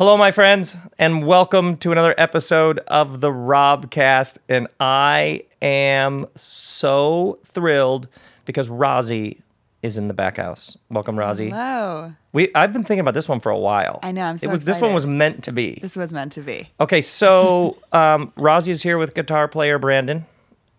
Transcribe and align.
Hello, 0.00 0.16
my 0.16 0.30
friends, 0.30 0.78
and 0.98 1.26
welcome 1.26 1.76
to 1.76 1.92
another 1.92 2.14
episode 2.16 2.78
of 2.86 3.20
the 3.20 3.28
Robcast. 3.28 4.38
And 4.48 4.66
I 4.80 5.44
am 5.60 6.26
so 6.34 7.38
thrilled 7.44 8.08
because 8.46 8.70
Rozzi 8.70 9.42
is 9.82 9.98
in 9.98 10.08
the 10.08 10.14
back 10.14 10.38
house. 10.38 10.78
Welcome, 10.88 11.16
Rozzi. 11.16 11.50
Hello. 11.50 12.14
We 12.32 12.50
I've 12.54 12.72
been 12.72 12.82
thinking 12.82 13.00
about 13.00 13.12
this 13.12 13.28
one 13.28 13.40
for 13.40 13.50
a 13.50 13.58
while. 13.58 13.98
I 14.02 14.10
know, 14.10 14.22
I'm 14.22 14.38
so 14.38 14.48
it 14.48 14.52
was, 14.52 14.60
This 14.60 14.80
one 14.80 14.94
was 14.94 15.06
meant 15.06 15.44
to 15.44 15.52
be. 15.52 15.78
This 15.82 15.96
was 15.96 16.14
meant 16.14 16.32
to 16.32 16.40
be. 16.40 16.70
Okay, 16.80 17.02
so 17.02 17.76
um, 17.92 18.32
Rozzi 18.38 18.68
is 18.68 18.82
here 18.82 18.96
with 18.96 19.12
guitar 19.12 19.48
player 19.48 19.78
Brandon, 19.78 20.24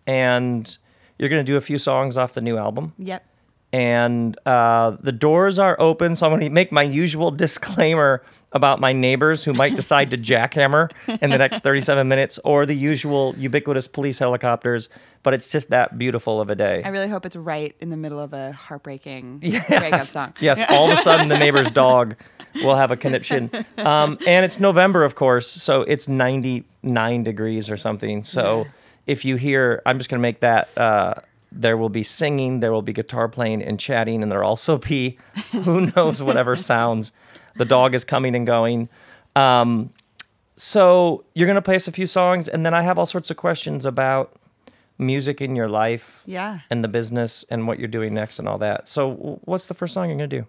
and 0.04 0.76
you're 1.16 1.28
gonna 1.28 1.44
do 1.44 1.56
a 1.56 1.60
few 1.60 1.78
songs 1.78 2.18
off 2.18 2.32
the 2.32 2.42
new 2.42 2.58
album. 2.58 2.92
Yep. 2.98 3.24
and 3.72 4.36
uh, 4.46 4.96
the 5.00 5.12
doors 5.12 5.60
are 5.60 5.80
open. 5.80 6.16
So 6.16 6.26
I'm 6.26 6.32
going 6.32 6.42
to 6.42 6.50
make 6.50 6.72
my 6.72 6.82
usual 6.82 7.30
disclaimer 7.44 8.24
about 8.52 8.80
my 8.80 8.92
neighbors 8.92 9.44
who 9.44 9.52
might 9.52 9.74
decide 9.76 10.10
to 10.10 10.18
jackhammer 10.18 10.90
in 11.20 11.30
the 11.30 11.38
next 11.38 11.60
37 11.60 12.06
minutes, 12.08 12.38
or 12.44 12.66
the 12.66 12.74
usual 12.74 13.34
ubiquitous 13.38 13.88
police 13.88 14.18
helicopters. 14.18 14.88
But 15.22 15.34
it's 15.34 15.50
just 15.52 15.70
that 15.70 15.98
beautiful 15.98 16.40
of 16.40 16.50
a 16.50 16.54
day. 16.56 16.82
I 16.84 16.88
really 16.88 17.08
hope 17.08 17.24
it's 17.24 17.36
right 17.36 17.76
in 17.80 17.90
the 17.90 17.96
middle 17.96 18.18
of 18.18 18.32
a 18.32 18.52
heartbreaking 18.52 19.38
Yes. 19.42 19.68
breakup 19.68 20.02
song. 20.02 20.34
Yes, 20.40 20.62
all 20.68 20.90
of 20.90 20.98
a 20.98 21.00
sudden 21.00 21.28
the 21.28 21.38
neighbor's 21.38 21.70
dog 21.84 22.16
will 22.56 22.74
have 22.74 22.90
a 22.90 22.96
conniption. 22.96 23.50
Um, 23.78 24.18
and 24.26 24.44
it's 24.44 24.58
November, 24.58 25.04
of 25.04 25.14
course, 25.14 25.46
so 25.48 25.82
it's 25.82 26.08
99 26.08 27.22
degrees 27.24 27.70
or 27.70 27.76
something. 27.76 28.24
So 28.24 28.66
if 29.06 29.24
you 29.24 29.36
hear, 29.36 29.80
I'm 29.86 29.98
just 29.98 30.10
going 30.10 30.18
to 30.18 30.22
make 30.22 30.40
that. 30.40 30.76
Uh, 30.76 31.14
there 31.54 31.76
will 31.76 31.88
be 31.90 32.02
singing, 32.02 32.60
there 32.60 32.72
will 32.72 32.82
be 32.82 32.92
guitar 32.94 33.28
playing 33.28 33.62
and 33.62 33.78
chatting, 33.78 34.22
and 34.22 34.32
there'll 34.32 34.48
also 34.48 34.78
be 34.78 35.18
who 35.52 35.92
knows 35.94 36.22
whatever 36.22 36.56
sounds. 36.56 37.12
The 37.56 37.64
dog 37.64 37.94
is 37.94 38.04
coming 38.04 38.34
and 38.34 38.46
going. 38.46 38.88
Um, 39.36 39.90
so 40.56 41.24
you're 41.34 41.46
going 41.46 41.56
to 41.56 41.62
play 41.62 41.76
us 41.76 41.88
a 41.88 41.92
few 41.92 42.06
songs, 42.06 42.48
and 42.48 42.64
then 42.64 42.74
I 42.74 42.82
have 42.82 42.98
all 42.98 43.06
sorts 43.06 43.30
of 43.30 43.36
questions 43.36 43.84
about 43.86 44.34
music 44.98 45.40
in 45.40 45.56
your 45.56 45.68
life 45.68 46.22
Yeah. 46.26 46.60
and 46.70 46.84
the 46.84 46.88
business 46.88 47.44
and 47.50 47.66
what 47.66 47.78
you're 47.78 47.88
doing 47.88 48.14
next 48.14 48.38
and 48.38 48.46
all 48.48 48.58
that. 48.58 48.88
So, 48.88 49.40
what's 49.44 49.66
the 49.66 49.74
first 49.74 49.94
song 49.94 50.08
you're 50.08 50.18
going 50.18 50.30
to 50.30 50.40
do? 50.40 50.46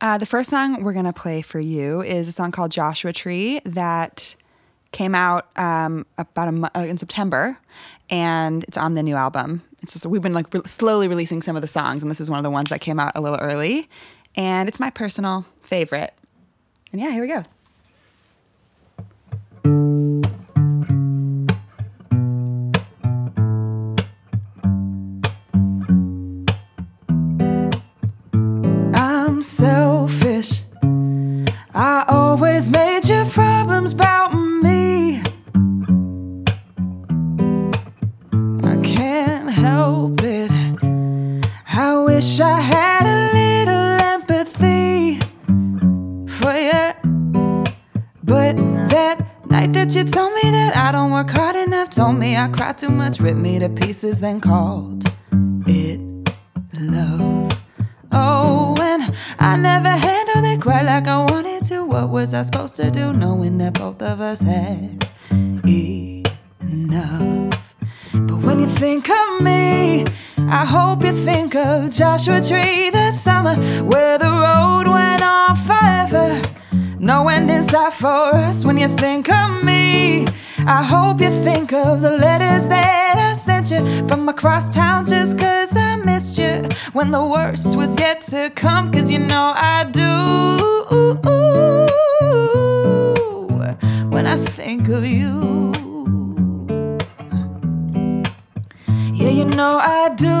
Uh, 0.00 0.18
the 0.18 0.26
first 0.26 0.50
song 0.50 0.82
we're 0.82 0.92
going 0.92 1.04
to 1.04 1.12
play 1.12 1.42
for 1.42 1.60
you 1.60 2.02
is 2.02 2.28
a 2.28 2.32
song 2.32 2.52
called 2.52 2.70
Joshua 2.70 3.12
Tree 3.12 3.60
that 3.64 4.34
came 4.92 5.14
out 5.14 5.48
um, 5.58 6.06
about 6.18 6.52
a 6.52 6.78
uh, 6.78 6.82
in 6.84 6.98
September, 6.98 7.58
and 8.10 8.62
it's 8.64 8.76
on 8.76 8.94
the 8.94 9.02
new 9.02 9.16
album. 9.16 9.62
It's 9.82 9.94
just 9.94 10.06
we've 10.06 10.22
been 10.22 10.34
like 10.34 10.52
re- 10.54 10.60
slowly 10.66 11.08
releasing 11.08 11.42
some 11.42 11.56
of 11.56 11.62
the 11.62 11.68
songs, 11.68 12.02
and 12.02 12.10
this 12.10 12.20
is 12.20 12.30
one 12.30 12.38
of 12.38 12.44
the 12.44 12.50
ones 12.50 12.70
that 12.70 12.80
came 12.80 13.00
out 13.00 13.12
a 13.14 13.20
little 13.20 13.38
early, 13.38 13.88
and 14.36 14.68
it's 14.68 14.78
my 14.80 14.90
personal 14.90 15.46
favorite. 15.62 16.12
And 16.92 17.00
yeah, 17.00 17.10
here 17.10 17.22
we 17.22 17.28
go. 17.28 17.42
Too 52.82 52.88
much, 52.88 53.20
ripped 53.20 53.38
me 53.38 53.60
to 53.60 53.68
pieces, 53.68 54.18
then 54.18 54.40
called 54.40 55.04
it 55.68 56.00
love. 56.80 57.62
Oh, 58.10 58.74
and 58.80 59.14
I 59.38 59.56
never 59.56 59.90
handled 59.90 60.44
it 60.44 60.60
quite 60.60 60.82
like 60.82 61.06
I 61.06 61.18
wanted 61.18 61.62
to. 61.66 61.84
What 61.84 62.08
was 62.08 62.34
I 62.34 62.42
supposed 62.42 62.74
to 62.78 62.90
do, 62.90 63.12
knowing 63.12 63.58
that 63.58 63.74
both 63.74 64.02
of 64.02 64.20
us 64.20 64.42
had 64.42 65.08
enough? 66.60 67.76
But 68.14 68.38
when 68.46 68.58
you 68.58 68.66
think 68.66 69.08
of 69.08 69.40
me, 69.40 70.04
I 70.38 70.64
hope 70.64 71.04
you 71.04 71.12
think 71.12 71.54
of 71.54 71.88
Joshua 71.90 72.40
Tree 72.40 72.90
that 72.90 73.14
summer 73.14 73.54
where 73.92 74.18
the 74.18 74.32
road 74.46 74.88
went 74.88 75.22
on 75.22 75.54
forever. 75.54 76.42
No 76.98 77.28
end 77.28 77.48
in 77.48 77.62
sight 77.62 77.92
for 77.92 78.34
us 78.34 78.64
when 78.64 78.76
you 78.76 78.88
think 78.88 79.28
of 79.28 79.62
me. 79.62 80.26
I 80.64 80.84
hope 80.84 81.20
you 81.20 81.30
think 81.30 81.72
of 81.72 82.02
the 82.02 82.16
across 84.42 84.74
town 84.74 85.06
just 85.06 85.38
cause 85.38 85.76
I 85.76 85.94
missed 85.94 86.36
you 86.36 86.64
when 86.94 87.12
the 87.12 87.24
worst 87.24 87.76
was 87.76 87.96
yet 88.00 88.22
to 88.22 88.50
come. 88.50 88.90
Cause 88.90 89.08
you 89.08 89.20
know 89.20 89.52
I 89.54 89.84
do 89.84 90.10
when 94.10 94.26
I 94.26 94.36
think 94.38 94.88
of 94.88 95.06
you. 95.06 95.70
Yeah, 99.14 99.28
you 99.28 99.44
know 99.44 99.78
I 99.80 100.08
do 100.16 100.34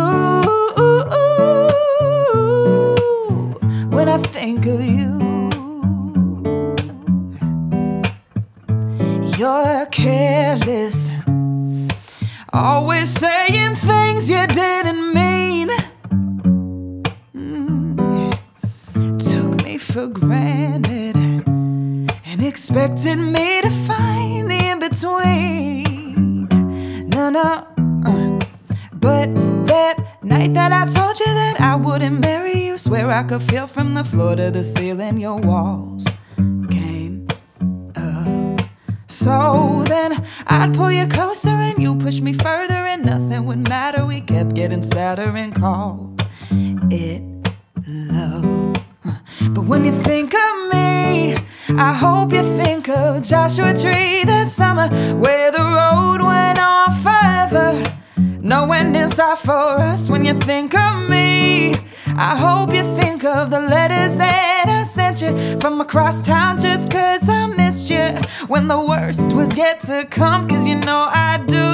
when 3.96 4.08
I 4.08 4.18
think 4.18 4.66
of 4.66 4.80
you. 4.84 5.20
You're 9.38 9.86
careless, 9.86 11.08
always 12.52 13.08
saying 13.08 13.74
things 13.74 14.28
you 14.28 14.46
didn't 14.46 15.14
mean. 15.14 15.70
Mm. 17.34 17.96
Took 19.30 19.64
me 19.64 19.78
for 19.78 20.06
granted 20.08 21.16
and 21.16 22.42
expected 22.42 23.16
me 23.16 23.62
to 23.62 23.70
find 23.70 24.50
the 24.50 24.64
in 24.70 24.78
between. 24.78 26.48
No, 27.08 27.30
no. 27.30 27.66
uh. 28.06 28.38
But 28.92 29.34
that 29.66 30.22
night 30.22 30.54
that 30.54 30.72
I 30.72 30.86
told 30.86 31.18
you 31.18 31.26
that 31.26 31.60
I 31.60 31.74
wouldn't 31.76 32.24
marry 32.24 32.66
you, 32.66 32.78
swear 32.78 33.10
I 33.10 33.24
could 33.24 33.42
feel 33.42 33.66
from 33.66 33.94
the 33.94 34.04
floor 34.04 34.36
to 34.36 34.50
the 34.50 34.62
ceiling 34.62 35.18
your 35.18 35.36
walls 35.36 36.11
So 39.22 39.84
then 39.86 40.20
I'd 40.48 40.74
pull 40.74 40.90
you 40.90 41.06
closer 41.06 41.50
and 41.50 41.80
you 41.80 41.94
push 41.94 42.20
me 42.20 42.32
further, 42.32 42.74
and 42.74 43.04
nothing 43.04 43.44
would 43.46 43.68
matter. 43.68 44.04
We 44.04 44.20
kept 44.20 44.54
getting 44.54 44.82
sadder 44.82 45.36
and 45.36 45.54
called 45.54 46.20
it 46.90 47.22
love. 47.86 48.74
But 49.54 49.64
when 49.66 49.84
you 49.84 49.92
think 49.92 50.34
of 50.34 50.72
me, 50.72 51.36
I 51.68 51.92
hope 51.92 52.32
you 52.32 52.42
think 52.64 52.88
of 52.88 53.22
Joshua 53.22 53.72
Tree 53.74 54.24
that 54.24 54.48
summer 54.48 54.88
where 55.14 55.52
the 55.52 55.66
road 55.78 56.20
went 56.20 56.58
on 56.58 56.90
forever. 57.04 57.80
No 58.16 58.72
end 58.72 58.96
in 58.96 59.08
sight 59.08 59.38
for 59.38 59.78
us 59.90 60.08
when 60.08 60.24
you 60.24 60.34
think 60.34 60.74
of 60.74 61.08
me. 61.08 61.74
I 62.16 62.34
hope 62.36 62.74
you 62.74 62.82
think 62.96 63.11
of 63.24 63.50
the 63.50 63.60
letters 63.60 64.16
that 64.16 64.66
I 64.68 64.82
sent 64.84 65.22
you 65.22 65.58
from 65.60 65.80
across 65.80 66.22
town 66.22 66.58
just 66.58 66.90
cause 66.90 67.28
I 67.28 67.46
missed 67.46 67.90
you 67.90 68.14
when 68.48 68.68
the 68.68 68.80
worst 68.80 69.32
was 69.32 69.56
yet 69.56 69.80
to 69.82 70.04
come. 70.04 70.48
Cause 70.48 70.66
you 70.66 70.76
know 70.76 71.06
I 71.08 71.38
do 71.46 71.66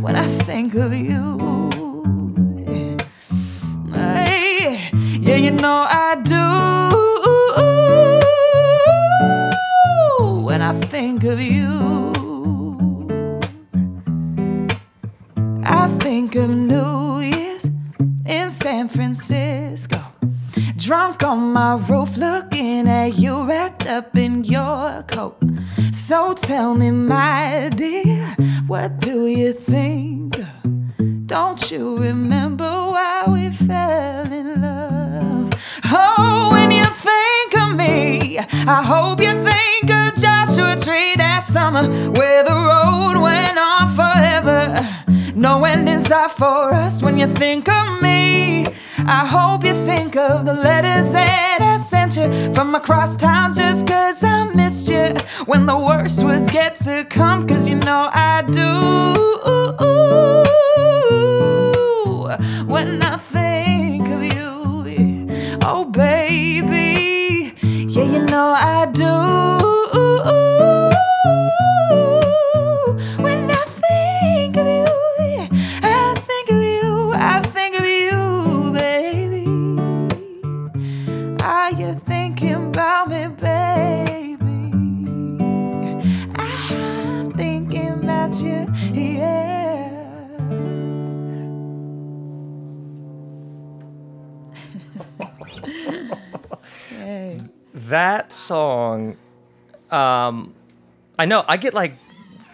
when 0.00 0.16
I 0.16 0.26
think 0.26 0.74
of 0.74 0.94
you. 0.94 1.38
Ay, 3.94 4.90
Yeah, 5.20 5.36
you 5.36 5.50
know 5.52 5.86
I 5.88 6.16
do 6.22 6.44
when 10.44 10.62
I 10.62 10.72
think 10.72 11.24
of 11.24 11.40
you. 11.40 11.66
I 15.64 15.88
think 16.00 16.34
of 16.36 16.50
New 16.50 17.07
Drunk 20.88 21.22
on 21.22 21.52
my 21.52 21.74
roof, 21.74 22.16
looking 22.16 22.88
at 22.88 23.18
you 23.18 23.46
wrapped 23.46 23.86
up 23.86 24.16
in 24.16 24.42
your 24.44 25.02
coat. 25.06 25.36
So 25.92 26.32
tell 26.32 26.72
me, 26.72 26.90
my 26.90 27.68
dear, 27.76 28.34
what 28.66 28.98
do 28.98 29.26
you 29.26 29.52
think? 29.52 30.40
Don't 31.26 31.70
you 31.70 31.98
remember 31.98 32.64
why 32.64 33.24
we 33.28 33.50
fell 33.50 34.32
in 34.32 34.62
love? 34.62 35.52
Oh, 35.92 36.48
when 36.52 36.70
you 36.70 36.86
think 36.86 37.58
of 37.58 37.76
me, 37.76 38.38
I 38.38 38.82
hope 38.82 39.20
you 39.20 39.34
think 39.44 39.90
of 39.90 40.14
Joshua 40.14 40.74
Tree 40.74 41.16
that 41.16 41.42
summer 41.42 41.86
where 42.12 42.42
the 42.44 42.58
road 42.70 43.20
went 43.22 43.58
on 43.58 43.88
forever. 43.90 44.74
No 45.34 45.66
end 45.66 45.86
in 45.86 46.00
sight 46.00 46.30
for 46.30 46.72
us 46.72 47.02
when 47.02 47.18
you 47.18 47.26
think 47.26 47.68
of 47.68 48.00
me. 48.00 48.64
I 49.10 49.24
hope 49.24 49.64
you 49.64 49.72
think 49.86 50.16
of 50.16 50.44
the 50.44 50.52
letters 50.52 51.12
that 51.12 51.62
I 51.62 51.78
sent 51.78 52.16
you 52.16 52.52
from 52.52 52.74
across 52.74 53.16
town 53.16 53.54
just 53.54 53.86
cause 53.86 54.22
I 54.22 54.44
missed 54.52 54.90
you. 54.90 55.14
When 55.46 55.64
the 55.64 55.78
worst 55.78 56.22
was 56.22 56.52
yet 56.52 56.76
to 56.84 57.06
come, 57.08 57.46
cause 57.46 57.66
you 57.66 57.76
know 57.76 58.10
I 58.12 58.42
do. 58.42 58.68
When 62.66 63.02
I 63.02 63.16
think 63.16 64.08
of 64.08 64.22
you, 64.22 65.26
oh 65.64 65.86
baby, 65.86 67.54
yeah, 67.64 68.04
you 68.04 68.18
know 68.26 68.54
I 68.58 68.84
do. 68.92 70.07
That 97.88 98.32
song, 98.32 99.16
um, 99.90 100.54
I 101.18 101.24
know 101.26 101.44
I 101.48 101.56
get 101.56 101.74
like 101.74 101.94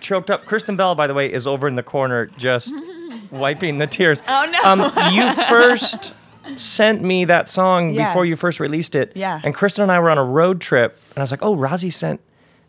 choked 0.00 0.31
up. 0.31 0.44
Kristen 0.46 0.76
Bell, 0.76 0.94
by 0.94 1.06
the 1.06 1.14
way, 1.14 1.32
is 1.32 1.46
over 1.46 1.66
in 1.69 1.75
the 1.75 1.82
corner 1.82 2.26
just 2.26 2.75
wiping 3.31 3.78
the 3.78 3.86
tears. 3.86 4.22
Oh, 4.28 4.48
no. 4.50 4.70
Um, 4.70 5.14
you 5.14 5.32
first 5.48 6.14
sent 6.56 7.02
me 7.02 7.25
that 7.25 7.48
song 7.48 7.94
Yeah. 7.94 8.08
before 8.10 8.26
you 8.26 8.36
first 8.36 8.60
released 8.60 8.94
it. 8.94 9.12
Yeah. 9.14 9.40
And 9.42 9.54
Kristen 9.54 9.82
and 9.82 9.90
I 9.92 9.98
were 9.98 10.10
on 10.10 10.19
a 10.19 10.25
road 10.25 10.60
trip, 10.60 10.96
and 11.10 11.19
I 11.19 11.20
was 11.22 11.31
like, 11.31 11.42
"Oh, 11.42 11.56
Rozzi 11.56 11.92
sent 11.92 12.20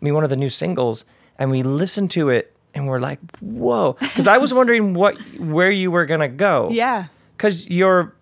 me 0.01 0.11
one 0.11 0.23
of 0.23 0.29
the 0.29 0.37
new 0.37 0.49
singles," 0.49 1.03
and 1.37 1.51
we 1.51 1.61
listened 1.61 2.09
to 2.11 2.29
it, 2.29 2.55
and 2.73 2.87
we're 2.87 2.99
like, 2.99 3.19
"Whoa!" 3.41 3.97
Because 3.99 4.27
I 4.27 4.37
was 4.37 4.53
wondering 4.59 4.93
what 4.93 5.17
where 5.37 5.71
you 5.71 5.91
were 5.91 6.05
gonna 6.05 6.29
go. 6.29 6.69
Yeah. 6.71 7.07
Because 7.35 7.69
your 7.69 8.15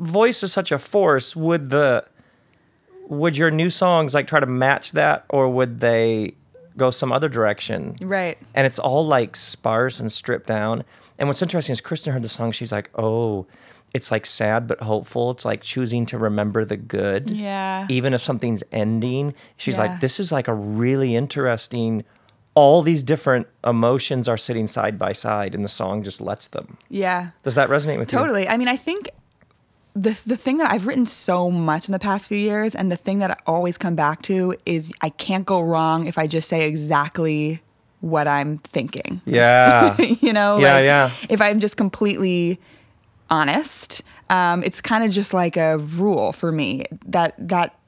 voice 0.00 0.42
is 0.42 0.52
such 0.52 0.72
a 0.72 0.78
force. 0.78 1.36
Would 1.36 1.68
the 1.70 2.04
would 3.08 3.36
your 3.36 3.50
new 3.50 3.70
songs 3.70 4.14
like 4.14 4.26
try 4.26 4.40
to 4.40 4.46
match 4.46 4.92
that, 4.92 5.24
or 5.28 5.48
would 5.48 5.80
they 5.80 6.34
go 6.76 6.90
some 6.90 7.12
other 7.12 7.28
direction? 7.28 7.96
Right. 8.00 8.38
And 8.54 8.66
it's 8.66 8.78
all 8.78 9.04
like 9.06 9.36
sparse 9.36 10.00
and 10.00 10.10
stripped 10.10 10.46
down. 10.46 10.84
And 11.18 11.28
what's 11.28 11.42
interesting 11.42 11.72
is 11.74 11.80
Kristen 11.80 12.12
heard 12.12 12.22
the 12.22 12.28
song. 12.28 12.52
She's 12.52 12.72
like, 12.72 12.90
"Oh, 12.94 13.46
it's 13.92 14.10
like 14.10 14.24
sad 14.24 14.66
but 14.66 14.80
hopeful. 14.80 15.30
It's 15.30 15.44
like 15.44 15.60
choosing 15.60 16.06
to 16.06 16.18
remember 16.18 16.64
the 16.64 16.76
good, 16.78 17.34
Yeah. 17.34 17.86
even 17.90 18.14
if 18.14 18.22
something's 18.22 18.62
ending." 18.72 19.34
She's 19.56 19.76
Yeah. 19.76 19.82
like, 19.84 20.00
"This 20.00 20.18
is 20.18 20.32
like 20.32 20.48
a 20.48 20.54
really 20.54 21.14
interesting." 21.14 22.04
All 22.54 22.82
these 22.82 23.02
different 23.02 23.46
emotions 23.64 24.28
are 24.28 24.36
sitting 24.36 24.66
side 24.66 24.98
by 24.98 25.12
side, 25.12 25.54
and 25.54 25.64
the 25.64 25.68
song 25.70 26.02
just 26.02 26.20
lets 26.20 26.46
them. 26.48 26.76
Yeah. 26.90 27.28
Does 27.44 27.54
that 27.54 27.68
resonate 27.70 27.98
with 27.98 28.12
you? 28.12 28.18
Totally. 28.18 28.46
I 28.48 28.56
mean, 28.58 28.68
I 28.68 28.76
think 28.76 29.08
the 29.94 30.18
the 30.26 30.36
thing 30.36 30.58
that 30.58 30.70
I've 30.70 30.86
written 30.86 31.06
so 31.06 31.50
much 31.50 31.88
in 31.88 31.92
the 31.92 31.98
past 31.98 32.28
few 32.28 32.38
years, 32.38 32.74
and 32.74 32.90
the 32.90 32.96
thing 32.96 33.18
that 33.18 33.30
I 33.30 33.36
always 33.46 33.76
come 33.76 33.94
back 33.94 34.22
to 34.22 34.54
is 34.64 34.92
I 35.00 35.10
can't 35.10 35.44
go 35.44 35.60
wrong 35.60 36.06
if 36.06 36.18
I 36.18 36.26
just 36.26 36.48
say 36.48 36.66
exactly 36.66 37.62
what 38.00 38.26
I'm 38.26 38.58
thinking. 38.58 39.20
Yeah. 39.24 39.96
you 40.00 40.32
know, 40.32 40.58
Yeah, 40.58 40.74
like, 40.74 40.84
yeah. 40.84 41.10
If 41.28 41.40
I'm 41.40 41.60
just 41.60 41.76
completely 41.76 42.58
honest, 43.30 44.02
um, 44.28 44.62
it's 44.64 44.80
kind 44.80 45.04
of 45.04 45.10
just 45.10 45.32
like 45.32 45.56
a 45.56 45.78
rule 45.78 46.32
for 46.32 46.52
me 46.52 46.84
that 47.06 47.34
that 47.38 47.78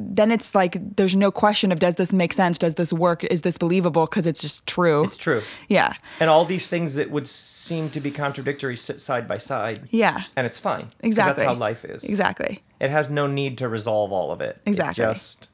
then 0.00 0.30
it's 0.30 0.54
like 0.54 0.78
there's 0.96 1.16
no 1.16 1.30
question 1.32 1.72
of 1.72 1.80
does 1.80 1.96
this 1.96 2.12
make 2.12 2.32
sense? 2.32 2.56
Does 2.56 2.76
this 2.76 2.92
work? 2.92 3.24
Is 3.24 3.42
this 3.42 3.58
believable? 3.58 4.06
Because 4.06 4.26
it's 4.26 4.40
just 4.40 4.66
true. 4.66 5.04
It's 5.04 5.16
true. 5.16 5.42
Yeah. 5.68 5.94
And 6.20 6.30
all 6.30 6.44
these 6.44 6.68
things 6.68 6.94
that 6.94 7.10
would 7.10 7.26
seem 7.26 7.90
to 7.90 8.00
be 8.00 8.10
contradictory 8.12 8.76
sit 8.76 9.00
side 9.00 9.26
by 9.26 9.38
side. 9.38 9.88
Yeah. 9.90 10.22
And 10.36 10.46
it's 10.46 10.60
fine. 10.60 10.88
Exactly. 11.00 11.44
That's 11.44 11.48
how 11.48 11.54
life 11.54 11.84
is. 11.84 12.04
Exactly. 12.04 12.62
It 12.80 12.90
has 12.90 13.10
no 13.10 13.26
need 13.26 13.58
to 13.58 13.68
resolve 13.68 14.12
all 14.12 14.30
of 14.30 14.40
it. 14.40 14.60
It 14.64 14.70
Exactly. 14.70 15.04
just 15.04 15.48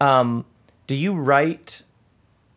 um 0.00 0.44
do 0.86 0.94
you 0.94 1.14
write 1.14 1.82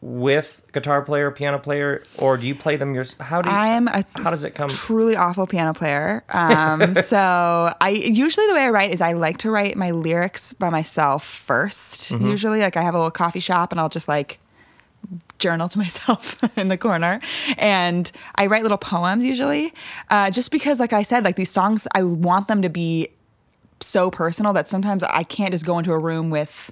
with 0.06 0.62
guitar 0.72 1.02
player, 1.02 1.32
piano 1.32 1.58
player, 1.58 2.00
or 2.20 2.38
do 2.38 2.46
you 2.46 2.54
play 2.54 2.76
them 2.78 2.94
yourself? 2.94 3.28
How 3.28 3.42
do 3.42 3.50
you, 3.50 3.56
I'm 3.56 3.88
a 3.88 4.06
how 4.14 4.30
does 4.30 4.44
it 4.44 4.52
come? 4.52 4.70
truly 4.70 5.16
awful 5.16 5.48
piano 5.48 5.74
player. 5.74 6.24
Um, 6.30 6.94
so 7.04 7.74
I 7.82 7.90
usually 7.90 8.46
the 8.46 8.54
way 8.54 8.62
I 8.62 8.70
write 8.70 8.92
is 8.92 9.02
I 9.02 9.14
like 9.14 9.38
to 9.38 9.50
write 9.50 9.76
my 9.76 9.90
lyrics 9.90 10.54
by 10.54 10.70
myself 10.70 11.26
1st 11.48 11.96
Mm-hmm. 12.06 12.28
Usually, 12.28 12.60
like 12.60 12.78
I 12.78 12.84
have 12.84 12.94
a 12.94 12.98
little 12.98 13.10
coffee 13.10 13.40
shop 13.40 13.72
and 13.72 13.82
I'll 13.82 13.90
just 13.90 14.08
like 14.08 14.40
journal 15.40 15.68
to 15.70 15.78
myself 15.86 16.38
in 16.56 16.68
the 16.68 16.78
corner, 16.78 17.20
and 17.58 18.12
I 18.36 18.46
write 18.46 18.62
little 18.62 18.78
poems 18.78 19.26
usually, 19.26 19.74
uh, 20.12 20.30
just 20.30 20.52
because, 20.52 20.80
like 20.80 20.94
I 20.94 21.02
said, 21.02 21.24
like 21.24 21.36
these 21.36 21.50
songs, 21.50 21.88
I 21.96 22.04
want 22.04 22.48
them 22.48 22.62
to 22.62 22.70
be 22.70 23.10
so 23.80 24.12
personal 24.12 24.54
that 24.54 24.68
sometimes 24.68 25.02
I 25.02 25.24
can't 25.24 25.52
just 25.52 25.66
go 25.66 25.80
into 25.80 25.94
a 25.94 26.00
room 26.00 26.30
with 26.30 26.72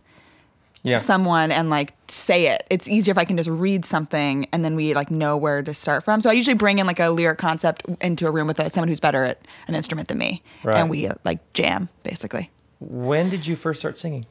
Yeah. 0.83 0.97
someone 0.99 1.49
and 1.51 1.69
like 1.69 1.93
say 2.09 2.47
it. 2.47 2.67
It's 2.69 2.87
easier 2.89 3.13
if 3.13 3.17
I 3.17 3.23
can 3.25 3.37
just 3.37 3.49
read 3.49 3.85
something 3.85 4.47
and 4.51 4.65
then 4.65 4.75
we 4.75 4.93
like 4.93 5.09
know 5.09 5.37
where 5.37 5.63
to 5.63 5.73
start 5.73 6.03
from. 6.03 6.19
So 6.21 6.29
I 6.29 6.33
usually 6.33 6.55
bring 6.55 6.79
in 6.79 6.85
like 6.85 6.99
a 6.99 7.09
lyric 7.09 7.37
concept 7.39 7.83
into 8.01 8.27
a 8.27 8.31
room 8.31 8.47
with 8.47 8.59
uh, 8.59 8.67
someone 8.69 8.89
who's 8.89 8.99
better 8.99 9.23
at 9.23 9.39
an 9.67 9.75
instrument 9.75 10.09
than 10.09 10.17
me, 10.17 10.43
Right. 10.63 10.75
and 10.77 10.89
we 10.89 11.07
uh, 11.07 11.13
like 11.23 11.39
jam 11.53 11.87
basically. 12.03 12.51
when 12.79 13.29
did 13.29 13.47
you 13.47 13.55
first 13.55 13.79
start 13.79 13.97
singing? 13.97 14.25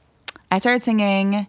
I 0.51 0.59
started 0.59 0.81
singing. 0.81 1.47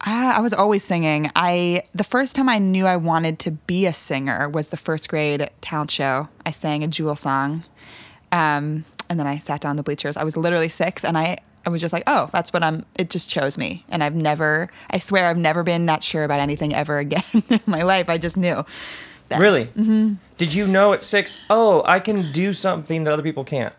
I, 0.00 0.34
I 0.36 0.40
was 0.40 0.52
always 0.54 0.84
singing. 0.84 1.30
I 1.34 1.82
the 1.94 2.04
first 2.04 2.36
time 2.36 2.48
I 2.48 2.58
knew 2.58 2.86
I 2.86 2.96
wanted 2.96 3.38
to 3.40 3.50
be 3.50 3.86
a 3.86 3.92
singer 3.92 4.48
was 4.48 4.68
the 4.68 4.76
first 4.76 5.08
grade 5.08 5.50
talent 5.60 5.90
show. 5.90 6.28
I 6.46 6.50
sang 6.52 6.84
a 6.84 6.86
Jewel 6.88 7.16
song, 7.16 7.64
um, 8.30 8.84
and 9.08 9.18
then 9.18 9.26
I 9.26 9.38
sat 9.38 9.60
down 9.60 9.70
in 9.72 9.76
the 9.76 9.82
bleachers. 9.82 10.16
I 10.16 10.22
was 10.24 10.36
literally 10.36 10.68
six, 10.68 11.04
and 11.04 11.16
I 11.18 11.38
I 11.66 11.70
was 11.70 11.80
just 11.80 11.92
like, 11.92 12.04
oh, 12.06 12.28
that's 12.32 12.52
what 12.52 12.62
I'm. 12.62 12.84
It 12.96 13.10
just 13.10 13.28
chose 13.28 13.56
me, 13.56 13.84
and 13.88 14.02
I've 14.02 14.14
never. 14.14 14.70
I 14.90 14.98
swear, 14.98 15.28
I've 15.28 15.38
never 15.38 15.62
been 15.62 15.86
that 15.86 16.02
sure 16.02 16.24
about 16.24 16.40
anything 16.40 16.74
ever 16.74 16.98
again 16.98 17.22
in 17.48 17.60
my 17.66 17.82
life. 17.82 18.08
I 18.08 18.18
just 18.18 18.36
knew. 18.36 18.64
That. 19.28 19.40
Really? 19.40 19.66
Mm-hmm. 19.66 20.14
Did 20.36 20.52
you 20.52 20.66
know 20.66 20.92
at 20.92 21.02
six? 21.02 21.40
Oh, 21.48 21.82
I 21.86 21.98
can 21.98 22.30
do 22.32 22.52
something 22.52 23.04
that 23.04 23.12
other 23.12 23.22
people 23.22 23.42
can't. 23.42 23.72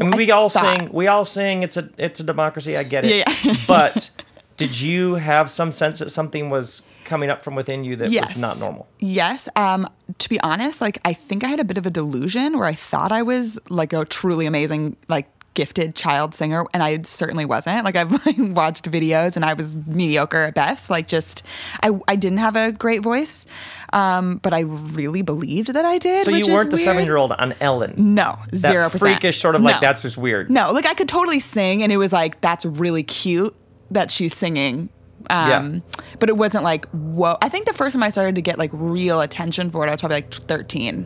I 0.00 0.02
mean, 0.02 0.14
I 0.14 0.16
we 0.16 0.30
all 0.32 0.48
thought- 0.48 0.80
sing. 0.80 0.92
We 0.92 1.06
all 1.06 1.24
sing. 1.24 1.62
It's 1.62 1.76
a 1.76 1.88
it's 1.98 2.18
a 2.18 2.24
democracy. 2.24 2.76
I 2.76 2.82
get 2.82 3.04
it. 3.04 3.14
Yeah, 3.16 3.34
yeah. 3.44 3.54
but 3.68 4.10
did 4.56 4.80
you 4.80 5.14
have 5.14 5.50
some 5.50 5.70
sense 5.70 6.00
that 6.00 6.10
something 6.10 6.50
was 6.50 6.82
coming 7.04 7.30
up 7.30 7.42
from 7.42 7.54
within 7.54 7.84
you 7.84 7.96
that 7.96 8.10
yes. 8.10 8.30
was 8.30 8.40
not 8.40 8.58
normal? 8.58 8.88
Yes. 8.98 9.48
Um, 9.54 9.88
to 10.18 10.28
be 10.28 10.40
honest, 10.40 10.80
like 10.80 10.98
I 11.04 11.12
think 11.12 11.44
I 11.44 11.48
had 11.48 11.60
a 11.60 11.64
bit 11.64 11.78
of 11.78 11.86
a 11.86 11.90
delusion 11.90 12.58
where 12.58 12.66
I 12.66 12.74
thought 12.74 13.12
I 13.12 13.22
was 13.22 13.58
like 13.68 13.92
a 13.92 14.04
truly 14.04 14.46
amazing, 14.46 14.96
like 15.08 15.28
gifted 15.58 15.96
child 15.96 16.34
singer, 16.34 16.64
and 16.72 16.84
I 16.84 17.02
certainly 17.02 17.44
wasn't. 17.44 17.84
Like 17.84 17.96
I've 17.96 18.12
watched 18.56 18.88
videos 18.88 19.34
and 19.34 19.44
I 19.44 19.54
was 19.54 19.74
mediocre 19.88 20.42
at 20.44 20.54
best. 20.54 20.88
Like 20.88 21.08
just 21.08 21.44
I 21.82 21.90
I 22.06 22.14
didn't 22.14 22.38
have 22.38 22.54
a 22.54 22.70
great 22.70 23.02
voice, 23.02 23.44
um, 23.92 24.36
but 24.36 24.52
I 24.54 24.60
really 24.60 25.22
believed 25.22 25.72
that 25.74 25.84
I 25.84 25.98
did. 25.98 26.26
So 26.26 26.30
you 26.30 26.54
weren't 26.54 26.70
the 26.70 26.78
seven 26.78 27.04
year 27.06 27.16
old 27.16 27.32
on 27.32 27.54
Ellen. 27.60 27.94
No, 27.96 28.38
zero 28.54 28.84
percent. 28.84 29.00
freakish 29.00 29.40
sort 29.40 29.56
of 29.56 29.62
like 29.62 29.74
No. 29.76 29.80
that's 29.80 30.02
just 30.02 30.16
weird. 30.16 30.48
No, 30.48 30.70
like 30.70 30.86
I 30.86 30.94
could 30.94 31.08
totally 31.08 31.40
sing, 31.40 31.82
and 31.82 31.90
it 31.90 31.96
was 31.96 32.12
like 32.12 32.40
that's 32.40 32.64
really 32.64 33.02
cute 33.02 33.52
that 33.90 34.12
she's 34.12 34.36
singing. 34.36 34.90
Um, 35.28 35.82
But 36.20 36.28
it 36.28 36.36
wasn't 36.36 36.62
like 36.62 36.86
whoa. 36.90 37.36
I 37.42 37.48
think 37.48 37.66
the 37.66 37.72
first 37.74 37.94
time 37.94 38.04
I 38.04 38.10
started 38.10 38.36
to 38.36 38.42
get 38.42 38.58
like 38.58 38.70
real 38.72 39.20
attention 39.20 39.70
for 39.72 39.84
it, 39.84 39.88
I 39.88 39.90
was 39.90 40.00
probably 40.00 40.18
like 40.18 40.32
13. 40.32 41.04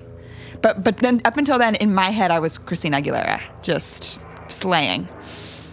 But 0.61 0.85
but 0.85 0.99
then 0.99 1.23
up 1.25 1.39
until 1.39 1.59
then, 1.59 1.75
in 1.77 1.95
my 1.95 2.11
head, 2.11 2.31
I 2.31 2.39
was 2.39 2.59
Christina 2.59 3.01
Aguilera, 3.01 3.41
just 3.63 4.21
slaying. 4.53 5.09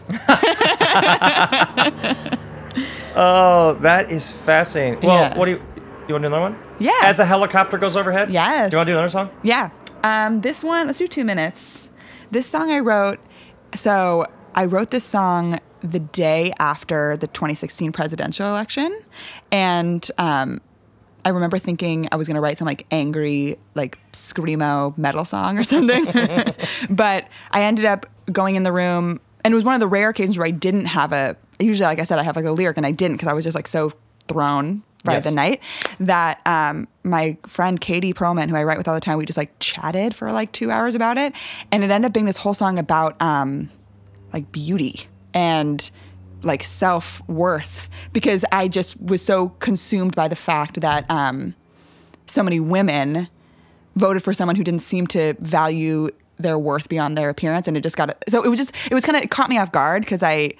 Oh, 3.15 3.73
that 3.81 4.11
is 4.11 4.31
fascinating. 4.31 5.01
Well, 5.05 5.21
Yeah. 5.31 5.37
what 5.37 5.45
do 5.45 5.51
you 5.51 5.61
you 6.07 6.13
want 6.13 6.23
to 6.23 6.29
do 6.29 6.35
another 6.35 6.41
one? 6.41 6.57
Yeah. 6.79 6.91
As 7.03 7.17
the 7.17 7.25
helicopter 7.25 7.77
goes 7.77 7.95
overhead. 7.97 8.31
Yes. 8.31 8.69
Do 8.71 8.75
you 8.75 8.77
want 8.79 8.87
to 8.87 8.93
do 8.93 8.97
another 8.97 9.09
song? 9.09 9.29
Yeah. 9.43 9.69
Um, 10.03 10.41
this 10.41 10.63
one, 10.63 10.87
let's 10.87 10.99
do 10.99 11.07
two 11.07 11.23
minutes. 11.25 11.89
This 12.31 12.47
song 12.47 12.71
I 12.71 12.79
wrote, 12.79 13.19
so 13.75 14.25
I 14.55 14.65
wrote 14.65 14.89
this 14.91 15.03
song 15.03 15.59
the 15.83 15.99
day 15.99 16.53
after 16.59 17.17
the 17.17 17.27
2016 17.27 17.91
presidential 17.91 18.47
election. 18.47 18.97
And 19.51 20.09
um, 20.17 20.61
I 21.25 21.29
remember 21.29 21.57
thinking 21.57 22.07
I 22.11 22.15
was 22.15 22.27
going 22.27 22.35
to 22.35 22.41
write 22.41 22.57
some 22.57 22.65
like 22.65 22.85
angry, 22.91 23.57
like 23.75 23.97
screamo 24.13 24.97
metal 24.97 25.25
song 25.25 25.57
or 25.57 25.63
something. 25.73 26.05
but 26.89 27.27
I 27.51 27.63
ended 27.63 27.85
up 27.85 28.05
going 28.31 28.55
in 28.55 28.63
the 28.63 28.71
room, 28.71 29.19
and 29.43 29.51
it 29.53 29.55
was 29.55 29.63
one 29.65 29.73
of 29.73 29.79
the 29.79 29.87
rare 29.87 30.09
occasions 30.09 30.37
where 30.37 30.47
I 30.47 30.51
didn't 30.51 30.85
have 30.85 31.11
a, 31.11 31.35
usually, 31.59 31.85
like 31.85 31.99
I 31.99 32.03
said, 32.03 32.19
I 32.19 32.23
have 32.23 32.35
like 32.35 32.45
a 32.45 32.51
lyric, 32.51 32.77
and 32.77 32.85
I 32.85 32.91
didn't 32.91 33.17
because 33.17 33.27
I 33.27 33.33
was 33.33 33.43
just 33.43 33.55
like 33.55 33.67
so 33.67 33.91
thrown 34.27 34.83
by 35.05 35.13
Yes. 35.13 35.23
the 35.23 35.31
night 35.31 35.61
that 36.01 36.41
um, 36.45 36.87
my 37.03 37.37
friend 37.47 37.79
Katie 37.79 38.13
Perlman, 38.13 38.49
who 38.49 38.55
I 38.55 38.63
write 38.63 38.77
with 38.77 38.87
all 38.87 38.93
the 38.93 38.99
time, 38.99 39.17
we 39.17 39.25
just 39.25 39.37
like 39.37 39.53
chatted 39.59 40.13
for 40.13 40.31
like 40.31 40.51
two 40.51 40.71
hours 40.71 40.93
about 40.95 41.17
it, 41.17 41.33
and 41.71 41.83
it 41.83 41.89
ended 41.91 42.09
up 42.09 42.13
being 42.13 42.25
this 42.25 42.37
whole 42.37 42.53
song 42.53 42.77
about 42.77 43.21
um, 43.21 43.69
like 44.33 44.51
beauty 44.51 45.07
and 45.33 45.89
like 46.43 46.63
self 46.63 47.21
worth 47.27 47.89
because 48.13 48.45
I 48.51 48.67
just 48.67 49.01
was 49.01 49.21
so 49.21 49.49
consumed 49.59 50.15
by 50.15 50.27
the 50.27 50.35
fact 50.35 50.81
that 50.81 51.09
um, 51.09 51.55
so 52.25 52.43
many 52.43 52.59
women 52.59 53.27
voted 53.95 54.23
for 54.23 54.33
someone 54.33 54.55
who 54.55 54.63
didn't 54.63 54.81
seem 54.81 55.07
to 55.07 55.33
value 55.39 56.09
their 56.37 56.57
worth 56.57 56.87
beyond 56.87 57.17
their 57.17 57.29
appearance, 57.29 57.67
and 57.67 57.75
it 57.75 57.81
just 57.81 57.97
got 57.97 58.23
so 58.29 58.43
it 58.43 58.47
was 58.49 58.57
just 58.59 58.73
it 58.89 58.93
was 58.93 59.05
kind 59.05 59.17
of 59.17 59.23
it 59.23 59.29
caught 59.31 59.49
me 59.49 59.57
off 59.57 59.71
guard 59.71 60.01
because 60.03 60.23
I 60.23 60.51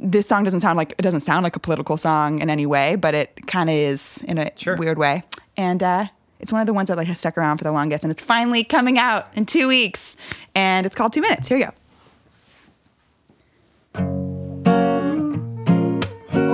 this 0.00 0.26
song 0.28 0.44
doesn't 0.44 0.60
sound 0.60 0.76
like 0.76 0.92
it 0.96 1.02
doesn't 1.02 1.22
sound 1.22 1.42
like 1.44 1.56
a 1.56 1.60
political 1.60 1.96
song 1.96 2.40
in 2.40 2.48
any 2.48 2.66
way, 2.66 2.96
but 2.96 3.14
it 3.14 3.46
kind 3.46 3.68
of 3.68 3.74
is 3.74 4.22
in 4.28 4.38
a 4.38 4.50
Sure. 4.56 4.76
weird 4.76 4.96
way, 4.98 5.22
and 5.56 5.82
uh, 5.82 6.06
it's 6.40 6.52
one 6.52 6.60
of 6.62 6.66
the 6.66 6.72
ones 6.72 6.88
that 6.88 6.96
like 6.96 7.08
has 7.08 7.18
stuck 7.18 7.36
around 7.36 7.58
for 7.58 7.64
the 7.64 7.72
longest, 7.72 8.04
and 8.04 8.10
it's 8.10 8.22
finally 8.22 8.64
coming 8.64 8.98
out 8.98 9.28
in 9.36 9.44
two 9.44 9.68
weeks, 9.68 10.16
and 10.54 10.86
it's 10.86 10.94
called 10.96 11.12
Two 11.12 11.20
Minutes. 11.20 11.48
Here 11.48 11.58
you 11.58 11.64
go. 11.66 11.72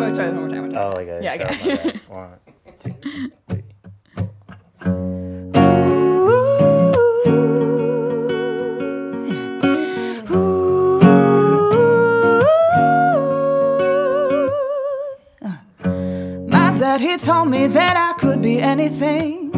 Oh, 0.08 0.10
let's 0.10 0.18
try 0.18 0.30
that 0.30 0.34
one 0.34 0.40
more 0.40 0.48
time. 0.48 0.62
one 0.62 0.70
time. 0.70 0.86
Oh, 0.86 0.92
like 0.96 1.08
a 1.08 1.20
Yeah, 1.22 1.34
okay. 1.34 2.00
One, 2.08 2.38
two, 2.80 2.94
three. 3.48 3.62
My 16.48 16.74
dad, 16.74 17.00
he 17.00 17.18
told 17.18 17.48
me 17.48 17.66
that 17.66 17.96
I 17.96 18.18
could 18.18 18.40
be 18.40 18.60
anything. 18.60 19.50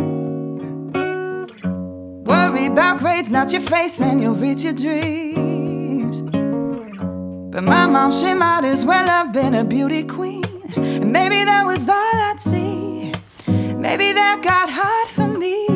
Worry 2.25 2.67
about 2.67 2.99
grades, 2.99 3.31
not 3.31 3.53
your 3.53 3.61
face, 3.63 4.01
and 4.01 4.21
you'll 4.21 4.35
reach 4.35 4.65
your 4.65 4.73
dreams. 4.73 6.23
But 7.53 7.63
my 7.65 7.87
mom, 7.87 8.11
she 8.11 8.35
might 8.35 8.65
as 8.65 8.85
well 8.85 9.07
have 9.07 9.33
been 9.33 9.55
a 9.55 9.65
beauty 9.65 10.03
queen. 10.03 10.40
Maybe 11.11 11.43
that 11.43 11.67
was 11.67 11.89
all 11.89 11.97
I'd 11.97 12.39
see. 12.39 13.13
Maybe 13.75 14.13
that 14.13 14.43
got 14.43 14.71
hard 14.71 15.09
for 15.09 15.27
me. 15.27 15.67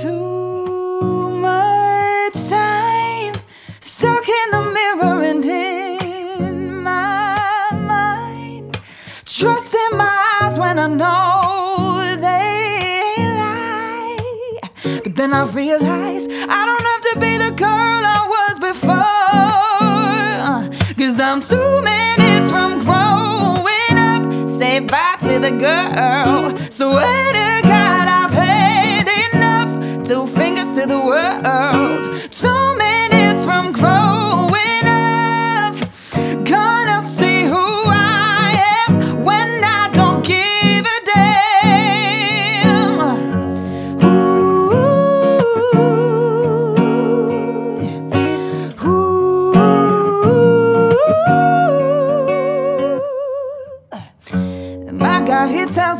Too 0.00 1.28
much 1.28 2.48
time 2.48 3.34
stuck 3.80 4.26
in 4.26 4.50
the 4.52 4.62
mirror 4.76 5.22
and 5.22 5.44
in 5.44 6.82
my 6.82 7.70
mind. 7.74 8.78
Trust 9.26 9.74
in 9.74 9.98
my 9.98 10.40
eyes 10.40 10.58
when 10.58 10.78
I 10.78 10.86
know 10.86 12.16
they 12.16 13.16
lie. 13.42 14.60
But 15.04 15.14
then 15.16 15.34
I 15.34 15.44
realize 15.44 16.26
I 16.26 16.64
don't 16.68 16.84
have 16.90 17.02
to 17.12 17.18
be 17.20 17.36
the 17.36 17.50
girl 17.50 18.02
I 18.16 18.20
was 18.34 18.58
before. 18.70 19.10
Cause 20.96 21.20
I'm 21.20 21.42
too 21.42 21.82
minutes 21.82 21.99
to 25.40 25.50
the 25.50 25.56
girl. 25.56 26.56
So 26.70 26.92
to 26.92 27.60
God, 27.62 28.08
I've 28.08 28.32
had 28.32 29.34
enough. 29.34 30.06
Two 30.06 30.26
fingers 30.26 30.74
to 30.76 30.86
the 30.86 30.98
world. 30.98 32.19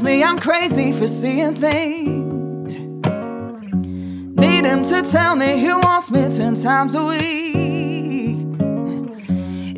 Tells 0.00 0.04
me 0.04 0.25
I'm 0.25 0.38
crazy 0.38 0.92
for 0.92 1.07
seeing 1.07 1.54
things. 1.54 2.76
Need 4.37 4.64
him 4.64 4.83
to 4.85 5.02
tell 5.02 5.37
me 5.37 5.59
he 5.59 5.73
wants 5.73 6.11
me 6.11 6.26
ten 6.35 6.54
times 6.54 6.95
a 6.95 7.04
week. 7.04 8.38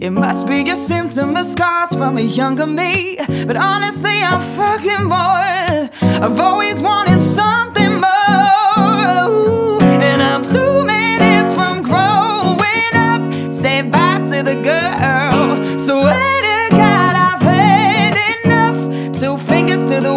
It 0.00 0.10
must 0.10 0.46
be 0.46 0.68
a 0.70 0.76
symptom 0.76 1.36
of 1.36 1.44
scars 1.44 1.94
from 1.94 2.18
a 2.18 2.20
younger 2.20 2.66
me. 2.66 3.16
But 3.46 3.56
honestly, 3.56 4.22
I'm 4.22 4.40
fucking 4.40 5.08
bored. 5.08 5.90
I've 6.22 6.40
always 6.40 6.80
wanted 6.80 7.20
something 7.20 8.00
more. 8.00 9.82
And 9.82 10.22
I'm 10.22 10.44
two 10.44 10.84
minutes 10.84 11.54
from 11.54 11.82
growing 11.82 12.94
up. 12.94 13.50
Say 13.50 13.82
bye 13.82 14.20
to 14.30 14.42
the 14.42 14.56
girl. 14.62 15.78
So 15.78 16.04
wait 16.04 16.42
to 16.48 16.68
God, 16.70 17.14
I've 17.28 17.42
had 17.42 18.14
enough. 18.44 19.18
Two 19.18 19.36
fingers 19.36 19.86
to 19.90 20.00
the 20.00 20.11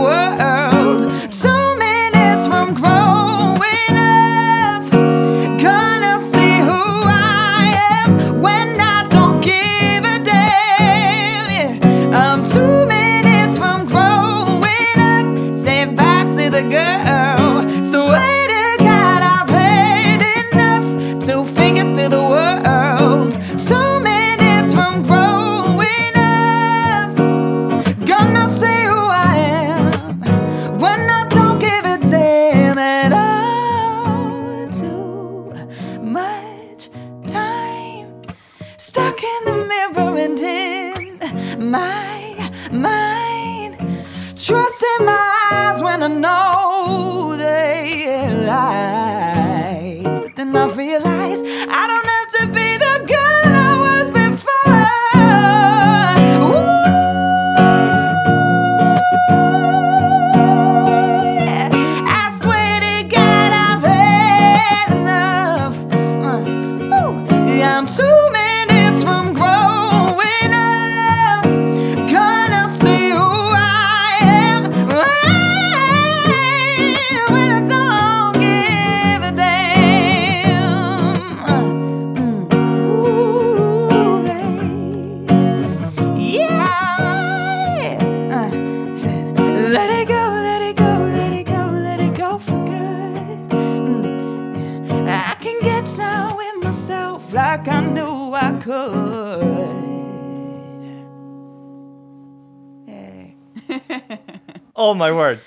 Oh 104.85 104.93
my 104.93 105.11
word. 105.11 105.39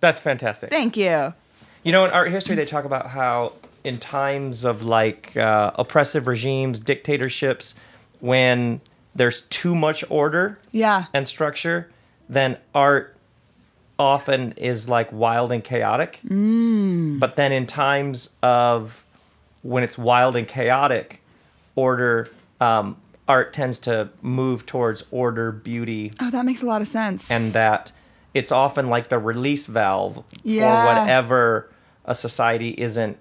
That's 0.00 0.18
fantastic. 0.18 0.70
Thank 0.70 0.96
you. 0.96 1.32
You 1.84 1.92
know, 1.92 2.04
in 2.04 2.10
art 2.10 2.28
history, 2.32 2.56
they 2.56 2.64
talk 2.64 2.84
about 2.84 3.06
how 3.10 3.52
in 3.84 3.98
times 3.98 4.64
of 4.64 4.82
like 4.82 5.36
uh, 5.36 5.70
oppressive 5.76 6.26
regimes, 6.26 6.80
dictatorships, 6.80 7.76
when 8.18 8.80
there's 9.14 9.42
too 9.42 9.76
much 9.76 10.02
order 10.10 10.58
Yeah. 10.72 11.04
and 11.14 11.28
structure, 11.28 11.88
then 12.28 12.56
art 12.74 13.16
often 13.96 14.52
is 14.56 14.88
like 14.88 15.12
wild 15.12 15.52
and 15.52 15.62
chaotic. 15.62 16.18
Mm. 16.26 17.20
But 17.20 17.36
then 17.36 17.52
in 17.52 17.68
times 17.68 18.30
of 18.42 19.04
when 19.62 19.84
it's 19.84 19.96
wild 19.96 20.34
and 20.34 20.48
chaotic, 20.48 21.22
order, 21.76 22.28
um, 22.60 22.96
art 23.28 23.52
tends 23.52 23.78
to 23.80 24.08
move 24.20 24.66
towards 24.66 25.04
order, 25.12 25.52
beauty, 25.52 26.10
Oh, 26.20 26.30
that 26.30 26.44
makes 26.44 26.60
a 26.60 26.66
lot 26.66 26.80
of 26.82 26.88
sense. 26.88 27.30
and 27.30 27.52
that 27.52 27.92
it's 28.34 28.50
often 28.52 28.88
like 28.88 29.08
the 29.08 29.18
release 29.18 29.66
valve 29.66 30.24
Yeah. 30.42 30.82
for 30.82 30.86
whatever 31.00 31.70
a 32.04 32.14
society 32.14 32.70
isn't 32.78 33.16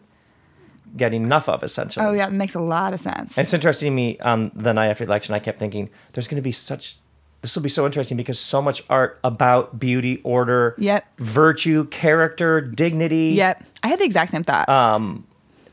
getting 0.98 1.24
enough 1.24 1.48
of, 1.48 1.64
essentially. 1.64 2.06
Oh 2.06 2.12
yeah, 2.14 2.28
it 2.28 2.34
makes 2.34 2.56
a 2.56 2.60
lot 2.60 2.94
of 2.94 3.00
sense. 3.00 3.38
And 3.38 3.46
it's 3.46 3.54
interesting 3.54 3.88
to 3.92 3.96
me 3.96 4.20
on 4.20 4.52
the 4.56 4.74
night 4.74 4.88
after 4.90 5.06
the 5.06 5.10
election, 5.12 5.34
I 5.34 5.40
kept 5.40 5.58
thinking, 5.60 5.90
there's 6.14 6.28
going 6.28 6.36
to 6.38 6.42
be 6.42 6.52
such, 6.52 6.98
this 7.42 7.56
will 7.56 7.64
be 7.64 7.70
so 7.70 7.86
interesting 7.86 8.18
because 8.18 8.40
so 8.40 8.62
much 8.62 8.84
art 8.90 9.20
about 9.24 9.80
beauty, 9.80 10.20
order, 10.24 10.76
Yep. 10.78 11.06
virtue, 11.20 11.86
character, 11.86 12.60
dignity 12.62 13.34
Yep, 13.36 13.64
I 13.84 13.88
had 13.88 14.00
the 14.00 14.04
exact 14.06 14.32
same 14.32 14.44
thought. 14.44 14.68
Um 14.70 15.26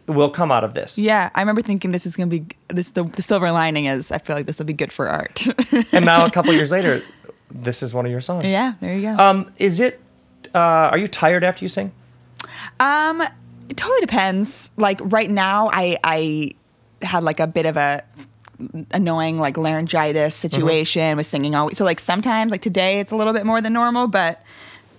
will 0.06 0.30
come 0.30 0.50
out 0.50 0.64
of 0.64 0.72
this. 0.72 0.96
yeah, 0.98 1.28
I 1.34 1.40
remember 1.40 1.60
thinking 1.60 1.92
this 1.92 2.06
is 2.06 2.16
gonna 2.16 2.28
be 2.28 2.46
this. 2.68 2.92
The, 2.92 3.04
the 3.04 3.20
silver 3.20 3.52
lining 3.52 3.84
is 3.84 4.10
I 4.10 4.16
feel 4.16 4.36
like 4.36 4.46
this 4.46 4.58
will 4.58 4.64
be 4.64 4.72
good 4.72 4.90
for 4.90 5.06
art. 5.06 5.46
And 5.92 6.06
now 6.06 6.24
a 6.24 6.30
couple 6.36 6.50
years 6.54 6.70
later, 6.70 7.02
this 7.50 7.82
is 7.82 7.94
one 7.94 8.04
of 8.06 8.12
your 8.12 8.20
songs. 8.20 8.46
yeah, 8.46 8.74
there 8.80 8.94
you 8.94 9.02
go. 9.02 9.16
Um, 9.22 9.52
is 9.58 9.80
it, 9.80 10.00
uh, 10.54 10.58
are 10.58 10.98
you 10.98 11.08
tired 11.08 11.44
after 11.44 11.64
you 11.64 11.68
sing? 11.68 11.92
Um, 12.80 13.22
it 13.68 13.76
totally 13.76 14.00
depends. 14.00 14.70
Like 14.76 15.00
right 15.02 15.30
now, 15.30 15.68
I 15.72 15.98
I 16.04 16.50
had 17.02 17.22
like 17.24 17.40
a 17.40 17.46
bit 17.46 17.66
of 17.66 17.76
a 17.76 18.02
annoying 18.92 19.38
like 19.38 19.56
laryngitis 19.56 20.34
situation 20.34 21.16
with 21.16 21.26
singing 21.26 21.54
all 21.54 21.66
week. 21.66 21.76
So 21.76 21.84
like 21.84 22.00
sometimes 22.00 22.50
like 22.50 22.60
today 22.60 22.98
it's 23.00 23.12
a 23.12 23.16
little 23.16 23.32
bit 23.32 23.46
more 23.46 23.60
than 23.60 23.72
normal, 23.72 24.08
but 24.08 24.42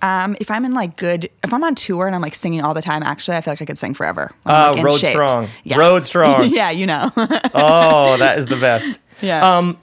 um, 0.02 0.34
if 0.40 0.50
I'm 0.50 0.64
in 0.64 0.72
like 0.72 0.96
good, 0.96 1.28
if 1.44 1.52
I'm 1.52 1.62
on 1.62 1.74
tour 1.74 2.06
and 2.06 2.14
I'm 2.14 2.22
like 2.22 2.34
singing 2.34 2.62
all 2.62 2.72
the 2.72 2.80
time, 2.80 3.02
actually 3.02 3.36
I 3.36 3.42
feel 3.42 3.52
like 3.52 3.60
I 3.62 3.66
could 3.66 3.76
sing 3.76 3.92
forever. 3.92 4.32
when 4.44 4.54
I'm, 4.54 4.62
Ah, 4.62 4.70
like, 4.72 4.84
Road 4.84 4.98
shape. 5.00 5.12
Strong. 5.12 5.48
Road 5.76 6.02
Strong. 6.04 6.48
yeah, 6.54 6.70
you 6.70 6.86
know. 6.86 7.10
Oh, 7.54 8.16
that 8.18 8.38
is 8.38 8.46
the 8.46 8.56
best. 8.56 8.98
yeah. 9.20 9.58
Um, 9.58 9.76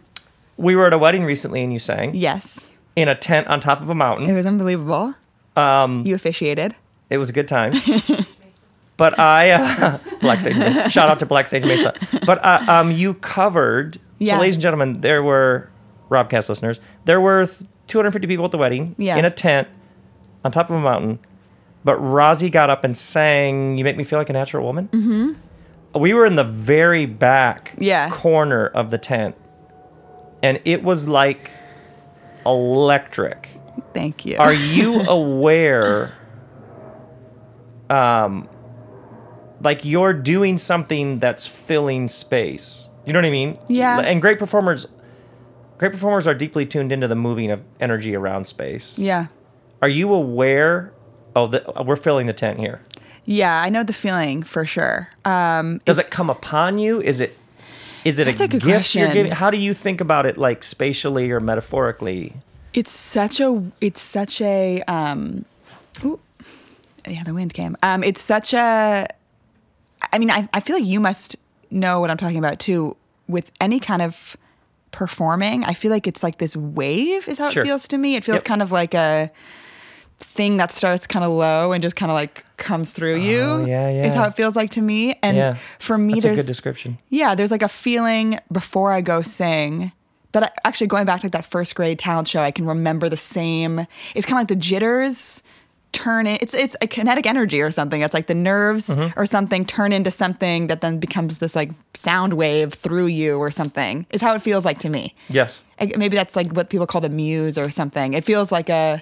we 0.58 0.76
were 0.76 0.88
at 0.88 0.94
a 0.94 0.98
wedding 0.98 1.24
recently 1.24 1.64
and 1.64 1.72
you 1.72 1.80
sang 1.80 2.14
yes, 2.16 2.66
in 2.96 3.08
a 3.08 3.16
tent 3.16 3.48
on 3.48 3.60
top 3.60 3.82
of 3.82 3.90
a 3.90 3.96
mountain. 3.96 4.30
it 4.30 4.34
was 4.34 4.46
unbelievable. 4.46 5.14
Um, 5.56 6.06
you 6.06 6.14
officiated. 6.16 6.76
It 7.10 7.18
was 7.18 7.30
a 7.30 7.34
good 7.34 7.48
time. 7.48 7.74
but 8.98 9.18
I, 9.20 9.52
uh, 9.52 10.00
Black 10.22 10.42
Sage 10.42 10.58
Mesa. 10.58 10.90
Shout 10.90 11.10
out 11.10 11.20
to 11.20 11.26
Black 11.26 11.48
Sage 11.48 11.64
Mesa. 11.64 11.94
But 12.26 12.44
uh, 12.44 12.60
um, 12.68 12.92
you 12.92 13.14
covered, 13.16 14.00
Yeah. 14.20 14.36
so 14.36 14.42
ladies 14.42 14.56
and 14.56 14.62
gentlemen, 14.62 15.02
there 15.02 15.24
were, 15.24 15.70
Robcast 16.10 16.50
listeners, 16.50 16.80
there 17.06 17.22
were 17.22 17.46
th- 17.46 17.70
250 17.88 18.28
people 18.28 18.46
at 18.46 18.52
the 18.52 18.58
wedding 18.58 18.96
Yeah. 18.98 19.18
in 19.18 19.26
a 19.26 19.32
tent 19.32 19.68
on 20.44 20.52
top 20.52 20.70
of 20.70 20.76
a 20.76 20.80
mountain. 20.82 21.20
But 21.84 22.00
Rozzi 22.00 22.52
got 22.52 22.70
up 22.70 22.84
and 22.84 22.98
sang, 22.98 23.78
You 23.78 23.84
Make 23.84 23.96
Me 23.98 24.04
Feel 24.04 24.20
Like 24.20 24.30
a 24.30 24.34
Natural 24.34 24.66
Woman. 24.66 24.88
Mm-hmm. 24.88 26.00
We 26.02 26.14
were 26.14 26.26
in 26.26 26.36
the 26.36 26.44
very 26.44 27.06
back 27.06 27.74
Yeah. 27.78 28.10
corner 28.12 28.68
of 28.68 28.90
the 28.90 28.98
tent. 28.98 29.36
And 30.44 30.60
it 30.66 30.84
was 30.84 31.08
like 31.08 31.52
electric. 32.46 33.50
Thank 33.94 34.26
you. 34.26 34.38
Are 34.38 34.54
you 34.54 35.02
aware 35.08 36.14
um 37.90 38.48
like 39.62 39.84
you're 39.86 40.14
doing 40.14 40.58
something 40.58 41.20
that's 41.20 41.48
filling 41.48 42.08
space? 42.08 42.90
You 43.06 43.14
know 43.14 43.20
what 43.20 43.26
I 43.26 43.32
mean? 43.32 43.58
Yeah. 43.68 44.00
And 44.00 44.22
great 44.22 44.40
performers 44.40 44.88
great 45.78 45.92
performers 45.92 46.28
are 46.28 46.34
deeply 46.34 46.66
tuned 46.66 46.92
into 46.92 47.08
the 47.08 47.16
moving 47.16 47.52
of 47.52 47.62
energy 47.80 48.16
around 48.16 48.46
space. 48.46 48.98
yeah. 49.00 49.28
Are 49.82 49.90
you 49.90 50.14
aware 50.14 50.94
Oh, 51.36 51.46
the, 51.46 51.64
we're 51.86 51.96
filling 51.98 52.26
the 52.26 52.34
tent 52.34 52.58
here. 52.60 52.82
Yeah, 53.24 53.62
I 53.62 53.70
know 53.70 53.84
the 53.84 53.94
feeling 53.94 54.42
for 54.42 54.66
sure. 54.66 55.10
Um, 55.24 55.80
Does 55.86 56.00
it 56.00 56.10
come 56.10 56.32
upon 56.32 56.80
you? 56.80 57.00
Is 57.00 57.20
it 57.20 57.38
is 58.06 58.20
it 58.20 58.26
That's 58.26 58.42
a, 58.42 58.46
a 58.46 58.48
gift 58.48 58.96
you're 58.96 59.14
giving? 59.14 59.32
How 59.32 59.50
do 59.50 59.58
you 59.58 59.74
think 59.74 60.02
about 60.02 60.26
it 60.26 60.38
like 60.38 60.64
spatially 60.64 61.32
or 61.32 61.40
metaphorically? 61.40 62.34
it's 62.74 62.92
such 62.92 63.40
a 63.40 63.64
it's 63.82 64.02
such 64.02 64.40
a 64.42 64.82
um 64.88 65.46
ooh, 66.04 66.20
yeah 67.08 67.24
the 67.24 67.34
wind 67.34 67.54
came 67.54 67.76
um 67.82 68.04
it's 68.04 68.22
such 68.22 68.54
a 68.54 69.08
i 70.14 70.20
mean 70.20 70.30
I, 70.30 70.48
I 70.54 70.60
feel 70.60 70.76
like 70.76 70.86
you 70.86 71.00
must 71.00 71.38
know 71.72 72.00
what 72.02 72.12
i'm 72.12 72.18
talking 72.18 72.38
about 72.38 72.60
too 72.60 72.96
with 73.28 73.52
any 73.62 73.80
kind 73.80 74.02
of 74.02 74.36
performing 74.92 75.64
i 75.64 75.74
feel 75.74 75.90
like 75.92 76.06
it's 76.08 76.22
like 76.22 76.38
this 76.38 76.56
wave 76.56 77.28
is 77.28 77.38
how 77.40 77.50
Sure. 77.50 77.64
it 77.64 77.66
feels 77.66 77.88
to 77.88 77.98
me 77.98 78.16
it 78.16 78.24
feels 78.24 78.40
Yep. 78.40 78.46
kind 78.46 78.62
of 78.62 78.72
like 78.72 78.94
a 78.94 79.32
thing 80.20 80.58
that 80.58 80.72
starts 80.72 81.08
kind 81.08 81.24
of 81.26 81.32
low 81.32 81.72
and 81.72 81.82
just 81.82 81.96
kind 81.96 82.12
of 82.12 82.16
like 82.16 82.44
comes 82.58 82.92
through 82.92 83.18
you 83.18 83.40
Oh, 83.42 83.66
yeah, 83.66 84.04
is 84.04 84.14
how 84.14 84.26
it 84.26 84.36
feels 84.36 84.56
like 84.56 84.72
to 84.72 84.82
me 84.82 85.18
and 85.24 85.38
Yeah. 85.38 85.58
for 85.80 85.98
me 85.98 86.14
That's 86.16 86.26
a 86.26 86.36
good 86.36 86.46
description. 86.46 86.98
yeah, 87.10 87.36
there's 87.36 87.52
like 87.52 87.62
a 87.64 87.68
feeling 87.70 88.40
before 88.52 88.92
I 88.92 89.02
go 89.02 89.22
sing 89.22 89.92
that 90.34 90.44
I, 90.44 90.50
actually 90.68 90.88
going 90.88 91.06
back 91.06 91.22
to 91.22 91.28
like 91.28 91.32
that 91.34 91.46
first 91.46 91.74
grade 91.76 92.00
talent 92.00 92.28
show, 92.28 92.42
I 92.42 92.52
can 92.52 92.66
remember 92.66 93.08
the 93.10 93.18
same. 93.18 93.88
It's 94.16 94.26
kind 94.26 94.38
of 94.38 94.42
like 94.42 94.48
the 94.50 94.56
jitters 94.56 95.42
turn 95.94 96.28
in. 96.28 96.38
It's 96.42 96.54
it's 96.54 96.76
a 96.82 96.88
kinetic 96.88 97.26
energy 97.26 97.62
or 97.62 97.72
something. 97.72 98.02
It's 98.02 98.14
like 98.14 98.28
the 98.28 98.36
nerves 98.36 98.90
Mm-hmm. 98.90 99.18
or 99.20 99.26
something 99.26 99.66
turn 99.66 99.94
into 99.94 100.12
something 100.12 100.68
that 100.68 100.82
then 100.82 101.00
becomes 101.00 101.38
this 101.38 101.56
like 101.56 101.72
sound 101.94 102.34
wave 102.34 102.74
through 102.74 103.08
you 103.08 103.38
or 103.38 103.52
something. 103.52 104.06
Is 104.12 104.22
how 104.22 104.34
it 104.36 104.42
feels 104.42 104.66
like 104.66 104.80
to 104.80 104.90
me. 104.90 105.16
Yes. 105.30 105.62
I- 105.80 105.94
Maybe 105.98 106.18
that's 106.18 106.36
like 106.36 106.52
what 106.54 106.70
people 106.70 106.88
call 106.88 107.02
the 107.02 107.10
muse 107.10 107.58
or 107.58 107.72
something. 107.72 108.14
It 108.14 108.26
feels 108.26 108.52
like 108.52 108.70
a 108.70 109.02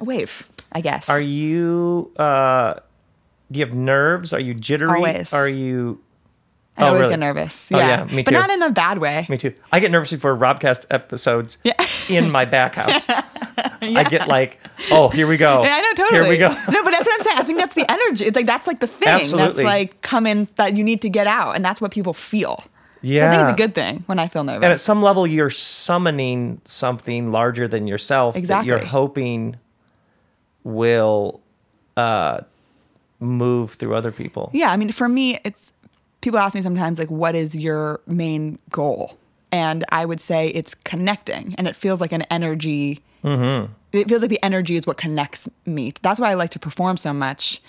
a 0.00 0.04
wave, 0.04 0.50
I 0.72 0.80
guess. 0.80 1.08
Are 1.08 1.20
you 1.20 2.10
uh 2.18 2.74
do 3.50 3.60
you 3.60 3.66
have 3.66 3.74
nerves? 3.74 4.32
Are 4.32 4.40
you 4.40 4.54
jittery? 4.54 4.96
Always. 4.96 5.32
Are 5.32 5.48
you 5.48 6.00
I 6.76 6.82
Oh, 6.82 6.86
always 6.86 7.00
really? 7.02 7.12
get 7.12 7.18
nervous. 7.20 7.70
Oh, 7.72 7.78
Yeah, 7.78 8.06
yeah, 8.08 8.14
me 8.16 8.22
but 8.22 8.34
not 8.34 8.50
in 8.50 8.60
a 8.62 8.70
bad 8.70 8.98
way. 8.98 9.26
Me 9.28 9.38
too. 9.38 9.54
I 9.70 9.78
get 9.78 9.92
nervous 9.92 10.10
before 10.10 10.36
Robcast 10.36 10.86
episodes 10.90 11.58
yeah. 11.62 11.74
in 12.08 12.32
my 12.32 12.44
back 12.44 12.74
house. 12.74 13.06
I 13.80 14.04
get 14.10 14.26
like, 14.26 14.58
oh, 14.90 15.08
here 15.08 15.28
we 15.28 15.36
go. 15.36 15.62
Yeah, 15.62 15.74
I 15.74 15.80
know 15.80 15.92
totally. 15.94 16.20
Here 16.22 16.28
we 16.28 16.36
go. 16.38 16.48
no, 16.72 16.82
but 16.82 16.90
that's 16.90 17.06
what 17.06 17.20
I'm 17.20 17.24
saying. 17.24 17.38
I 17.38 17.42
think 17.44 17.58
that's 17.58 17.74
the 17.74 17.88
energy. 17.88 18.24
It's 18.24 18.34
like 18.34 18.46
that's 18.46 18.66
like 18.66 18.80
the 18.80 18.88
thing 18.88 19.36
that's 19.36 19.60
like 19.60 20.00
coming 20.02 20.48
that 20.56 20.76
you 20.76 20.82
need 20.82 21.02
to 21.02 21.08
get 21.08 21.26
out, 21.28 21.54
and 21.54 21.64
that's 21.64 21.80
what 21.80 21.92
people 21.92 22.12
feel. 22.12 22.64
So 23.04 23.26
I 23.26 23.30
think 23.30 23.42
it's 23.42 23.50
a 23.50 23.54
good 23.54 23.74
thing 23.74 24.02
when 24.06 24.18
I 24.18 24.28
feel 24.28 24.44
nervous. 24.44 24.64
And 24.64 24.72
at 24.72 24.80
some 24.80 25.02
level, 25.02 25.26
you're 25.26 25.50
summoning 25.50 26.62
something 26.64 27.30
larger 27.30 27.68
than 27.68 27.86
yourself 27.86 28.34
that 28.34 28.64
you're 28.64 28.84
hoping 28.84 29.56
will 30.64 31.42
uh, 31.98 32.40
move 33.20 33.72
through 33.74 33.94
other 33.94 34.12
people. 34.12 34.50
yeah, 34.52 34.70
I 34.70 34.76
mean, 34.76 34.92
for 34.92 35.08
me, 35.08 35.38
it's 35.44 35.72
people 36.20 36.38
ask 36.38 36.54
me 36.54 36.62
sometimes 36.62 36.98
like, 36.98 37.10
"What 37.10 37.34
is 37.34 37.54
your 37.54 38.00
main 38.06 38.58
goal?" 38.70 39.18
And 39.52 39.84
I 39.92 40.04
would 40.04 40.20
say 40.20 40.48
it's 40.48 40.74
connecting, 40.74 41.54
and 41.56 41.68
it 41.68 41.76
feels 41.76 42.00
like 42.00 42.12
an 42.12 42.22
energy. 42.22 43.00
Mm-hmm. 43.22 43.72
It 43.92 44.08
feels 44.08 44.22
like 44.22 44.30
the 44.30 44.42
energy 44.42 44.74
is 44.76 44.86
what 44.86 44.96
connects 44.96 45.48
me. 45.64 45.92
That's 46.02 46.18
why 46.18 46.30
I 46.30 46.34
like 46.34 46.50
to 46.50 46.58
perform 46.58 46.96
so 46.96 47.12
much. 47.12 47.62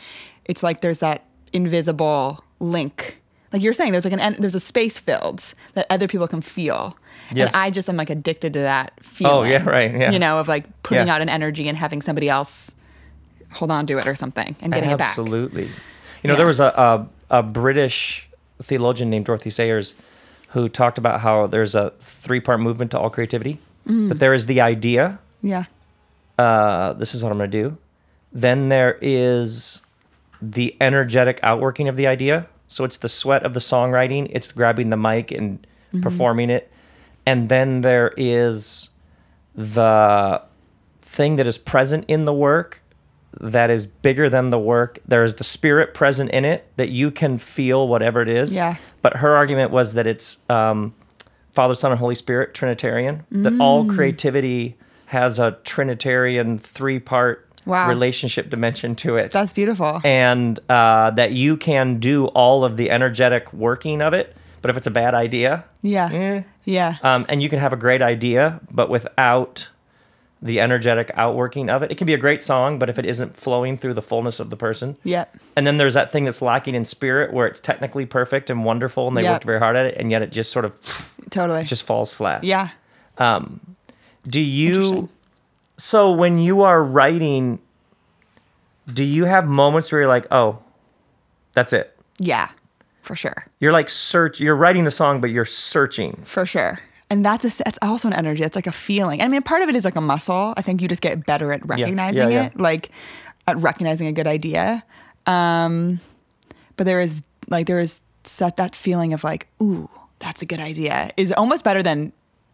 It's 0.46 0.64
like 0.64 0.82
there's 0.82 1.00
that 1.00 1.24
invisible 1.54 2.44
link. 2.60 3.22
Like 3.54 3.62
you're 3.62 3.74
saying, 3.74 3.92
there's 3.92 4.04
like 4.06 4.14
an 4.14 4.20
en- 4.20 4.36
there's 4.40 4.56
a 4.56 4.60
space 4.60 4.98
filled 5.00 5.54
that 5.76 5.86
other 5.90 6.08
people 6.08 6.28
can 6.28 6.42
feel, 6.42 6.98
Yes. 7.32 7.48
and 7.54 7.56
I 7.56 7.70
just 7.70 7.88
am 7.88 7.96
like 7.96 8.10
addicted 8.10 8.54
to 8.54 8.60
that 8.60 8.92
feeling. 9.02 9.34
Oh, 9.34 9.44
yeah, 9.44 9.64
right, 9.64 9.92
yeah. 9.96 10.12
You 10.12 10.20
know, 10.20 10.40
of 10.40 10.48
like 10.48 10.66
putting 10.84 11.08
Yeah. 11.08 11.14
out 11.16 11.22
an 11.22 11.30
energy 11.30 11.68
and 11.70 11.78
having 11.78 12.02
somebody 12.02 12.28
else 12.28 12.72
hold 13.56 13.72
on 13.72 13.86
to 13.88 13.98
it 13.98 14.06
or 14.08 14.16
something 14.16 14.56
and 14.62 14.72
getting 14.74 14.90
it 14.92 14.98
back. 14.98 15.10
Absolutely. 15.10 15.64
You 15.64 16.28
know, 16.28 16.34
Yeah. 16.34 16.38
there 16.38 16.48
was 16.48 16.60
a, 16.60 16.66
a 17.30 17.40
a 17.40 17.44
British 17.44 18.30
theologian 18.62 19.10
named 19.10 19.26
Dorothy 19.26 19.50
Sayers 19.50 19.96
who 20.50 20.70
talked 20.70 20.98
about 20.98 21.22
how 21.22 21.48
there's 21.48 21.76
a 21.76 21.92
three 22.00 22.40
part 22.40 22.60
movement 22.60 22.92
to 22.92 23.00
all 23.00 23.10
creativity. 23.10 23.58
Mm. 23.88 24.10
That 24.10 24.20
there 24.20 24.34
is 24.34 24.46
the 24.46 24.62
idea. 24.62 25.20
Yeah. 25.42 25.66
Uh, 26.38 26.94
this 26.94 27.14
is 27.16 27.22
what 27.24 27.32
I'm 27.32 27.38
going 27.38 27.50
to 27.52 27.62
do. 27.70 27.78
Then 28.32 28.70
there 28.70 28.98
is 29.02 29.82
the 30.42 30.76
energetic 30.82 31.40
outworking 31.44 31.88
of 31.88 31.96
the 31.96 32.08
idea. 32.08 32.48
So 32.68 32.84
it's 32.84 32.98
the 32.98 33.10
sweat 33.10 33.44
of 33.44 33.54
the 33.54 33.60
songwriting. 33.60 34.28
It's 34.32 34.52
grabbing 34.52 34.90
the 34.90 34.98
mic 34.98 35.32
and 35.32 35.66
Mm-hmm. 35.94 36.02
performing 36.02 36.50
it. 36.50 36.70
And 37.26 37.48
then 37.48 37.82
there 37.82 38.12
is 38.18 38.90
the 39.56 40.42
thing 41.02 41.38
that 41.38 41.48
is 41.48 41.58
present 41.58 42.06
in 42.08 42.26
the 42.26 42.34
work 42.34 42.82
that 43.40 43.70
is 43.70 43.86
bigger 43.88 44.30
than 44.30 44.50
the 44.50 44.60
work. 44.60 45.00
There 45.08 45.24
is 45.24 45.36
the 45.36 45.44
spirit 45.44 45.94
present 45.94 46.32
in 46.32 46.46
it 46.46 46.68
that 46.78 46.90
you 46.90 47.12
can 47.12 47.38
feel 47.38 47.88
whatever 47.88 48.22
it 48.22 48.30
is. 48.30 48.54
Yeah. 48.56 48.76
But 49.02 49.18
her 49.18 49.36
argument 49.36 49.72
was 49.72 49.94
that 49.94 50.08
it's 50.08 50.40
um, 50.50 50.94
Father, 51.52 51.76
Son, 51.76 51.92
and 51.92 52.00
Holy 52.00 52.16
Spirit, 52.16 52.54
Trinitarian. 52.54 53.24
That 53.32 53.54
all 53.60 53.86
Mm. 53.86 53.96
creativity 53.96 54.78
has 55.08 55.40
a 55.40 55.58
Trinitarian 55.64 56.58
three 56.58 57.00
part 57.00 57.42
Wow. 57.66 57.88
relationship 57.90 58.50
dimension 58.52 58.94
to 58.98 59.18
it. 59.18 59.32
That's 59.32 59.52
beautiful. 59.54 60.00
and 60.04 60.60
uh, 60.70 61.10
that 61.12 61.32
you 61.32 61.58
can 61.58 61.98
do 62.00 62.28
all 62.28 62.64
of 62.64 62.78
the 62.78 62.92
energetic 62.92 63.52
working 63.54 64.04
of 64.04 64.14
it. 64.14 64.36
But 64.62 64.70
if 64.70 64.78
it's 64.78 64.86
a 64.88 64.92
bad 64.92 65.16
idea, 65.16 65.64
yeah. 65.82 66.10
eh, 66.14 66.42
Yeah. 66.64 66.96
um, 67.04 67.26
and 67.28 67.42
you 67.42 67.50
can 67.50 67.58
have 67.60 67.74
a 67.74 67.76
great 67.76 68.02
idea, 68.04 68.60
but 68.72 68.90
without 68.92 69.70
the 70.42 70.60
energetic 70.60 71.10
outworking 71.16 71.70
of 71.70 71.82
it, 71.82 71.92
it 71.92 71.98
can 71.98 72.06
be 72.06 72.14
a 72.14 72.18
great 72.18 72.44
song, 72.44 72.78
but 72.78 72.90
if 72.90 73.00
it 73.00 73.06
isn't 73.06 73.36
flowing 73.36 73.78
through 73.78 73.94
the 73.96 74.02
fullness 74.02 74.40
of 74.40 74.50
the 74.50 74.58
person, 74.58 74.96
yeah. 75.04 75.26
and 75.56 75.66
then 75.66 75.78
there's 75.78 75.94
that 75.96 76.12
thing 76.12 76.26
that's 76.26 76.42
lacking 76.42 76.76
in 76.76 76.86
spirit 76.86 77.34
where 77.34 77.48
it's 77.48 77.60
technically 77.60 78.06
perfect 78.06 78.50
and 78.50 78.64
wonderful 78.66 79.08
and 79.08 79.16
they 79.18 79.24
Yep. 79.24 79.32
worked 79.34 79.44
very 79.46 79.60
hard 79.60 79.76
at 79.76 79.86
it, 79.88 79.96
and 79.98 80.12
yet 80.12 80.22
it 80.22 80.32
just 80.32 80.52
sort 80.52 80.66
of 80.66 80.76
Totally. 81.32 81.64
just 81.64 81.84
falls 81.84 82.14
flat. 82.14 82.44
yeah. 82.44 82.70
Um, 83.18 83.60
do 84.28 84.42
you, 84.42 85.10
so 85.78 86.12
when 86.12 86.38
you 86.38 86.62
are 86.64 86.84
writing, 86.84 87.60
do 88.94 89.04
you 89.06 89.26
have 89.26 89.48
moments 89.48 89.92
where 89.92 90.02
you're 90.02 90.10
like, 90.10 90.28
oh, 90.32 90.60
that's 91.54 91.74
it? 91.74 91.98
Yeah. 92.20 92.50
for 93.02 93.16
sure. 93.16 93.48
You're 93.60 93.72
like 93.72 93.90
search. 93.90 94.40
You're 94.40 94.56
writing 94.56 94.84
the 94.84 94.92
song, 94.92 95.22
but 95.22 95.30
you're 95.30 95.46
searching. 95.46 96.22
For 96.26 96.46
sure. 96.46 96.80
And 97.10 97.24
that's 97.24 97.46
a, 97.46 97.64
that's 97.64 97.80
also 97.82 98.08
an 98.08 98.14
energy. 98.14 98.44
It's 98.44 98.56
like 98.56 98.68
a 98.68 98.72
feeling. 98.72 99.22
I 99.22 99.28
mean, 99.28 99.42
part 99.44 99.62
of 99.62 99.70
it 99.70 99.76
is 99.76 99.86
like 99.86 99.96
a 99.96 100.02
muscle. 100.02 100.54
I 100.58 100.62
think 100.62 100.82
you 100.82 100.88
just 100.88 101.02
get 101.02 101.26
better 101.26 101.52
at 101.52 101.66
recognizing 101.68 102.32
yeah. 102.32 102.46
it, 102.46 102.60
like 102.60 102.90
at 103.48 103.58
recognizing 103.58 104.08
a 104.08 104.12
good 104.12 104.28
idea. 104.28 104.84
Um, 105.28 106.00
but 106.78 106.86
there 106.86 107.00
is 107.00 107.24
like 107.48 107.68
there 107.68 107.80
is 107.80 108.02
set 108.24 108.58
that 108.58 108.76
feeling 108.76 109.14
of 109.14 109.24
like, 109.24 109.48
ooh, 109.62 109.90
that's 110.20 110.42
a 110.42 110.46
good 110.46 110.60
idea 110.60 111.12
is 111.18 111.32
almost 111.32 111.64
better 111.64 111.84
than 111.84 112.12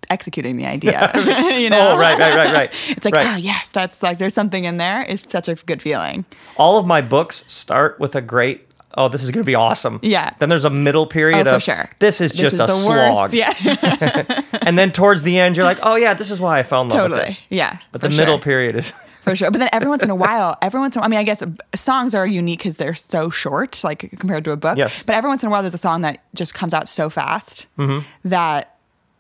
executing 0.10 0.58
the 0.58 0.66
idea. 0.66 1.12
you 1.58 1.70
know? 1.70 1.92
Oh, 1.94 1.98
right, 1.98 2.18
right, 2.18 2.36
right, 2.36 2.54
right. 2.54 2.74
It's 2.90 3.06
like, 3.06 3.16
Right. 3.16 3.28
ah, 3.28 3.36
yes, 3.38 3.70
that's 3.70 4.04
like 4.04 4.20
there's 4.20 4.34
something 4.34 4.66
in 4.66 4.78
there. 4.78 5.04
It's 5.08 5.24
such 5.32 5.48
a 5.48 5.56
good 5.56 5.82
feeling. 5.82 6.26
All 6.58 6.78
of 6.78 6.86
my 6.86 7.02
books 7.02 7.46
start 7.48 8.00
with 8.00 8.16
a 8.16 8.22
great. 8.22 8.68
Oh, 8.98 9.08
this 9.08 9.24
is 9.24 9.32
going 9.32 9.44
to 9.44 9.46
be 9.48 9.56
awesome. 9.56 10.00
Yeah. 10.02 10.32
Then 10.40 10.50
there's 10.50 10.66
a 10.66 10.70
middle 10.70 11.06
period 11.08 11.48
Oh, 11.48 11.52
for 11.52 11.56
of 11.58 11.64
sure. 11.64 11.90
this 12.00 12.20
is 12.22 12.34
just 12.34 12.60
a 12.60 12.68
slog. 12.68 13.34
Yeah, 13.34 13.54
And 14.66 14.78
then 14.78 14.92
towards 14.92 15.24
the 15.24 15.40
end, 15.40 15.56
you're 15.58 15.66
like, 15.66 15.80
oh 15.84 15.96
yeah, 15.96 16.14
this 16.14 16.30
is 16.32 16.40
why 16.42 16.60
I 16.60 16.64
fell 16.64 16.82
in 16.82 16.90
love 16.90 16.98
totally. 17.00 17.20
with 17.22 17.28
this. 17.28 17.46
Yeah, 17.50 17.78
But 17.92 18.02
the 18.02 18.10
middle 18.10 18.36
sure. 18.38 18.44
period 18.44 18.76
is. 18.76 18.94
for 19.22 19.36
sure. 19.36 19.52
But 19.52 19.60
then 19.60 19.70
every 19.72 19.88
once 19.90 20.04
in 20.04 20.10
a 20.10 20.16
while, 20.16 20.58
every 20.62 20.80
once 20.80 20.96
in, 20.96 21.04
I 21.04 21.08
mean, 21.08 21.20
I 21.20 21.24
guess 21.24 21.44
songs 21.76 22.14
are 22.16 22.26
unique 22.28 22.60
because 22.60 22.78
they're 22.78 22.94
so 22.96 23.30
short, 23.30 23.84
like 23.84 24.00
compared 24.20 24.44
to 24.46 24.52
a 24.52 24.58
book. 24.58 24.78
Yes. 24.78 25.04
But 25.04 25.16
every 25.16 25.30
once 25.30 25.44
in 25.44 25.48
a 25.48 25.52
while, 25.52 25.62
there's 25.62 25.74
a 25.74 25.78
song 25.80 26.02
that 26.02 26.20
just 26.34 26.54
comes 26.54 26.74
out 26.74 26.88
so 26.88 27.10
fast 27.10 27.68
Mm-hmm. 27.78 28.00
that 28.30 28.76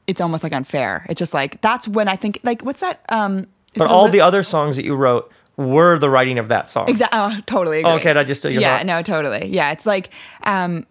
it's 0.08 0.20
almost 0.20 0.44
like 0.44 0.54
unfair. 0.54 1.06
It's 1.10 1.20
just 1.20 1.34
like 1.34 1.62
that's 1.62 1.88
when 1.88 2.08
I 2.08 2.16
think 2.16 2.40
like 2.44 2.62
what's 2.64 2.82
that? 2.82 3.02
Um, 3.10 3.48
But 3.76 3.88
all 3.90 4.10
the 4.10 4.22
other 4.22 4.44
songs 4.44 4.76
that 4.76 4.84
you 4.86 4.94
wrote 4.94 5.32
were 5.58 6.00
the 6.00 6.10
writing 6.10 6.40
of 6.40 6.48
that 6.48 6.70
song. 6.70 6.90
Exactly. 6.90 7.20
Oh, 7.20 7.38
totally. 7.46 7.80
Agree. 7.80 7.92
Okay, 7.94 8.04
did 8.10 8.18
I 8.18 8.24
just 8.24 8.44
Yeah. 8.46 8.78
thought? 8.78 8.86
No. 8.86 9.02
Totally. 9.02 9.48
Yeah. 9.48 9.72
It's 9.72 9.86
like, 9.86 10.10
um, 10.44 10.86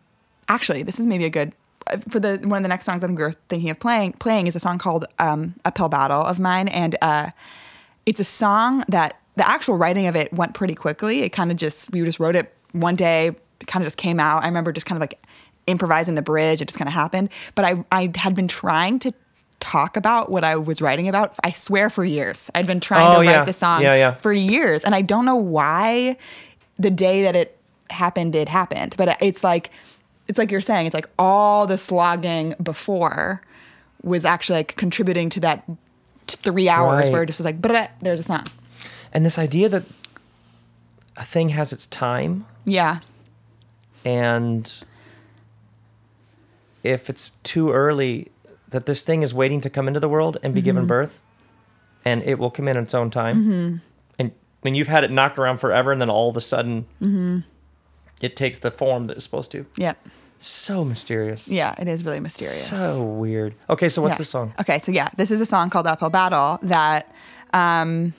actually, 0.49 0.83
this 0.83 0.99
is 0.99 1.07
maybe 1.07 1.25
a 1.25 1.31
good 1.31 1.53
for 2.09 2.21
the 2.21 2.39
one 2.45 2.59
of 2.59 2.63
the 2.63 2.69
next 2.69 2.85
songs 2.85 3.03
I 3.03 3.07
think 3.09 3.19
we 3.19 3.25
were 3.25 3.35
thinking 3.49 3.71
of 3.71 3.81
playing. 3.81 4.13
Playing 4.13 4.47
is 4.47 4.55
a 4.55 4.61
song 4.61 4.79
called 4.79 5.07
um, 5.19 5.55
"Uphill 5.65 5.89
Battle" 5.89 6.23
of 6.23 6.39
mine, 6.39 6.69
and 6.69 6.95
uh, 7.03 7.31
it's 8.07 8.21
a 8.21 8.25
song 8.25 8.85
that 8.89 9.17
the 9.37 9.49
actual 9.49 9.77
writing 9.77 10.07
of 10.07 10.15
it 10.15 10.33
went 10.33 10.55
pretty 10.55 10.75
quickly. 10.75 11.23
It 11.23 11.31
kind 11.31 11.51
of 11.51 11.57
just 11.57 11.91
we 11.93 12.05
just 12.05 12.21
wrote 12.21 12.37
it 12.37 12.55
one 12.73 12.95
day. 12.95 13.29
It 13.61 13.67
kind 13.67 13.83
of 13.83 13.87
just 13.87 13.97
came 13.97 14.21
out. 14.21 14.43
I 14.45 14.47
remember 14.47 14.71
just 14.73 14.87
kind 14.87 14.97
of 14.97 15.01
like 15.01 15.21
improvising 15.67 16.15
the 16.15 16.23
bridge. 16.23 16.61
It 16.63 16.69
just 16.69 16.79
kind 16.79 16.89
of 16.89 16.95
happened. 16.95 17.31
But 17.55 17.65
I 17.65 17.85
I 17.91 18.13
had 18.15 18.35
been 18.37 18.49
trying 18.49 18.99
to 19.01 19.13
talk 19.61 19.97
about 19.97 20.31
what 20.31 20.43
I 20.43 20.57
was 20.57 20.81
writing 20.83 21.07
about. 21.09 21.35
I 21.45 21.53
swear 21.53 21.91
for 21.91 22.05
years. 22.05 22.51
I'd 22.55 22.67
been 22.67 22.81
trying 22.81 23.07
Oh, 23.15 23.19
to 23.21 23.25
yeah. 23.25 23.37
write 23.39 23.47
the 23.47 23.53
song 23.53 23.83
Yeah, 23.83 23.95
yeah. 23.95 24.15
for 24.15 24.33
years, 24.33 24.85
and 24.85 24.95
I 24.95 25.03
don't 25.03 25.25
know 25.25 25.37
why 25.37 26.17
the 26.79 26.91
day 26.91 27.23
that 27.23 27.37
it 27.37 27.57
happened, 27.91 28.35
it 28.35 28.49
happened. 28.49 28.95
But 28.97 29.17
it's 29.21 29.45
like 29.45 29.71
it's 30.29 30.39
like 30.39 30.51
you're 30.51 30.61
saying. 30.61 30.87
It's 30.87 30.95
like 30.95 31.09
all 31.19 31.67
the 31.67 31.77
slogging 31.77 32.55
before 32.63 33.43
was 34.03 34.25
actually 34.25 34.61
like 34.61 34.77
contributing 34.77 35.29
to 35.31 35.41
that 35.41 35.65
three 36.27 36.69
hours 36.69 37.05
Right. 37.05 37.13
where 37.13 37.23
it 37.25 37.27
just 37.27 37.39
was 37.41 37.45
like, 37.45 37.61
but 37.61 37.91
there's 38.01 38.21
a 38.21 38.23
song. 38.23 38.45
And 39.13 39.27
this 39.27 39.39
idea 39.39 39.69
that 39.69 39.83
a 41.17 41.25
thing 41.25 41.51
has 41.51 41.73
its 41.73 41.85
time 41.87 42.47
Yeah, 42.65 43.01
and 44.05 44.73
if 46.83 47.11
it's 47.11 47.31
too 47.43 47.73
early 47.73 48.31
that 48.71 48.87
this 48.87 49.03
thing 49.03 49.23
is 49.23 49.33
waiting 49.35 49.61
to 49.61 49.71
come 49.71 49.87
into 49.89 50.01
the 50.01 50.09
world 50.09 50.39
and 50.43 50.55
be 50.55 50.61
Mm-hmm. 50.61 50.65
given 50.67 50.87
birth 50.87 51.21
and 52.05 52.23
it 52.23 52.39
will 52.39 52.51
come 52.51 52.67
in 52.69 52.77
its 52.77 52.95
own 52.95 53.11
time 53.11 53.83
and 54.19 54.33
when 54.63 54.75
you've 54.75 54.89
had 54.89 55.05
it 55.05 55.11
knocked 55.11 55.39
around 55.39 55.59
forever 55.59 55.93
and 55.93 56.01
then 56.01 56.11
all 56.11 56.29
of 56.31 56.37
a 56.37 56.41
sudden 56.41 56.87
Mm-hmm. 57.03 57.39
it 58.21 58.37
takes 58.37 58.59
the 58.59 58.71
form 58.71 59.07
that 59.09 59.17
it's 59.17 59.25
supposed 59.25 59.51
to 59.53 59.67
yep, 59.77 59.99
so 60.39 60.85
mysterious 60.85 61.49
yeah. 61.49 61.75
It 61.79 61.89
is 61.89 62.05
really 62.05 62.21
mysterious. 62.21 62.69
so 62.69 63.03
weird 63.03 63.55
okay 63.69 63.89
so 63.89 64.01
what's 64.03 64.15
Yeah. 64.15 64.19
the 64.19 64.25
song 64.25 64.55
Okay, 64.61 64.79
so 64.79 64.93
yeah, 64.93 65.09
this 65.17 65.31
is 65.31 65.41
a 65.41 65.47
song 65.47 65.69
called 65.71 65.87
Uphill 65.87 66.11
Battle 66.11 66.59
that, 66.63 67.13
um, 67.53 68.15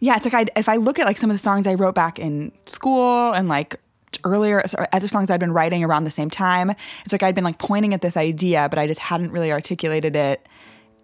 yeah, 0.00 0.16
it's 0.16 0.24
like 0.26 0.34
I, 0.34 0.46
if 0.58 0.68
I 0.68 0.76
look 0.76 0.98
at 0.98 1.06
like 1.06 1.16
some 1.18 1.30
of 1.30 1.34
the 1.36 1.42
songs 1.42 1.66
I 1.66 1.74
wrote 1.74 1.94
back 1.94 2.18
in 2.18 2.50
school 2.66 3.32
and 3.32 3.48
like 3.48 3.76
earlier, 4.24 4.62
other 4.92 5.08
songs 5.08 5.30
I'd 5.30 5.40
been 5.40 5.52
writing 5.52 5.84
around 5.84 6.04
the 6.04 6.10
same 6.10 6.30
time, 6.30 6.70
it's 7.04 7.12
like 7.12 7.22
I'd 7.22 7.34
been 7.34 7.44
like 7.44 7.58
pointing 7.58 7.94
at 7.94 8.00
this 8.00 8.16
idea, 8.16 8.68
but 8.68 8.78
I 8.78 8.86
just 8.86 9.00
hadn't 9.00 9.32
really 9.32 9.52
articulated 9.52 10.16
it, 10.16 10.46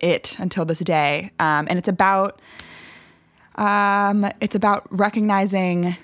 it 0.01 0.38
until 0.38 0.64
this 0.64 0.81
day. 0.81 1.31
Um, 1.38 1.66
and 1.68 1.79
it's 1.79 1.88
about, 1.88 2.40
um, 3.57 4.31
it's 4.40 4.55
about 4.55 4.87
recognizing 4.90 5.97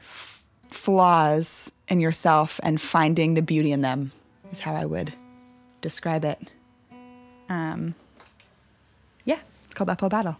f- 0.00 0.44
flaws 0.68 1.72
in 1.88 2.00
yourself 2.00 2.60
and 2.62 2.80
finding 2.80 3.34
the 3.34 3.42
beauty 3.42 3.72
in 3.72 3.80
them 3.80 4.12
is 4.52 4.60
how 4.60 4.74
I 4.74 4.84
would 4.84 5.12
describe 5.80 6.24
it. 6.24 6.50
Um, 7.48 7.94
yeah, 9.24 9.38
it's 9.64 9.74
called 9.74 9.90
Uphill 9.90 10.08
Battle. 10.08 10.36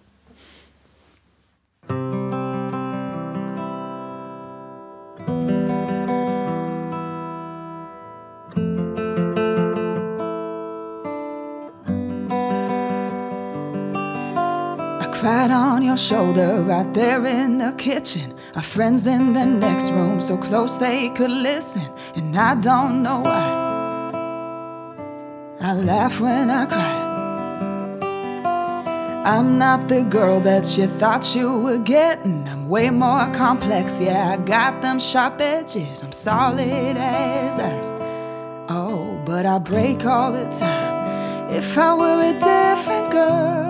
Cried 15.24 15.50
on 15.50 15.82
your 15.82 15.96
shoulder 15.96 16.60
right 16.60 16.92
there 16.92 17.24
in 17.24 17.56
the 17.56 17.72
kitchen. 17.78 18.34
Our 18.54 18.62
friends 18.62 19.06
in 19.06 19.32
the 19.32 19.46
next 19.46 19.90
room, 19.90 20.20
so 20.20 20.36
close 20.36 20.76
they 20.76 21.08
could 21.08 21.30
listen. 21.30 21.90
And 22.14 22.36
I 22.36 22.54
don't 22.56 23.02
know 23.02 23.20
why. 23.20 24.12
I 25.62 25.72
laugh 25.72 26.20
when 26.20 26.50
I 26.50 26.66
cry. 26.66 27.00
I'm 29.24 29.56
not 29.56 29.88
the 29.88 30.02
girl 30.02 30.40
that 30.40 30.76
you 30.76 30.88
thought 30.88 31.34
you 31.34 31.56
were 31.56 31.78
getting. 31.78 32.46
I'm 32.46 32.68
way 32.68 32.90
more 32.90 33.26
complex, 33.32 33.98
yeah. 33.98 34.32
I 34.32 34.36
got 34.36 34.82
them 34.82 35.00
sharp 35.00 35.40
edges. 35.40 36.02
I'm 36.02 36.12
solid 36.12 36.98
as 36.98 37.58
ice. 37.58 37.94
Oh, 38.68 39.18
but 39.24 39.46
I 39.46 39.58
break 39.58 40.04
all 40.04 40.32
the 40.32 40.50
time. 40.50 41.50
If 41.50 41.78
I 41.78 41.94
were 41.94 42.20
a 42.20 42.34
different 42.34 43.10
girl, 43.10 43.63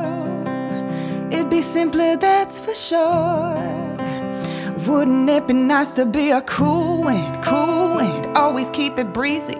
it'd 1.35 1.51
be 1.51 1.63
simpler, 1.63 2.17
that's 2.17 2.59
for 2.59 2.75
sure. 2.75 3.55
Wouldn't 4.87 5.29
it 5.31 5.47
be 5.47 5.55
nice 5.55 5.95
to 5.95 6.05
be 6.07 6.31
a 6.31 6.43
cool 6.43 7.03
wind, 7.05 7.43
cool 7.43 7.97
wind? 7.97 8.37
Always 8.37 8.71
keep 8.71 8.99
it 8.99 9.13
breezy. 9.13 9.59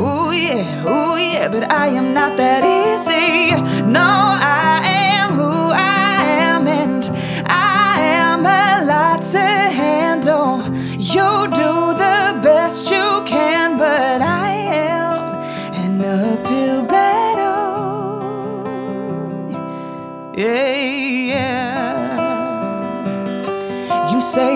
Ooh, 0.00 0.32
yeah, 0.32 0.90
ooh, 0.92 1.16
yeah, 1.16 1.48
but 1.48 1.70
I 1.70 1.86
am 1.88 2.12
not 2.14 2.36
that 2.38 2.62
easy. 2.64 3.54
No, 3.98 4.00
I 4.00 4.80
am 4.82 5.32
who 5.34 5.52
I 5.70 6.24
am, 6.48 6.66
and 6.66 7.04
I 7.46 8.00
am 8.00 8.40
a 8.46 8.84
lot 8.86 9.20
to 9.32 9.38
handle. 9.38 10.62
You 10.98 11.48
do 11.62 11.71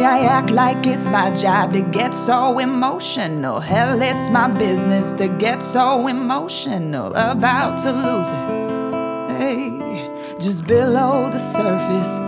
I 0.06 0.20
act 0.20 0.50
like 0.50 0.86
it's 0.86 1.08
my 1.08 1.34
job 1.34 1.72
to 1.72 1.80
get 1.80 2.14
so 2.14 2.60
emotional. 2.60 3.58
Hell, 3.58 4.00
it's 4.00 4.30
my 4.30 4.46
business 4.46 5.12
to 5.14 5.26
get 5.26 5.64
so 5.64 6.06
emotional. 6.06 7.08
About 7.16 7.80
to 7.80 7.90
lose 7.90 8.30
it. 8.30 8.46
Hey, 9.36 10.38
just 10.38 10.64
below 10.64 11.28
the 11.28 11.38
surface. 11.38 12.18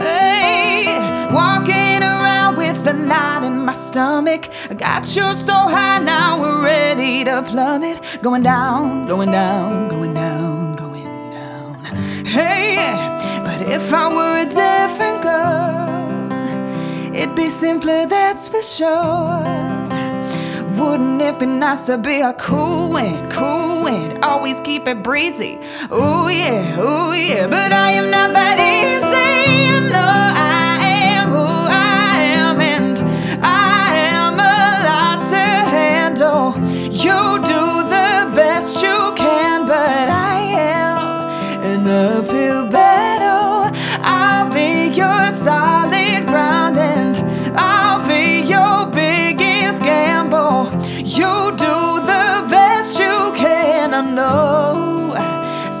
Hey, 0.00 0.96
walking 1.34 2.02
around 2.04 2.56
with 2.56 2.86
a 2.86 2.92
knot 2.92 3.42
in 3.42 3.64
my 3.64 3.72
stomach. 3.72 4.48
I 4.70 4.74
got 4.74 5.04
you 5.16 5.26
so 5.48 5.56
high, 5.74 5.98
now 5.98 6.40
we're 6.40 6.62
ready 6.62 7.24
to 7.24 7.42
plummet. 7.42 7.98
Going 8.22 8.44
down, 8.44 9.08
going 9.08 9.32
down, 9.32 9.88
going 9.88 10.14
down, 10.14 10.76
going 10.76 11.30
down. 11.32 11.84
Hey, 12.24 12.94
but 13.44 13.60
if 13.72 13.92
I 13.92 14.06
were 14.06 14.38
a 14.38 14.46
different 14.46 15.22
girl, 15.22 15.87
it'd 17.14 17.34
be 17.34 17.48
simpler, 17.48 18.06
that's 18.06 18.48
for 18.48 18.62
sure. 18.62 19.42
Wouldn't 20.78 21.20
it 21.20 21.38
be 21.38 21.46
nice 21.46 21.86
to 21.86 21.98
be 21.98 22.20
a 22.20 22.32
cool 22.34 22.88
wind, 22.88 23.32
cool 23.32 23.82
wind? 23.82 24.18
Always 24.22 24.60
keep 24.60 24.86
it 24.86 25.02
breezy. 25.02 25.58
Ooh 25.92 26.28
yeah, 26.28 26.80
ooh 26.80 27.12
yeah, 27.12 27.46
but 27.46 27.72
I 27.72 27.90
am 27.92 28.10
not 28.10 28.32
that 28.32 28.58
easy. 28.58 29.77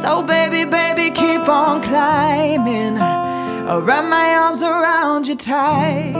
So, 0.00 0.22
baby, 0.22 0.64
baby, 0.64 1.10
keep 1.10 1.48
on 1.48 1.82
climbing. 1.82 2.98
I'll 2.98 3.82
wrap 3.82 4.04
my 4.04 4.32
arms 4.34 4.62
around 4.62 5.26
you 5.26 5.34
tight. 5.34 6.14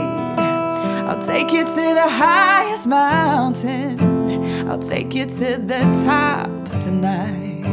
I'll 1.07 1.25
take 1.25 1.53
you 1.53 1.63
to 1.63 1.93
the 1.93 2.09
highest 2.09 2.87
mountain. 2.87 3.97
I'll 4.69 4.79
take 4.79 5.15
you 5.15 5.25
to 5.25 5.57
the 5.57 5.79
top 6.03 6.49
tonight. 6.81 7.63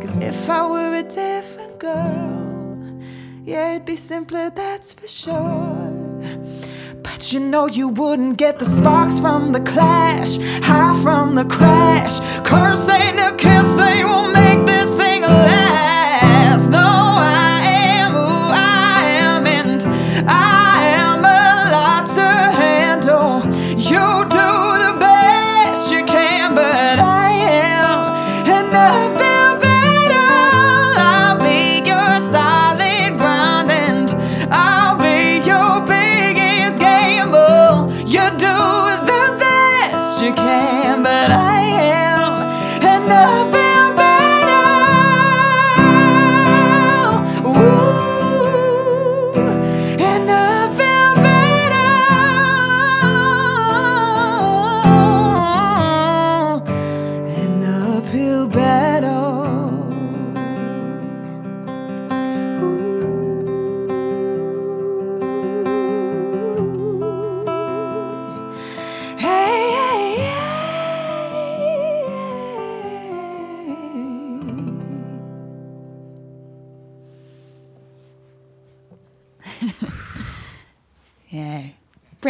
Cause 0.00 0.16
if 0.16 0.48
I 0.48 0.66
were 0.66 0.94
a 0.96 1.02
different 1.02 1.78
girl, 1.78 2.98
yeah, 3.44 3.74
it'd 3.74 3.84
be 3.84 3.96
simpler, 3.96 4.48
that's 4.48 4.94
for 4.94 5.06
sure. 5.06 5.94
But 7.02 7.32
you 7.34 7.40
know 7.40 7.66
you 7.66 7.88
wouldn't 7.88 8.38
get 8.38 8.58
the 8.58 8.64
sparks 8.64 9.20
from 9.20 9.52
the 9.52 9.60
clash, 9.60 10.38
high 10.62 10.98
from 11.02 11.34
the 11.34 11.44
crash. 11.44 12.18
Curse 12.48 12.88
ain't 12.88 13.20
a 13.20 13.36
kiss, 13.36 13.74
they 13.74 14.04
won't 14.04 14.32
make 14.32 14.66
this 14.66 14.83
last. 15.48 16.70
No, 16.70 16.78
I 16.78 17.33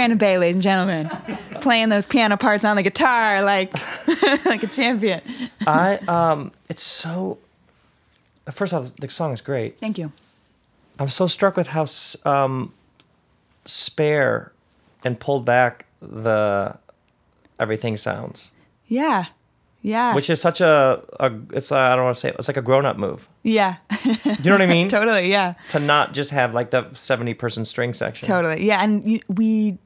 Brandon 0.05 0.19
Bay, 0.19 0.37
ladies 0.37 0.57
and 0.57 0.63
gentlemen, 0.63 1.09
playing 1.63 1.89
those 1.89 2.07
piano 2.07 2.37
parts 2.37 2.63
on 2.63 2.77
the 2.77 2.83
guitar 2.83 3.41
like 3.41 3.73
like 4.45 4.63
a 4.63 4.67
champion. 4.67 5.23
I 5.67 5.97
um, 6.07 6.53
it's 6.69 6.83
so. 6.83 7.39
First 8.53 8.75
off, 8.75 8.95
the 8.97 9.09
song 9.09 9.33
is 9.33 9.41
great. 9.41 9.79
Thank 9.81 9.97
you. 9.97 10.13
I'm 10.99 11.09
so 11.09 11.27
struck 11.27 11.57
with 11.57 11.69
how 11.69 11.87
um, 12.27 12.75
spare 13.65 14.53
and 15.05 15.19
pulled 15.19 15.47
back 15.47 15.87
the 16.03 16.77
everything 17.59 17.97
sounds, 17.97 18.53
Yeah. 18.87 19.25
Yeah. 19.81 20.15
which 20.15 20.29
is 20.29 20.39
such 20.41 20.61
a, 20.61 21.03
a 21.19 21.33
it's 21.53 21.71
a, 21.71 21.77
I 21.77 21.95
don't 21.97 22.05
want 22.05 22.17
to 22.17 22.21
say 22.21 22.29
it, 22.29 22.37
it's 22.39 22.49
like 22.49 22.57
a 22.59 22.63
grown 22.63 22.85
up 22.85 22.99
move. 22.99 23.27
yeah. 23.43 23.77
You 24.05 24.15
know 24.45 24.53
what 24.53 24.61
I 24.63 24.67
mean? 24.67 24.89
totally. 24.91 25.31
Yeah. 25.31 25.55
To 25.71 25.79
not 25.81 26.13
just 26.13 26.31
have 26.33 26.53
like 26.53 26.71
the 26.71 26.93
70 26.93 27.33
person 27.35 27.65
string 27.65 27.95
section. 27.95 28.29
Totally. 28.29 28.67
Yeah. 28.67 28.83
And 28.83 29.07
you, 29.07 29.21
we, 29.29 29.79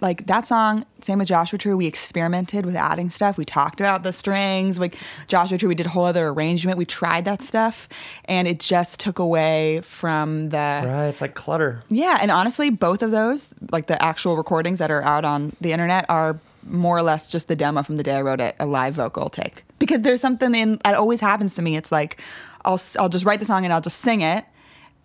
like 0.00 0.26
that 0.26 0.44
song, 0.44 0.84
same 1.00 1.18
with 1.18 1.28
Joshua 1.28 1.58
Tree, 1.58 1.72
we 1.72 1.86
experimented 1.86 2.66
with 2.66 2.76
adding 2.76 3.08
stuff. 3.08 3.38
We 3.38 3.44
talked 3.46 3.80
about 3.80 4.02
the 4.02 4.12
strings. 4.12 4.78
Like 4.78 4.98
Joshua 5.26 5.56
Tree, 5.56 5.68
we 5.68 5.74
did 5.74 5.86
a 5.86 5.88
whole 5.88 6.04
other 6.04 6.28
arrangement. 6.28 6.76
We 6.76 6.84
tried 6.84 7.24
that 7.24 7.42
stuff 7.42 7.88
and 8.26 8.46
it 8.46 8.60
just 8.60 9.00
took 9.00 9.18
away 9.18 9.80
from 9.82 10.50
the. 10.50 10.56
Right, 10.58 11.06
it's 11.06 11.20
like 11.22 11.34
clutter. 11.34 11.82
Yeah. 11.88 12.18
And 12.20 12.30
honestly, 12.30 12.68
both 12.68 13.02
of 13.02 13.10
those, 13.10 13.54
like 13.70 13.86
the 13.86 14.02
actual 14.02 14.36
recordings 14.36 14.80
that 14.80 14.90
are 14.90 15.02
out 15.02 15.24
on 15.24 15.56
the 15.60 15.72
internet, 15.72 16.04
are 16.10 16.38
more 16.66 16.98
or 16.98 17.02
less 17.02 17.30
just 17.30 17.48
the 17.48 17.56
demo 17.56 17.82
from 17.82 17.96
the 17.96 18.02
day 18.02 18.16
I 18.16 18.22
wrote 18.22 18.40
it, 18.40 18.54
a 18.60 18.66
live 18.66 18.94
vocal 18.94 19.30
take. 19.30 19.62
Because 19.78 20.02
there's 20.02 20.20
something 20.20 20.54
in, 20.54 20.78
that 20.84 20.94
always 20.94 21.20
happens 21.20 21.54
to 21.54 21.62
me. 21.62 21.76
It's 21.76 21.92
like, 21.92 22.20
I'll, 22.64 22.80
I'll 22.98 23.08
just 23.08 23.24
write 23.24 23.38
the 23.38 23.44
song 23.44 23.64
and 23.64 23.72
I'll 23.72 23.80
just 23.80 23.98
sing 23.98 24.20
it 24.20 24.44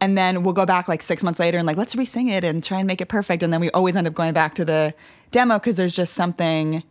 and 0.02 0.18
then 0.18 0.44
we'll 0.44 0.54
go 0.54 0.66
back 0.66 0.88
like 0.88 1.02
six 1.02 1.24
months 1.24 1.40
later 1.40 1.58
and 1.58 1.66
like 1.68 1.78
let's 1.78 1.96
re-sing 1.96 2.28
it 2.28 2.44
and 2.44 2.64
try 2.64 2.80
and 2.80 2.88
make 2.88 3.00
it 3.00 3.08
perfect 3.08 3.44
and 3.44 3.54
then 3.54 3.62
we 3.62 3.70
always 3.72 3.96
end 3.96 4.08
up 4.08 4.14
going 4.14 4.34
back 4.34 4.54
to 4.56 4.66
the 4.66 4.94
demo 5.32 5.58
because 5.60 5.78
there's 5.78 5.96
just 5.96 6.14
something 6.14 6.84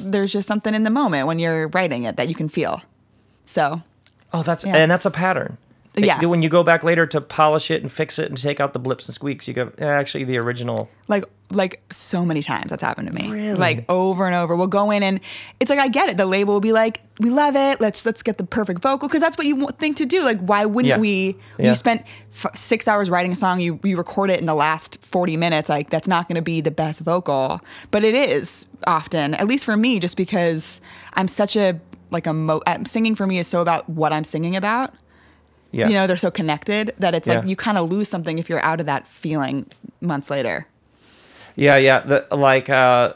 there's 0.00 0.32
just 0.32 0.48
something 0.48 0.74
in 0.74 0.82
the 0.82 0.90
moment 0.90 1.26
when 1.26 1.38
you're 1.38 1.68
writing 1.68 2.04
it 2.04 2.16
that 2.16 2.28
you 2.28 2.34
can 2.34 2.48
feel 2.48 2.82
so 3.44 3.80
Oh, 4.34 4.42
that's 4.42 4.64
Yeah. 4.64 4.76
and 4.76 4.90
that's 4.90 5.04
a 5.04 5.10
pattern. 5.10 5.58
Yeah. 5.94 6.24
When 6.24 6.40
you 6.42 6.48
go 6.48 6.62
back 6.62 6.82
later 6.82 7.06
to 7.08 7.20
polish 7.20 7.70
it 7.70 7.82
and 7.82 7.92
fix 7.92 8.18
it 8.18 8.28
and 8.28 8.38
take 8.38 8.60
out 8.60 8.72
the 8.72 8.78
blips 8.78 9.06
and 9.06 9.14
squeaks, 9.14 9.46
you 9.46 9.52
go, 9.52 9.70
"Eh, 9.78 9.84
actually, 9.86 10.24
the 10.24 10.38
original. 10.38 10.88
like 11.08 11.24
like 11.50 11.82
so 11.92 12.24
many 12.24 12.40
times 12.40 12.70
that's 12.70 12.82
happened 12.82 13.06
to 13.08 13.12
me 13.12 13.30
Really? 13.30 13.54
like 13.56 13.84
over 13.90 14.24
and 14.24 14.34
over 14.34 14.56
we'll 14.56 14.66
go 14.68 14.90
in 14.90 15.02
and 15.02 15.20
it's 15.60 15.68
like 15.68 15.78
i 15.78 15.86
get 15.86 16.08
it 16.08 16.16
the 16.16 16.24
label 16.24 16.54
will 16.54 16.60
be 16.62 16.72
like 16.72 17.02
we 17.20 17.28
love 17.28 17.56
it 17.56 17.78
let's 17.78 18.06
let's 18.06 18.22
get 18.22 18.38
the 18.38 18.44
perfect 18.44 18.80
vocal 18.80 19.06
because 19.06 19.20
that's 19.20 19.36
what 19.36 19.46
you 19.46 19.68
think 19.78 19.98
to 19.98 20.06
do 20.06 20.22
like 20.22 20.40
why 20.40 20.64
wouldn't 20.64 20.88
Yeah. 20.88 20.96
we 20.96 21.36
Yeah. 21.58 21.68
you 21.68 21.74
spent 21.74 22.06
f- 22.32 22.56
six 22.56 22.88
hours 22.88 23.10
writing 23.10 23.32
a 23.32 23.36
song 23.36 23.60
you, 23.60 23.78
you 23.82 23.98
record 23.98 24.30
it 24.30 24.40
in 24.40 24.46
the 24.46 24.54
last 24.54 24.96
40 25.04 25.36
minutes 25.36 25.68
like 25.68 25.90
that's 25.90 26.08
not 26.08 26.26
going 26.26 26.36
to 26.36 26.42
be 26.42 26.62
the 26.62 26.70
best 26.70 27.00
vocal 27.02 27.60
but 27.90 28.02
it 28.02 28.14
is 28.14 28.64
often 28.86 29.34
at 29.34 29.46
least 29.46 29.66
for 29.66 29.76
me 29.76 29.98
just 29.98 30.16
because 30.16 30.80
i'm 31.12 31.28
such 31.28 31.54
a 31.54 31.78
like 32.10 32.26
a 32.26 32.32
mo- 32.32 32.62
uh, 32.66 32.78
singing 32.86 33.14
for 33.14 33.26
me 33.26 33.38
is 33.38 33.46
so 33.46 33.60
about 33.60 33.86
what 33.90 34.10
i'm 34.10 34.24
singing 34.24 34.56
about 34.56 34.94
Yeah. 35.72 35.88
you 35.88 35.94
know 35.94 36.06
they're 36.06 36.16
so 36.18 36.30
connected 36.30 36.94
that 36.98 37.14
it's 37.14 37.26
like 37.28 37.44
you 37.46 37.56
kind 37.56 37.78
of 37.78 37.90
lose 37.90 38.08
something 38.08 38.38
if 38.38 38.48
you're 38.50 38.62
out 38.64 38.78
of 38.80 38.86
that 38.86 39.06
feeling 39.06 39.66
months 40.00 40.28
later 40.30 40.66
Yeah, 41.56 41.76
yeah. 41.76 42.00
The, 42.00 42.26
like, 42.34 42.70
uh, 42.70 43.12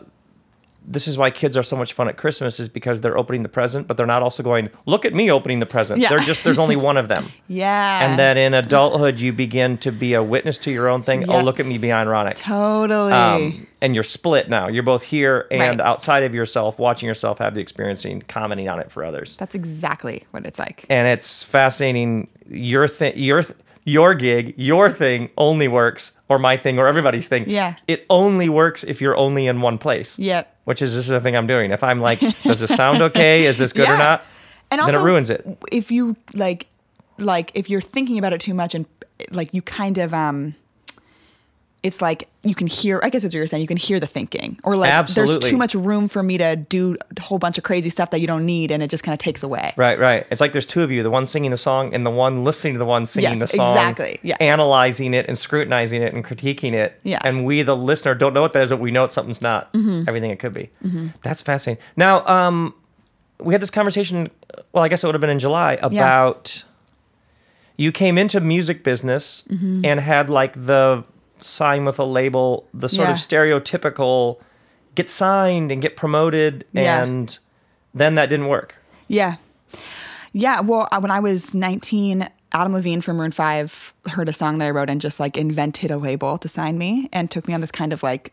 this 0.89 1.09
is 1.09 1.19
why 1.19 1.31
kids 1.31 1.57
are 1.57 1.65
so 1.65 1.75
much 1.77 1.95
fun 1.95 2.07
at 2.09 2.17
Christmas 2.17 2.61
is 2.61 2.69
because 2.69 3.01
they're 3.01 3.19
opening 3.19 3.43
the 3.43 3.49
present, 3.49 3.89
but 3.89 3.97
they're 3.97 4.07
not 4.07 4.23
also 4.23 4.43
going, 4.45 4.69
look 4.85 5.05
at 5.05 5.13
me 5.13 5.31
opening 5.33 5.59
the 5.59 5.67
present. 5.67 6.01
Yeah. 6.01 6.11
They're 6.11 6.19
just, 6.21 6.45
there's 6.45 6.59
only 6.61 6.77
one 6.77 6.97
of 6.97 7.09
them. 7.09 7.27
yeah 7.49 8.07
And 8.09 8.19
then 8.19 8.37
in 8.39 8.55
adulthood, 8.55 9.19
you 9.19 9.33
begin 9.33 9.79
to 9.79 9.91
be 9.91 10.15
a 10.15 10.23
witness 10.23 10.59
to 10.59 10.71
your 10.71 10.89
own 10.89 11.03
thing. 11.03 11.29
Oh, 11.29 11.41
look 11.41 11.59
at 11.59 11.67
me 11.67 11.77
be 11.79 11.91
ironic. 11.91 12.37
Totally. 12.37 13.13
Um, 13.13 13.67
and 13.81 13.95
you're 13.97 14.05
split 14.05 14.49
now. 14.49 14.69
You're 14.69 14.85
both 14.85 15.03
here 15.03 15.47
and 15.51 15.81
Right. 15.81 15.81
outside 15.81 16.23
of 16.23 16.35
yourself, 16.35 16.79
watching 16.79 17.09
yourself 17.09 17.39
have 17.39 17.55
the 17.55 17.61
experiencing, 17.61 18.23
commenting 18.29 18.69
on 18.69 18.79
it 18.79 18.93
for 18.93 19.03
others. 19.05 19.37
That's 19.39 19.55
exactly 19.57 20.25
what 20.31 20.47
it's 20.47 20.59
like. 20.59 20.85
and 20.89 21.09
it's 21.09 21.43
fascinating. 21.43 22.29
Your 22.49 22.89
thing, 22.89 23.13
your 23.17 23.43
th- 23.43 23.59
your 23.85 24.15
gig, 24.15 24.55
your 24.57 24.91
thing 24.91 25.31
only 25.39 25.69
works, 25.69 26.19
or 26.29 26.39
my 26.41 26.57
thing, 26.57 26.79
or 26.79 26.89
everybody's 26.89 27.29
thing. 27.29 27.49
Yeah. 27.49 27.77
it 27.87 28.05
only 28.11 28.49
works 28.49 28.83
if 28.83 29.01
you're 29.01 29.17
only 29.17 29.47
in 29.47 29.61
one 29.61 29.79
place. 29.79 30.19
Yep. 30.19 30.53
Which 30.65 30.83
is 30.83 30.95
this 30.97 31.05
is 31.05 31.11
the 31.11 31.21
thing 31.21 31.37
I'm 31.37 31.47
doing. 31.47 31.71
If 31.71 31.85
I'm 31.85 32.01
like, 32.01 32.19
does 32.43 32.59
this 32.61 32.75
sound 32.75 33.01
okay? 33.01 33.45
Is 33.45 33.59
this 33.59 33.73
good 33.73 33.89
or 33.89 33.97
not? 33.99 34.25
And 34.73 34.81
then 34.81 34.89
also, 34.89 35.01
it 35.01 35.05
ruins 35.05 35.31
it. 35.31 35.47
If 35.71 35.93
you 35.93 36.17
like, 36.35 36.67
like 37.19 37.53
if 37.55 37.71
you're 37.71 37.81
thinking 37.81 38.19
about 38.19 38.33
it 38.33 38.41
too 38.41 38.55
much 38.55 38.75
and 38.75 38.87
like 39.31 39.55
you 39.55 39.63
kind 39.63 39.99
of 39.99 40.13
um, 40.13 40.57
it's 41.83 42.03
like 42.03 42.29
you 42.43 42.55
can 42.55 42.67
hear. 42.67 43.01
I 43.05 43.11
guess 43.11 43.23
what 43.23 43.33
you're 43.33 43.47
saying. 43.47 43.61
You 43.61 43.67
can 43.69 43.77
hear 43.77 44.01
the 44.01 44.07
thinking, 44.09 44.59
or 44.65 44.77
like 44.77 45.07
there's 45.09 45.39
too 45.39 45.57
much 45.57 45.75
room 45.75 46.09
for 46.09 46.23
me 46.23 46.37
to 46.39 46.57
do 46.57 46.97
a 47.17 47.21
whole 47.21 47.39
bunch 47.39 47.59
of 47.59 47.65
crazy 47.65 47.91
stuff 47.91 48.11
that 48.11 48.21
you 48.21 48.27
don't 48.27 48.45
need, 48.45 48.71
and 48.73 48.83
it 48.83 48.91
just 48.91 49.05
kind 49.05 49.13
of 49.13 49.19
takes 49.21 49.43
away. 49.45 49.73
Right, 49.77 49.97
right. 49.99 50.27
It's 50.31 50.41
like 50.41 50.51
there's 50.53 50.67
two 50.67 50.83
of 50.83 50.91
you, 50.91 51.03
the 51.05 51.11
one 51.11 51.27
singing 51.27 51.51
the 51.53 51.57
song 51.57 51.95
and 51.95 52.05
the 52.05 52.11
one 52.11 52.43
listening 52.45 52.73
to 52.75 52.79
the 52.79 52.85
one 52.87 53.07
singing 53.07 53.31
Yes, 53.39 53.39
the 53.41 53.47
song. 53.57 53.77
exactly. 53.77 54.19
Yeah. 54.23 54.37
Analyzing 54.41 55.15
it 55.15 55.27
and 55.29 55.39
scrutinizing 55.39 56.03
it 56.03 56.13
and 56.13 56.25
critiquing 56.25 56.73
it. 56.73 56.99
Yeah. 57.05 57.21
And 57.23 57.45
we, 57.45 57.63
the 57.63 57.77
listener, 57.77 58.15
don't 58.15 58.35
know 58.35 58.41
what 58.43 58.53
that 58.55 58.63
is, 58.63 58.71
but 58.71 58.81
we 58.81 58.91
know 58.91 59.05
it's 59.05 59.15
something's 59.15 59.43
not 59.43 59.73
Mm-hmm. 59.73 60.05
everything 60.09 60.31
it 60.31 60.39
could 60.41 60.53
be. 60.55 60.71
That's 61.23 61.43
fascinating. 61.43 61.83
Now, 61.97 62.27
um, 62.27 62.75
we 63.39 63.55
had 63.55 63.63
this 63.63 63.71
conversation, 63.71 64.29
well, 64.73 64.83
I 64.83 64.89
guess 64.89 65.05
it 65.05 65.07
would 65.07 65.15
have 65.15 65.21
been 65.21 65.31
in 65.31 65.39
July, 65.39 65.75
about 65.83 66.65
you 67.77 67.93
came 67.93 68.17
into 68.19 68.41
music 68.41 68.83
business 68.83 69.45
Mm-hmm. 69.51 69.85
and 69.85 70.01
had 70.01 70.31
like 70.31 70.55
the 70.55 71.05
sign 71.39 71.85
with 71.85 71.99
a 71.99 72.05
label, 72.05 72.67
the 72.75 72.89
sort 72.89 73.09
of 73.09 73.17
stereotypical 73.17 74.39
get 74.95 75.11
signed 75.11 75.71
and 75.71 75.83
get 75.83 75.97
promoted, 75.97 76.65
Yeah. 76.73 77.03
and 77.03 77.39
then 77.95 78.15
that 78.15 78.27
didn't 78.31 78.49
work. 78.49 78.77
Yeah. 79.09 79.37
Yeah. 80.33 80.61
Well, 80.61 80.89
uh, 80.93 80.99
when 81.01 81.11
I 81.11 81.21
was 81.21 81.55
19, 81.55 82.29
Adam 82.53 82.73
Levine 82.73 83.01
from 83.01 83.17
Maroon 83.17 83.33
5 83.33 83.93
heard 84.09 84.29
a 84.29 84.33
song 84.33 84.59
that 84.59 84.67
I 84.67 84.71
wrote 84.71 84.89
and 84.91 85.01
just 85.01 85.21
like 85.21 85.37
invented 85.37 85.91
a 85.91 85.97
label 85.99 86.39
to 86.39 86.49
sign 86.49 86.79
me 86.79 87.09
and 87.13 87.31
took 87.31 87.47
me 87.49 87.55
on 87.55 87.61
this 87.61 87.71
kind 87.71 87.93
of 87.93 88.03
like, 88.03 88.33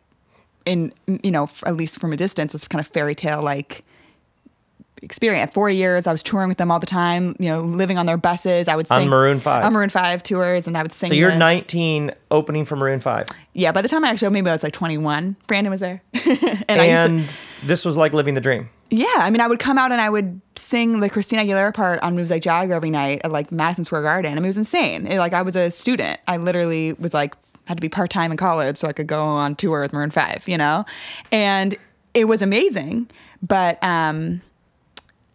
in, 0.66 0.94
you 1.08 1.32
know, 1.32 1.44
f- 1.44 1.64
at 1.66 1.76
least 1.76 2.00
from 2.00 2.14
a 2.14 2.18
distance, 2.18 2.54
this 2.54 2.68
kind 2.68 2.80
of 2.80 2.88
fairy 2.88 3.16
tale 3.16 3.42
like 3.42 3.82
experience. 5.04 5.54
Four 5.54 5.70
years, 5.70 6.08
I 6.08 6.12
was 6.12 6.24
touring 6.24 6.50
with 6.50 6.58
them 6.58 6.72
all 6.72 6.80
the 6.80 6.86
time. 6.88 7.36
You 7.40 7.50
know, 7.50 7.62
living 7.62 7.98
on 7.98 8.06
their 8.06 8.18
buses. 8.18 8.68
I 8.68 8.76
would 8.76 8.88
sing 8.88 9.02
on 9.02 9.10
Maroon 9.10 9.40
5. 9.40 9.66
on 9.66 9.74
Maroon 9.74 9.90
Five 9.90 10.24
tours, 10.24 10.66
and 10.68 10.78
I 10.78 10.82
would 10.82 10.92
sing. 10.92 11.10
So 11.10 11.16
you're 11.16 11.32
the- 11.32 11.38
19 11.38 12.12
opening 12.32 12.66
for 12.66 12.76
Maroon 12.76 13.00
5. 13.00 13.28
Yeah, 13.54 13.72
by 13.72 13.82
the 13.82 13.88
time 13.88 14.04
I 14.04 14.10
actually 14.10 14.32
maybe 14.32 14.50
I 14.50 14.54
was 14.54 14.64
like 14.64 14.74
21. 14.74 15.36
Brandon 15.46 15.70
was 15.70 15.80
there, 15.82 16.02
and, 16.68 17.16
used 17.18 17.30
to, 17.62 17.68
this 17.68 17.86
was 17.86 17.98
like 17.98 18.14
living 18.14 18.34
the 18.34 18.42
dream. 18.42 18.70
yeah, 18.90 19.06
I 19.18 19.30
mean, 19.30 19.42
I 19.42 19.48
would 19.48 19.60
come 19.60 19.78
out 19.78 19.92
and 19.92 20.02
I 20.02 20.10
would 20.10 20.42
sing 20.56 21.00
the 21.00 21.10
Christina 21.10 21.44
Aguilera 21.44 21.74
part 21.74 22.00
on 22.02 22.16
Moves 22.16 22.32
Like 22.32 22.42
Jagger 22.42 22.74
every 22.74 22.90
night 22.90 23.22
at 23.24 23.32
like 23.32 23.52
Madison 23.52 23.84
Square 23.84 24.04
Garden. 24.04 24.32
I 24.32 24.36
mean, 24.36 24.46
it 24.46 24.48
was 24.48 24.58
insane. 24.58 25.06
It, 25.08 25.20
like 25.20 25.34
I 25.34 25.42
was 25.42 25.56
a 25.56 25.70
student. 25.70 26.20
I 26.28 26.38
literally 26.38 26.94
was 26.94 27.14
like 27.14 27.36
had 27.66 27.78
to 27.78 27.82
be 27.82 27.90
part 27.90 28.10
time 28.10 28.30
in 28.32 28.38
college 28.38 28.78
so 28.78 28.88
I 28.88 28.94
could 28.94 29.08
go 29.08 29.24
on 29.24 29.56
tour 29.56 29.82
with 29.82 29.94
Maroon 29.94 30.12
Five, 30.12 30.48
you 30.48 30.58
know, 30.58 30.86
and 31.32 31.76
it 32.14 32.26
was 32.26 32.42
amazing. 32.42 33.10
But 33.42 33.84
um, 33.84 34.42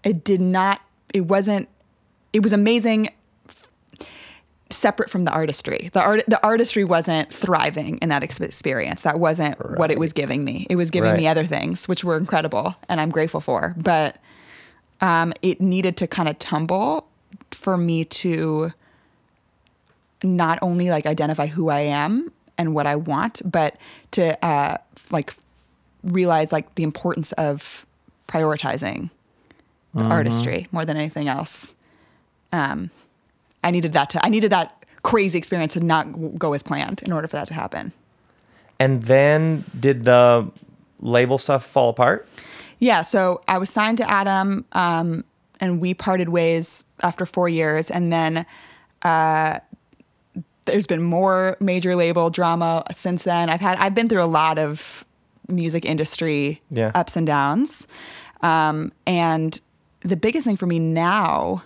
it 0.05 0.25
did 0.25 0.41
not. 0.41 0.81
It 1.13 1.23
wasn't. 1.23 1.69
It 2.33 2.43
was 2.43 2.53
amazing 2.53 3.11
separate 4.71 5.11
from 5.11 5.25
the 5.25 5.31
artistry. 5.31 5.91
The 5.93 6.01
art 6.01 6.25
the 6.29 6.43
artistry 6.45 6.85
wasn't 6.85 7.33
thriving 7.33 7.99
in 7.99 8.09
that 8.11 8.23
ex- 8.23 8.41
experience. 8.41 9.03
That 9.03 9.19
wasn't 9.19 9.59
what 9.79 9.91
it 9.91 9.99
was 9.99 10.13
giving 10.13 10.45
me. 10.45 10.67
It 10.69 10.77
was 10.77 10.91
giving 10.91 11.17
me 11.17 11.27
other 11.27 11.45
things 11.45 11.89
which 11.89 12.05
were 12.05 12.17
incredible 12.17 12.77
and 12.89 13.01
I'm 13.01 13.11
grateful 13.11 13.41
for. 13.41 13.75
But 13.77 14.17
um, 15.01 15.33
it 15.43 15.61
needed 15.61 15.97
to 15.99 16.07
kind 16.07 16.29
of 16.29 16.39
tumble 16.39 17.07
for 17.51 17.77
me 17.77 18.05
to 18.05 18.73
not 20.23 20.59
only 20.61 20.91
like 20.91 21.07
identify 21.07 21.47
who 21.47 21.71
I 21.71 21.81
am 21.81 22.33
and 22.59 22.75
what 22.75 22.87
I 22.87 22.97
want, 22.97 23.41
but 23.45 23.77
to 24.13 24.45
uh, 24.45 24.79
like 25.11 25.35
realize 26.03 26.53
like 26.53 26.75
the 26.75 26.83
importance 26.83 27.33
of 27.33 27.87
prioritizing 28.27 29.11
the 29.99 30.05
artistry 30.05 30.67
more 30.73 30.85
than 30.85 30.97
anything 30.97 31.29
else. 31.29 31.75
Um, 32.53 32.91
I 33.63 33.71
needed 33.71 33.93
that 33.93 34.11
to 34.11 34.25
I 34.25 34.29
needed 34.29 34.53
that 34.53 34.85
crazy 35.03 35.39
experience 35.39 35.75
to 35.75 35.81
not 35.81 36.39
go 36.39 36.53
as 36.55 36.63
planned 36.63 37.03
in 37.03 37.13
order 37.13 37.27
for 37.29 37.37
that 37.37 37.49
to 37.49 37.55
happen. 37.55 37.93
And 38.81 39.03
then 39.05 39.65
did 39.79 40.05
the 40.05 40.51
label 41.01 41.39
stuff 41.39 41.67
fall 41.67 41.89
apart? 41.91 42.29
Yeah, 42.79 43.03
so 43.03 43.43
I 43.49 43.59
was 43.59 43.71
signed 43.71 43.99
to 43.99 44.09
Adam, 44.09 44.65
um, 44.73 45.25
and 45.61 45.81
we 45.81 45.95
parted 45.95 46.29
ways 46.29 46.85
after 47.03 47.27
four 47.27 47.49
years, 47.49 47.91
and 47.91 48.13
then 48.13 48.47
uh, 49.03 49.59
there's 50.65 50.87
been 50.87 51.03
more 51.03 51.57
major 51.61 51.97
label 51.97 52.31
drama 52.31 52.85
since 52.95 53.25
then. 53.25 53.51
I've 53.51 53.61
had 53.61 53.79
I've 53.79 53.95
been 53.95 54.09
through 54.09 54.23
a 54.23 54.27
lot 54.31 54.59
of 54.61 55.05
music 55.49 55.85
industry 55.85 56.61
Yeah. 56.71 56.93
ups 56.95 57.17
and 57.17 57.27
downs, 57.27 57.89
um, 58.43 58.93
and 59.07 59.61
the 60.01 60.17
biggest 60.17 60.47
thing 60.47 60.57
for 60.57 60.67
me 60.67 60.79
now 60.79 61.63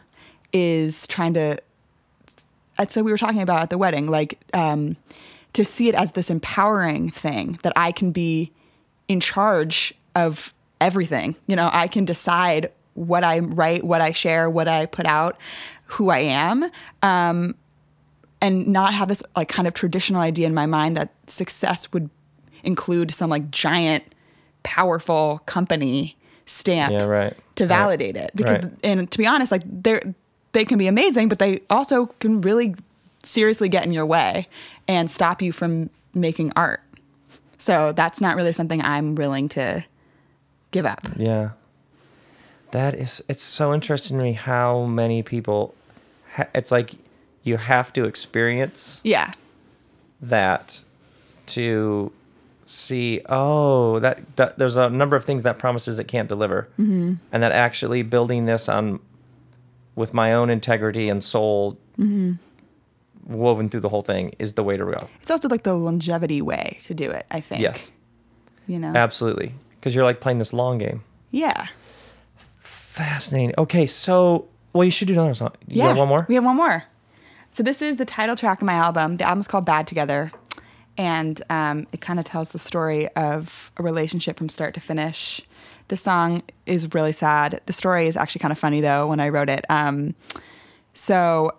is 0.52 1.06
trying 1.06 1.34
to. 1.34 1.58
uh, 2.78 2.86
So 2.88 3.02
we 3.02 3.10
were 3.10 3.18
talking 3.18 3.42
about 3.42 3.62
at 3.62 3.70
the 3.70 3.78
wedding, 3.78 4.06
like 4.06 4.38
um, 4.54 4.96
to 5.52 5.64
see 5.64 5.88
it 5.88 5.94
as 5.94 6.12
this 6.12 6.30
empowering 6.30 7.10
thing 7.10 7.58
that 7.62 7.72
I 7.76 7.92
can 7.92 8.12
be 8.12 8.52
in 9.08 9.20
charge 9.20 9.94
of 10.14 10.54
everything. 10.80 11.36
You 11.46 11.56
know, 11.56 11.70
I 11.72 11.88
can 11.88 12.04
decide 12.04 12.70
what 12.94 13.24
I 13.24 13.38
write, 13.38 13.84
what 13.84 14.00
I 14.00 14.12
share, 14.12 14.50
what 14.50 14.68
I 14.68 14.86
put 14.86 15.06
out, 15.06 15.38
who 15.86 16.10
I 16.10 16.18
am, 16.18 16.70
um, 17.02 17.54
and 18.40 18.66
not 18.68 18.92
have 18.92 19.08
this 19.08 19.22
like 19.36 19.48
kind 19.48 19.68
of 19.68 19.74
traditional 19.74 20.20
idea 20.20 20.46
in 20.46 20.54
my 20.54 20.66
mind 20.66 20.96
that 20.96 21.12
success 21.26 21.92
would 21.92 22.10
include 22.64 23.14
some 23.14 23.30
like 23.30 23.50
giant, 23.50 24.04
powerful 24.62 25.40
company 25.46 26.16
stamp 26.46 26.92
Yeah, 26.92 27.04
right. 27.04 27.36
To 27.66 27.72
Right. 27.72 27.78
validate 27.78 28.16
it. 28.16 28.30
Because, 28.34 28.64
Right. 28.64 28.72
and 28.84 29.10
to 29.10 29.18
be 29.18 29.26
honest, 29.26 29.52
like 29.52 29.62
they're 29.66 30.14
they 30.52 30.66
can 30.66 30.76
be 30.76 30.86
amazing, 30.86 31.30
but 31.30 31.38
they 31.38 31.60
also 31.70 32.06
can 32.20 32.42
really 32.42 32.74
seriously 33.24 33.70
get 33.70 33.86
in 33.86 33.92
your 33.92 34.04
way 34.04 34.46
and 34.86 35.10
stop 35.10 35.40
you 35.40 35.50
from 35.50 35.88
making 36.12 36.52
art. 36.56 36.82
So 37.56 37.92
that's 37.92 38.20
not 38.20 38.36
really 38.36 38.52
something 38.52 38.82
I'm 38.82 39.14
willing 39.14 39.48
to 39.50 39.82
give 40.70 40.84
up. 40.84 41.06
Yeah. 41.16 41.50
That 42.72 42.92
is, 42.94 43.22
it's 43.28 43.42
so 43.42 43.72
interesting 43.72 44.18
to 44.18 44.22
me 44.24 44.32
how 44.34 44.84
many 44.84 45.22
people, 45.22 45.74
it's 46.54 46.70
like 46.70 46.96
you 47.44 47.56
have 47.56 47.90
to 47.94 48.04
experience 48.04 49.00
Yeah. 49.04 49.32
that 50.20 50.82
to 51.46 52.12
see, 52.64 53.20
oh, 53.28 53.98
that, 54.00 54.36
that 54.36 54.58
there's 54.58 54.76
a 54.76 54.88
number 54.88 55.16
of 55.16 55.24
things 55.24 55.42
that 55.42 55.58
promises 55.58 55.98
it 55.98 56.04
can't 56.04 56.28
deliver. 56.28 56.68
Mm-hmm. 56.78 57.14
And 57.32 57.42
that 57.42 57.52
actually 57.52 58.02
building 58.02 58.46
this 58.46 58.68
on, 58.68 59.00
with 59.94 60.14
my 60.14 60.32
own 60.32 60.50
integrity 60.50 61.08
and 61.08 61.22
soul 61.22 61.78
woven 63.24 63.68
through 63.68 63.80
the 63.80 63.88
whole 63.88 64.02
thing 64.02 64.34
is 64.38 64.54
the 64.54 64.62
way 64.62 64.76
to 64.76 64.84
go. 64.84 65.08
It's 65.20 65.30
also 65.30 65.48
like 65.48 65.62
the 65.62 65.74
longevity 65.74 66.42
way 66.42 66.78
to 66.82 66.94
do 66.94 67.10
it, 67.10 67.26
I 67.30 67.40
think. 67.40 67.60
Yes, 67.60 67.92
You 68.66 68.78
know? 68.78 68.92
absolutely. 68.94 69.54
Because 69.72 69.94
you're 69.94 70.04
like 70.04 70.20
playing 70.20 70.38
this 70.38 70.52
long 70.52 70.78
game. 70.78 71.02
Yeah. 71.30 71.68
Fascinating. 72.58 73.54
Okay, 73.58 73.86
so 73.86 74.48
well, 74.72 74.84
you 74.84 74.90
should 74.90 75.08
do 75.08 75.14
another 75.14 75.34
song. 75.34 75.52
You 75.66 75.82
yeah. 75.82 75.94
one 75.94 76.08
more. 76.08 76.26
We 76.28 76.34
have 76.34 76.44
one 76.44 76.56
more. 76.56 76.84
So 77.50 77.62
this 77.62 77.82
is 77.82 77.96
the 77.96 78.04
title 78.04 78.34
track 78.34 78.62
of 78.62 78.66
my 78.66 78.74
album. 78.74 79.18
The 79.18 79.24
album's 79.24 79.46
called 79.46 79.66
Bad 79.66 79.86
Together. 79.86 80.32
And 80.98 81.42
um, 81.48 81.86
it 81.92 82.00
kind 82.00 82.18
of 82.18 82.24
tells 82.24 82.50
the 82.50 82.58
story 82.58 83.08
of 83.16 83.72
a 83.76 83.82
relationship 83.82 84.36
from 84.36 84.48
start 84.48 84.74
to 84.74 84.80
finish. 84.80 85.40
The 85.88 85.96
song 85.96 86.42
is 86.66 86.94
really 86.94 87.12
sad. 87.12 87.60
The 87.66 87.72
story 87.72 88.06
is 88.06 88.16
actually 88.16 88.40
kind 88.40 88.52
of 88.52 88.58
funny, 88.58 88.80
though, 88.80 89.06
when 89.06 89.20
I 89.20 89.30
wrote 89.30 89.48
it. 89.48 89.64
Um, 89.68 90.14
so 90.94 91.52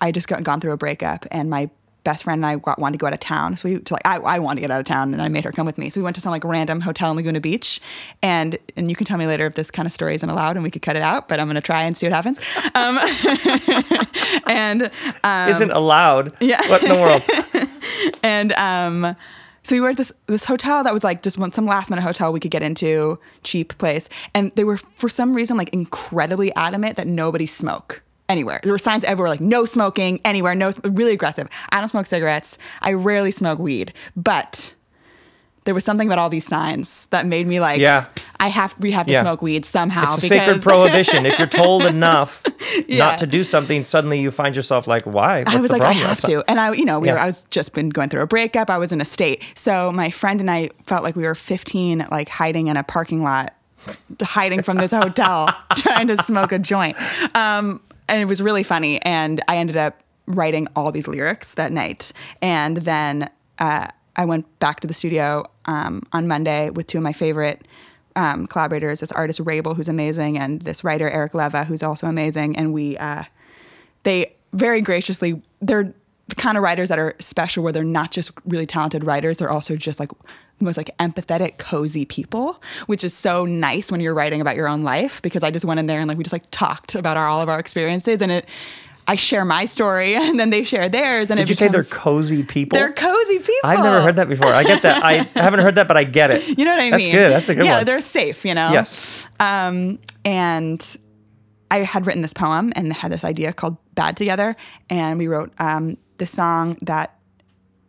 I 0.00 0.12
just 0.12 0.28
got 0.28 0.42
gone 0.42 0.60
through 0.60 0.72
a 0.72 0.78
breakup, 0.78 1.26
and 1.30 1.50
my 1.50 1.70
best 2.04 2.24
friend 2.24 2.38
and 2.38 2.46
I 2.46 2.56
got, 2.56 2.78
wanted 2.78 2.98
to 2.98 2.98
go 2.98 3.06
out 3.06 3.12
of 3.12 3.20
town. 3.20 3.56
So 3.56 3.68
we 3.68 3.78
to 3.78 3.94
like 3.94 4.06
I, 4.06 4.16
I 4.18 4.38
wanted 4.38 4.56
to 4.56 4.60
get 4.62 4.70
out 4.70 4.80
of 4.80 4.86
town, 4.86 5.12
and 5.12 5.22
I 5.22 5.28
made 5.28 5.44
her 5.44 5.52
come 5.52 5.66
with 5.66 5.78
me. 5.78 5.90
So 5.90 6.00
we 6.00 6.04
went 6.04 6.14
to 6.16 6.20
some 6.22 6.30
like 6.30 6.44
random 6.44 6.80
hotel 6.80 7.10
in 7.10 7.16
Laguna 7.16 7.40
Beach, 7.40 7.80
and 8.22 8.56
and 8.76 8.88
you 8.90 8.96
can 8.96 9.06
tell 9.06 9.18
me 9.18 9.26
later 9.26 9.46
if 9.46 9.54
this 9.54 9.70
kind 9.70 9.86
of 9.86 9.92
story 9.92 10.14
isn't 10.14 10.28
allowed, 10.28 10.56
and 10.56 10.62
we 10.62 10.70
could 10.70 10.82
cut 10.82 10.96
it 10.96 11.02
out. 11.02 11.28
But 11.28 11.40
I'm 11.40 11.46
gonna 11.46 11.60
try 11.60 11.82
and 11.82 11.96
see 11.96 12.06
what 12.08 12.12
happens. 12.14 12.38
Um, 12.74 12.98
and 14.46 14.90
Isn't 15.50 15.70
allowed. 15.70 16.32
yeah. 16.40 16.60
What 16.68 16.82
in 16.82 16.88
the 16.88 16.94
world? 16.94 18.18
and 18.22 18.52
um, 18.54 19.16
so 19.62 19.76
we 19.76 19.80
were 19.80 19.90
at 19.90 19.96
this 19.96 20.12
this 20.26 20.44
hotel 20.44 20.82
that 20.84 20.92
was 20.92 21.04
like 21.04 21.22
just 21.22 21.38
one, 21.38 21.52
some 21.52 21.66
last 21.66 21.90
minute 21.90 22.02
hotel 22.02 22.32
we 22.32 22.40
could 22.40 22.50
get 22.50 22.62
into, 22.62 23.18
cheap 23.42 23.76
place, 23.78 24.08
and 24.34 24.52
they 24.54 24.64
were 24.64 24.76
for 24.78 25.08
some 25.08 25.34
reason 25.34 25.56
like 25.56 25.68
incredibly 25.70 26.54
adamant 26.54 26.96
that 26.96 27.06
nobody 27.06 27.46
smoke 27.46 28.02
anywhere. 28.30 28.60
There 28.62 28.72
were 28.72 28.78
signs 28.78 29.04
everywhere 29.04 29.28
like 29.30 29.40
no 29.40 29.64
smoking 29.64 30.20
anywhere, 30.24 30.54
no 30.54 30.70
really 30.84 31.12
aggressive. 31.12 31.48
I 31.70 31.78
don't 31.78 31.88
smoke 31.88 32.06
cigarettes. 32.06 32.56
I 32.80 32.92
rarely 32.92 33.30
smoke 33.32 33.58
weed, 33.58 33.92
but 34.16 34.74
there 35.64 35.74
was 35.74 35.84
something 35.84 36.08
about 36.08 36.18
all 36.18 36.30
these 36.30 36.46
signs 36.46 37.06
that 37.06 37.26
made 37.26 37.46
me 37.46 37.60
like, 37.60 37.80
Yeah. 37.80 38.06
I 38.42 38.48
have 38.48 38.74
we 38.78 38.92
have 38.92 39.04
to 39.06 39.12
Yeah. 39.12 39.20
smoke 39.20 39.42
weed 39.42 39.66
somehow. 39.66 40.04
It's 40.14 40.24
a 40.24 40.26
sacred 40.26 40.62
prohibition. 40.62 41.26
If 41.26 41.38
you're 41.38 41.46
told 41.46 41.84
enough 41.96 42.42
Yeah. 42.88 42.98
not 43.04 43.18
to 43.18 43.26
do 43.26 43.44
something, 43.44 43.84
suddenly 43.84 44.18
you 44.18 44.30
find 44.30 44.56
yourself 44.56 44.86
like, 44.88 45.02
why? 45.02 45.40
What's 45.40 45.54
I 45.54 45.60
was 45.60 45.70
like, 45.70 45.82
I 45.82 45.92
have 45.92 46.20
to. 46.22 46.42
And 46.48 46.58
I, 46.58 46.72
you 46.72 46.86
know, 46.86 46.98
we 46.98 47.08
Yeah. 47.08 47.14
were, 47.14 47.18
I 47.20 47.26
was 47.26 47.42
just 47.50 47.74
been 47.74 47.90
going 47.90 48.08
through 48.08 48.22
a 48.22 48.26
breakup. 48.26 48.70
I 48.70 48.78
was 48.78 48.92
in 48.92 49.02
a 49.02 49.04
state. 49.04 49.42
So 49.54 49.92
my 49.92 50.08
friend 50.10 50.40
and 50.40 50.50
I 50.50 50.70
felt 50.86 51.02
like 51.04 51.16
we 51.16 51.24
were 51.24 51.34
15, 51.34 52.06
like 52.10 52.30
hiding 52.30 52.68
in 52.68 52.78
a 52.78 52.82
parking 52.82 53.22
lot, 53.22 53.52
hiding 54.22 54.62
from 54.62 54.78
this 54.78 54.92
hotel, 54.92 55.54
trying 55.76 56.06
to 56.08 56.16
smoke 56.22 56.52
a 56.52 56.58
joint. 56.58 56.96
Um, 57.36 57.82
and 58.10 58.20
it 58.20 58.26
was 58.26 58.42
really 58.42 58.62
funny. 58.62 59.00
And 59.02 59.40
I 59.48 59.56
ended 59.56 59.76
up 59.76 60.02
writing 60.26 60.68
all 60.76 60.92
these 60.92 61.08
lyrics 61.08 61.54
that 61.54 61.72
night. 61.72 62.12
And 62.42 62.78
then 62.78 63.30
uh, 63.58 63.86
I 64.16 64.24
went 64.24 64.58
back 64.58 64.80
to 64.80 64.86
the 64.86 64.94
studio 64.94 65.44
um, 65.64 66.02
on 66.12 66.28
Monday 66.28 66.70
with 66.70 66.86
two 66.86 66.98
of 66.98 67.04
my 67.04 67.12
favorite 67.12 67.66
um, 68.16 68.46
collaborators, 68.46 69.00
this 69.00 69.12
artist 69.12 69.40
Rabel, 69.40 69.74
who's 69.74 69.88
amazing, 69.88 70.36
and 70.36 70.62
this 70.62 70.82
writer 70.82 71.08
Eric 71.08 71.34
Leva, 71.34 71.64
who's 71.64 71.82
also 71.82 72.08
amazing. 72.08 72.56
And 72.56 72.74
we 72.74 72.98
uh, 72.98 73.24
they 74.02 74.34
very 74.52 74.80
graciously 74.80 75.40
they're 75.60 75.94
the 76.30 76.34
kind 76.36 76.56
of 76.56 76.62
writers 76.62 76.88
that 76.88 76.98
are 76.98 77.14
special 77.18 77.62
where 77.62 77.72
they're 77.72 77.84
not 77.84 78.10
just 78.10 78.30
really 78.46 78.66
talented 78.66 79.04
writers 79.04 79.36
they're 79.36 79.50
also 79.50 79.76
just 79.76 80.00
like 80.00 80.10
the 80.58 80.64
most 80.64 80.76
like 80.76 80.90
empathetic 80.98 81.58
cozy 81.58 82.04
people 82.04 82.62
which 82.86 83.04
is 83.04 83.12
so 83.14 83.44
nice 83.44 83.90
when 83.92 84.00
you're 84.00 84.14
writing 84.14 84.40
about 84.40 84.56
your 84.56 84.68
own 84.68 84.82
life 84.82 85.20
because 85.22 85.42
i 85.42 85.50
just 85.50 85.64
went 85.64 85.78
in 85.80 85.86
there 85.86 86.00
and 86.00 86.08
like 86.08 86.16
we 86.18 86.24
just 86.24 86.32
like 86.32 86.50
talked 86.50 86.94
about 86.94 87.16
our, 87.16 87.26
all 87.26 87.40
of 87.40 87.48
our 87.48 87.58
experiences 87.58 88.22
and 88.22 88.32
it 88.32 88.46
i 89.08 89.14
share 89.14 89.44
my 89.44 89.64
story 89.64 90.14
and 90.26 90.38
then 90.40 90.50
they 90.50 90.62
share 90.62 90.88
theirs 90.88 91.30
and 91.30 91.38
Did 91.38 91.48
you 91.48 91.54
say 91.54 91.68
they're 91.68 91.82
cozy 91.82 92.42
people? 92.42 92.78
they're 92.78 92.92
cozy 92.92 93.38
people 93.38 93.54
I've 93.64 93.82
never 93.82 94.02
heard 94.02 94.16
that 94.16 94.28
before. 94.28 94.48
I 94.48 94.62
get 94.62 94.82
that. 94.82 95.02
I 95.04 95.14
haven't 95.34 95.60
heard 95.60 95.74
that, 95.76 95.88
but 95.88 95.96
I 95.96 96.04
get 96.04 96.30
it. 96.30 96.58
you 96.58 96.64
know 96.64 96.70
what 96.72 96.80
i 96.82 96.90
That's 96.90 97.02
mean 97.04 97.12
good. 97.14 97.30
That's 97.32 97.48
a 97.48 97.54
good 97.54 97.64
yeah 97.64 97.76
one. 97.78 97.86
they're 97.86 98.00
safe 98.00 98.44
you 98.44 98.54
know 98.54 98.70
Yes. 98.72 99.26
um, 99.40 99.98
and 100.24 100.96
I 101.72 101.78
had 101.84 102.04
written 102.06 102.20
this 102.22 102.32
poem 102.32 102.72
and 102.74 102.92
had 102.92 103.12
this 103.12 103.22
idea 103.24 103.52
called 103.52 103.76
Bad 103.94 104.16
Together. 104.16 104.56
And 104.90 105.20
we 105.20 105.28
wrote 105.28 105.52
um, 105.60 105.98
this 106.20 106.30
song 106.30 106.78
that 106.82 107.18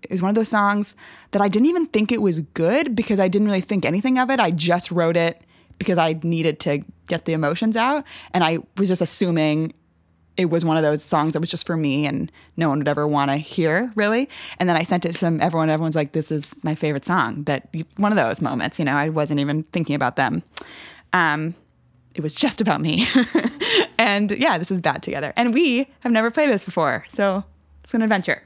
is 0.09 0.21
one 0.21 0.29
of 0.29 0.35
those 0.35 0.49
songs 0.49 0.95
that 1.31 1.41
I 1.41 1.47
didn't 1.47 1.67
even 1.67 1.85
think 1.85 2.11
it 2.11 2.21
was 2.21 2.39
good 2.39 2.95
because 2.95 3.19
I 3.19 3.27
didn't 3.27 3.47
really 3.47 3.61
think 3.61 3.85
anything 3.85 4.17
of 4.17 4.29
it. 4.31 4.39
I 4.39 4.49
just 4.51 4.91
wrote 4.91 5.15
it 5.15 5.41
because 5.77 5.97
I 5.97 6.19
needed 6.23 6.59
to 6.61 6.83
get 7.07 7.25
the 7.25 7.33
emotions 7.33 7.77
out. 7.77 8.03
And 8.33 8.43
I 8.43 8.59
was 8.77 8.87
just 8.87 9.01
assuming 9.01 9.73
it 10.37 10.45
was 10.45 10.63
one 10.63 10.77
of 10.77 10.83
those 10.83 11.03
songs 11.03 11.33
that 11.33 11.39
was 11.39 11.49
just 11.49 11.67
for 11.67 11.75
me 11.75 12.05
and 12.05 12.31
no 12.57 12.69
one 12.69 12.79
would 12.79 12.87
ever 12.87 13.07
want 13.07 13.29
to 13.31 13.37
hear 13.37 13.91
really. 13.95 14.29
And 14.59 14.67
then 14.67 14.77
I 14.77 14.83
sent 14.83 15.05
it 15.05 15.11
to 15.11 15.17
some, 15.17 15.41
everyone, 15.41 15.69
everyone's 15.69 15.95
like, 15.95 16.13
this 16.13 16.31
is 16.31 16.55
my 16.63 16.73
favorite 16.73 17.05
song 17.05 17.43
that 17.43 17.73
one 17.97 18.11
of 18.11 18.17
those 18.17 18.41
moments, 18.41 18.79
you 18.79 18.85
know, 18.85 18.95
I 18.95 19.09
wasn't 19.09 19.39
even 19.39 19.63
thinking 19.63 19.95
about 19.95 20.15
them. 20.15 20.43
Um, 21.13 21.53
it 22.15 22.21
was 22.21 22.35
just 22.35 22.61
about 22.61 22.81
me. 22.81 23.05
and 23.97 24.31
yeah, 24.31 24.57
this 24.57 24.71
is 24.71 24.81
bad 24.81 25.03
together. 25.03 25.33
And 25.35 25.53
we 25.53 25.89
have 26.01 26.11
never 26.11 26.31
played 26.31 26.49
this 26.49 26.65
before. 26.65 27.05
So 27.07 27.43
it's 27.83 27.93
an 27.93 28.01
adventure. 28.01 28.41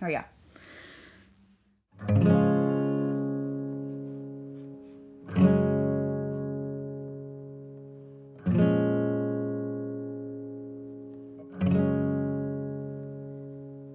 Here 0.00 0.08
we 0.08 0.14
go. 0.14 0.24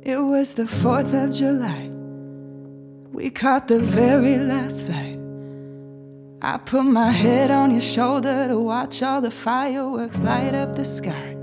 It 0.06 0.18
was 0.18 0.54
the 0.56 0.64
4th 0.64 1.14
of 1.14 1.34
July. 1.34 1.90
We 3.14 3.30
caught 3.30 3.68
the 3.70 3.80
very 3.80 4.38
last 4.38 4.86
flight. 4.86 5.18
I 6.42 6.58
put 6.58 6.84
my 6.84 7.10
head 7.10 7.52
on 7.52 7.72
your 7.72 7.80
shoulder 7.80 8.50
to 8.50 8.60
watch 8.60 9.02
all 9.02 9.22
the 9.22 9.32
fireworks 9.32 10.22
light 10.22 10.54
up 10.54 10.76
the 10.76 10.84
sky. 10.84 11.38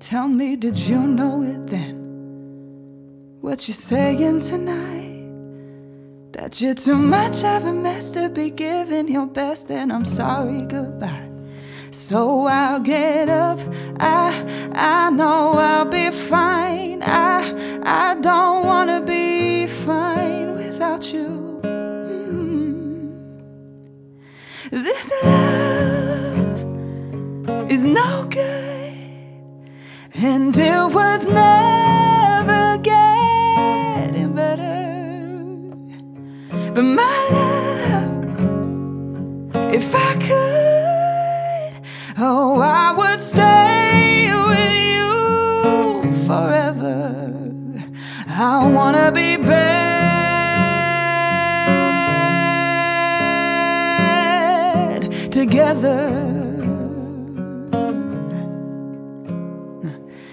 Tell 0.00 0.28
me, 0.28 0.54
did 0.56 0.78
you 0.78 1.00
know 1.06 1.42
it 1.42 1.66
then? 1.68 1.95
What 3.46 3.68
you 3.68 3.74
saying 3.74 4.40
tonight? 4.40 5.22
That 6.32 6.60
you're 6.60 6.74
too 6.74 6.96
much 6.98 7.44
of 7.44 7.64
a 7.64 7.72
mess 7.72 8.10
to 8.10 8.28
be 8.28 8.50
giving 8.50 9.06
your 9.06 9.26
best, 9.26 9.70
and 9.70 9.92
I'm 9.92 10.04
sorry, 10.04 10.66
goodbye. 10.66 11.28
So 11.92 12.48
I'll 12.48 12.80
get 12.80 13.28
up. 13.30 13.60
I 14.00 14.32
I 14.74 15.10
know 15.10 15.52
I'll 15.52 15.84
be 15.84 16.10
fine. 16.10 17.04
I 17.04 17.54
I 17.84 18.16
don't 18.20 18.66
wanna 18.66 19.00
be 19.00 19.68
fine 19.68 20.54
without 20.54 21.12
you. 21.12 21.60
Mm. 21.62 23.12
This 24.72 25.12
love 25.22 26.64
is 27.70 27.84
no 27.84 28.24
good, 28.28 28.92
and 30.14 30.58
it 30.58 30.92
was 30.92 31.28
never 31.28 31.65
But 36.76 36.84
my 36.84 37.18
love, 37.30 38.36
if 39.72 39.94
I 39.94 40.12
could, 40.26 41.72
oh, 42.18 42.60
I 42.60 42.92
would 42.92 43.20
stay 43.22 44.30
with 44.50 44.74
you 44.92 46.12
forever. 46.26 47.40
I 48.28 48.66
wanna 48.66 49.10
be 49.10 49.38
bad 49.38 49.72
together. 55.32 56.10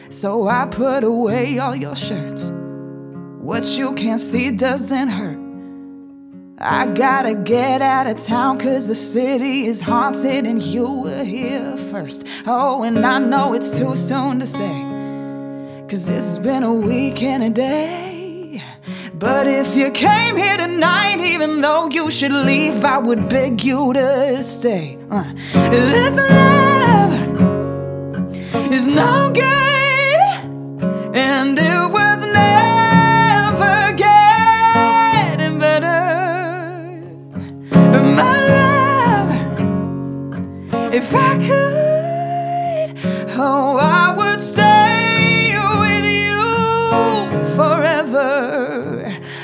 So 0.09 0.49
I 0.49 0.65
put 0.65 1.05
away 1.05 1.57
all 1.59 1.73
your 1.73 1.95
shirts. 1.95 2.51
What 3.39 3.63
you 3.77 3.93
can't 3.93 4.19
see 4.19 4.51
doesn't 4.51 5.07
hurt. 5.07 5.42
I 6.65 6.85
gotta 6.85 7.35
get 7.35 7.81
out 7.81 8.07
of 8.07 8.17
town 8.17 8.57
cause 8.57 8.87
the 8.87 8.95
city 8.95 9.65
is 9.65 9.81
haunted 9.81 10.45
and 10.45 10.61
you 10.61 11.01
were 11.01 11.25
here 11.25 11.75
first. 11.75 12.25
Oh, 12.45 12.83
and 12.83 13.05
I 13.05 13.19
know 13.19 13.53
it's 13.53 13.77
too 13.77 13.97
soon 13.97 14.39
to 14.39 14.47
say, 14.47 14.85
cause 15.89 16.07
it's 16.07 16.37
been 16.37 16.63
a 16.63 16.71
week 16.71 17.21
and 17.21 17.43
a 17.43 17.49
day. 17.49 18.63
But 19.13 19.45
if 19.47 19.75
you 19.75 19.91
came 19.91 20.37
here 20.37 20.55
tonight, 20.55 21.19
even 21.19 21.59
though 21.59 21.89
you 21.89 22.09
should 22.09 22.31
leave, 22.31 22.85
I 22.85 22.97
would 22.97 23.27
beg 23.27 23.61
you 23.65 23.91
to 23.93 24.41
stay. 24.41 24.97
Uh, 25.11 25.33
this 25.69 26.15
love 26.15 27.13
is 28.71 28.87
no 28.87 29.31
good, 29.33 30.19
and 31.13 31.59
it 31.59 31.91
if 41.03 41.13
I 41.15 41.37
could, 41.47 42.89
oh, 43.37 43.77
I 43.77 44.15
would 44.15 44.41
stay 44.41 45.51
with 45.83 46.05
you 46.05 46.43
forever. 47.57 48.31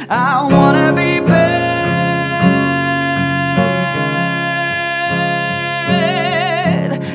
I 0.10 0.47
wanna 0.49 0.93
be 0.93 1.20
bad 1.20 1.99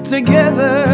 together. 0.04 0.93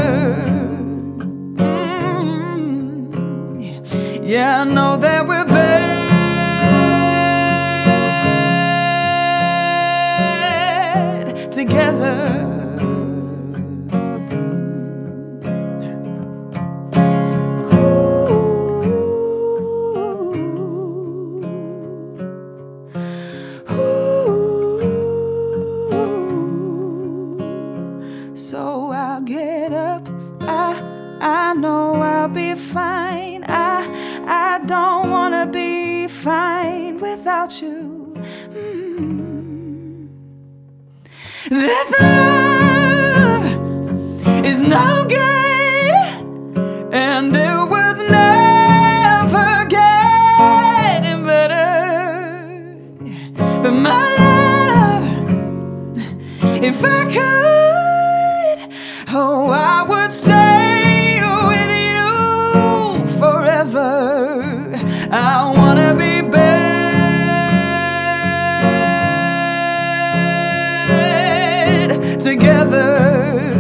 Together. 72.31 73.51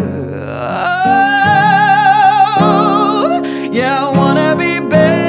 Oh, 2.60 3.42
yeah, 3.72 4.06
I 4.06 4.16
wanna 4.16 4.54
be 4.56 4.78
bad 4.78 5.24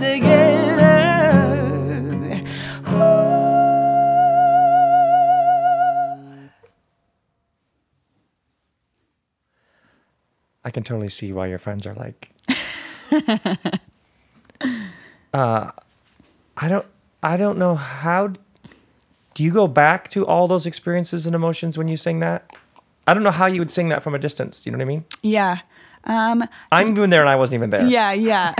together. 0.00 0.96
I 10.64 10.70
can 10.72 10.82
totally 10.82 11.08
see 11.10 11.32
why 11.32 11.46
your 11.46 11.60
friends 11.60 11.86
are 11.86 11.94
like. 11.94 12.32
uh, 15.32 15.70
I 16.56 16.68
don't. 16.68 16.86
I 17.22 17.36
don't 17.36 17.58
know 17.58 17.74
how. 17.74 18.34
Do 19.34 19.42
you 19.42 19.50
go 19.52 19.66
back 19.66 20.10
to 20.10 20.26
all 20.26 20.48
those 20.48 20.64
experiences 20.66 21.26
and 21.26 21.34
emotions 21.34 21.76
when 21.76 21.88
you 21.88 21.96
sing 21.96 22.20
that? 22.20 22.50
I 23.06 23.14
don't 23.14 23.22
know 23.22 23.30
how 23.30 23.46
you 23.46 23.60
would 23.60 23.70
sing 23.70 23.90
that 23.90 24.02
from 24.02 24.14
a 24.14 24.18
distance. 24.18 24.60
Do 24.60 24.68
you 24.68 24.72
know 24.72 24.78
what 24.78 24.90
I 24.90 24.94
mean? 24.94 25.04
Yeah. 25.22 25.58
Um, 26.04 26.44
I'm 26.72 26.94
doing 26.94 27.10
there 27.10 27.20
and 27.20 27.28
I 27.28 27.36
wasn't 27.36 27.56
even 27.56 27.70
there. 27.70 27.86
yeah, 27.86 28.12
yeah. 28.12 28.54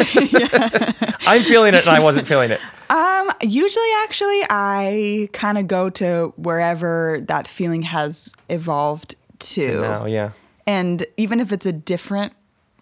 I'm 1.27 1.43
feeling 1.45 1.75
it 1.75 1.87
and 1.87 1.97
I 1.97 2.01
wasn't 2.01 2.27
feeling 2.27 2.51
it. 2.51 2.61
Um, 2.91 3.31
usually, 3.41 3.89
actually, 4.03 4.43
I 4.51 5.29
kind 5.33 5.57
of 5.59 5.67
go 5.69 5.89
to 5.91 6.33
wherever 6.37 7.21
that 7.27 7.47
feeling 7.49 7.83
has 7.83 8.33
evolved 8.49 9.15
to. 9.39 9.81
Now, 9.81 10.07
yeah. 10.07 10.31
And 10.67 11.07
even 11.17 11.41
if 11.41 11.53
it's 11.53 11.67
a 11.67 11.73
different 11.73 12.33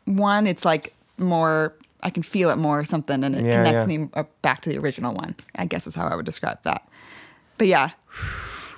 one, 0.07 0.47
it's 0.47 0.65
like 0.65 0.95
more 1.19 1.75
I 2.05 2.11
can 2.11 2.23
feel 2.23 2.51
it 2.51 2.57
more 2.57 2.79
or 2.79 2.85
something, 2.85 3.25
and 3.25 3.35
it 3.35 3.45
Yeah, 3.47 3.53
connects 3.57 3.87
yeah. 3.89 3.99
me 3.99 4.09
uh, 4.15 4.25
back 4.43 4.61
to 4.63 4.71
the 4.71 4.79
original 4.79 5.15
one. 5.15 5.35
I 5.57 5.65
guess 5.67 5.87
is 5.87 5.95
how 5.95 6.07
I 6.07 6.15
would 6.15 6.27
describe 6.27 6.63
that. 6.65 6.87
But 7.59 7.67
yeah, 7.67 7.91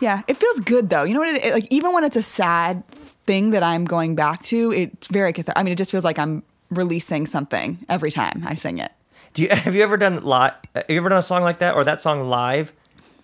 yeah, 0.00 0.22
it 0.28 0.36
feels 0.36 0.60
good 0.60 0.90
though. 0.90 1.02
You 1.02 1.14
know 1.14 1.20
what? 1.20 1.28
It, 1.36 1.44
it- 1.44 1.52
like 1.54 1.66
even 1.70 1.92
when 1.92 2.04
it's 2.04 2.16
a 2.16 2.22
sad 2.22 2.82
thing 3.26 3.50
that 3.50 3.62
I'm 3.64 3.84
going 3.84 4.14
back 4.14 4.40
to, 4.44 4.72
it's 4.72 5.08
very. 5.08 5.34
I 5.56 5.62
mean, 5.62 5.72
it 5.72 5.78
just 5.78 5.90
feels 5.90 6.04
like 6.04 6.18
I'm 6.18 6.42
releasing 6.70 7.26
something 7.26 7.78
every 7.88 8.10
time 8.10 8.42
I 8.46 8.54
sing 8.54 8.78
it. 8.78 8.92
Do 9.34 9.42
you 9.42 9.48
have 9.50 9.74
you 9.74 9.82
ever 9.82 9.96
done 9.96 10.22
live? 10.22 10.52
Have 10.74 10.84
you 10.88 10.96
ever 10.98 11.08
done 11.08 11.18
a 11.18 11.22
song 11.22 11.42
like 11.42 11.58
that 11.58 11.74
or 11.74 11.82
that 11.84 12.00
song 12.00 12.28
live, 12.28 12.72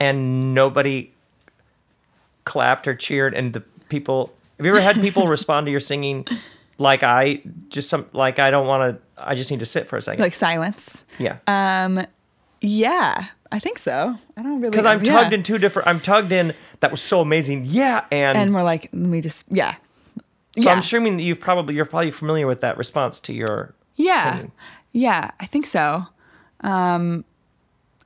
and 0.00 0.52
nobody 0.54 1.12
clapped 2.44 2.88
or 2.88 2.94
cheered, 2.94 3.34
and 3.34 3.52
the 3.52 3.60
people? 3.88 4.32
Have 4.58 4.66
you 4.66 4.72
ever 4.72 4.80
had 4.80 4.96
people 5.00 5.26
respond 5.38 5.66
to 5.66 5.70
your 5.70 5.80
singing 5.80 6.26
like 6.78 7.02
I 7.02 7.42
just 7.68 7.88
some 7.88 8.06
like 8.12 8.38
I 8.38 8.50
don't 8.50 8.66
want 8.66 8.96
to? 8.96 9.02
I 9.24 9.34
just 9.34 9.50
need 9.50 9.60
to 9.60 9.66
sit 9.66 9.88
for 9.88 9.96
a 9.96 10.02
second. 10.02 10.22
Like 10.22 10.34
silence. 10.34 11.04
yeah, 11.18 11.38
Um. 11.46 12.04
Yeah, 12.64 13.26
I 13.50 13.58
think 13.58 13.76
so. 13.78 14.16
I 14.36 14.42
don't 14.42 14.60
really 14.60 14.70
because 14.70 14.86
I'm 14.86 15.04
yeah. 15.04 15.20
tugged 15.20 15.34
in 15.34 15.42
two 15.42 15.58
different. 15.58 15.88
I'm 15.88 15.98
tugged 16.00 16.30
in. 16.30 16.54
That 16.80 16.90
was 16.92 17.00
so 17.00 17.20
amazing. 17.20 17.64
Yeah, 17.64 18.04
and, 18.12 18.38
and 18.38 18.54
we're 18.54 18.62
like, 18.62 18.84
let 18.92 18.94
me 18.94 19.20
just 19.20 19.46
yeah. 19.50 19.74
so 19.74 20.22
yeah. 20.54 20.70
I'm 20.72 20.78
assuming 20.78 21.16
that 21.16 21.24
you've 21.24 21.40
probably 21.40 21.74
you're 21.74 21.84
probably 21.84 22.12
familiar 22.12 22.46
with 22.46 22.60
that 22.60 22.78
response 22.78 23.18
to 23.20 23.32
your 23.32 23.74
Yeah. 23.96 24.34
singing. 24.36 24.52
Yeah, 24.92 25.30
I 25.40 25.46
think 25.46 25.66
so. 25.66 26.06
Um, 26.60 27.24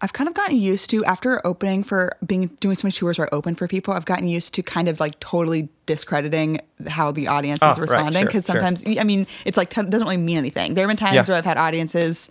I've 0.01 0.13
kind 0.13 0.29
of 0.29 0.35
gotten 0.35 0.57
used 0.59 0.91
to 0.91 1.05
after 1.05 1.45
opening 1.47 1.83
for 1.83 2.17
being 2.27 2.47
doing 2.61 2.77
so 2.77 2.87
many 2.87 2.93
tours 2.93 3.19
where 3.19 3.29
I 3.33 3.37
open 3.37 3.55
for 3.55 3.67
people. 3.69 3.95
I've 3.95 4.05
gotten 4.05 4.29
used 4.29 4.55
to 4.55 4.63
kind 4.63 4.89
of 4.89 5.01
like 5.01 5.19
totally 5.21 5.69
discrediting 5.87 6.61
how 6.87 7.11
the 7.13 7.29
audience 7.29 7.61
Oh, 7.63 7.71
is 7.71 7.79
responding 7.79 8.23
sure, 8.23 8.27
because 8.27 8.45
sure. 8.47 8.55
sometimes 8.61 8.85
I 8.99 9.05
mean 9.05 9.27
it's 9.45 9.57
like 9.57 9.77
it 9.77 9.91
doesn't 9.91 10.07
really 10.07 10.17
mean 10.19 10.39
anything. 10.39 10.75
There 10.75 10.85
have 10.87 10.91
been 10.91 10.97
times 10.97 11.15
Yeah. 11.15 11.23
where 11.27 11.39
I've 11.39 11.45
had 11.45 11.57
audiences 11.59 12.31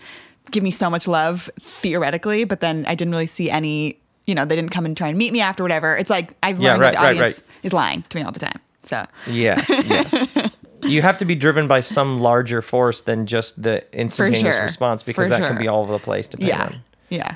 give 0.51 0.63
me 0.63 0.70
so 0.72 0.89
much 0.89 1.07
love 1.07 1.49
theoretically, 1.82 2.43
but 2.43 2.59
then 2.59 2.86
I 2.88 2.95
didn't 2.95 3.11
really 3.13 3.28
see 3.28 3.49
any. 3.49 3.99
You 4.28 4.34
know, 4.34 4.43
they 4.45 4.55
didn't 4.55 4.72
come 4.72 4.86
and 4.86 4.97
try 4.97 5.07
and 5.07 5.18
meet 5.18 5.32
me 5.34 5.41
after 5.41 5.61
whatever. 5.63 5.95
It's 5.95 6.09
like 6.09 6.36
I've 6.43 6.59
Yeah, 6.59 6.72
learned 6.72 6.82
right, 6.82 6.93
that 6.93 7.01
the 7.01 7.07
audience 7.07 7.43
right. 7.47 7.57
is 7.63 7.74
lying 7.74 8.03
to 8.09 8.18
me 8.18 8.24
all 8.24 8.32
the 8.32 8.39
time. 8.39 8.59
So 8.84 9.05
Yes, 9.28 9.70
yes. 9.70 10.28
you 10.84 11.01
have 11.03 11.18
to 11.20 11.26
be 11.26 11.36
driven 11.36 11.68
by 11.68 11.80
some 11.82 12.20
larger 12.20 12.61
force 12.63 13.01
than 13.01 13.26
just 13.28 13.61
the 13.61 13.84
instantaneous 13.97 14.55
sure. 14.55 14.63
response 14.63 15.03
because 15.03 15.26
For 15.28 15.30
that 15.30 15.41
can 15.47 15.57
be 15.59 15.68
all 15.68 15.82
over 15.82 15.91
the 15.93 15.99
place 15.99 16.28
depending 16.28 16.55
yeah, 16.57 16.63
on 16.66 16.82
yeah. 17.09 17.36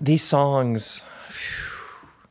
These 0.00 0.22
songs. 0.22 1.02
phew, 1.28 1.78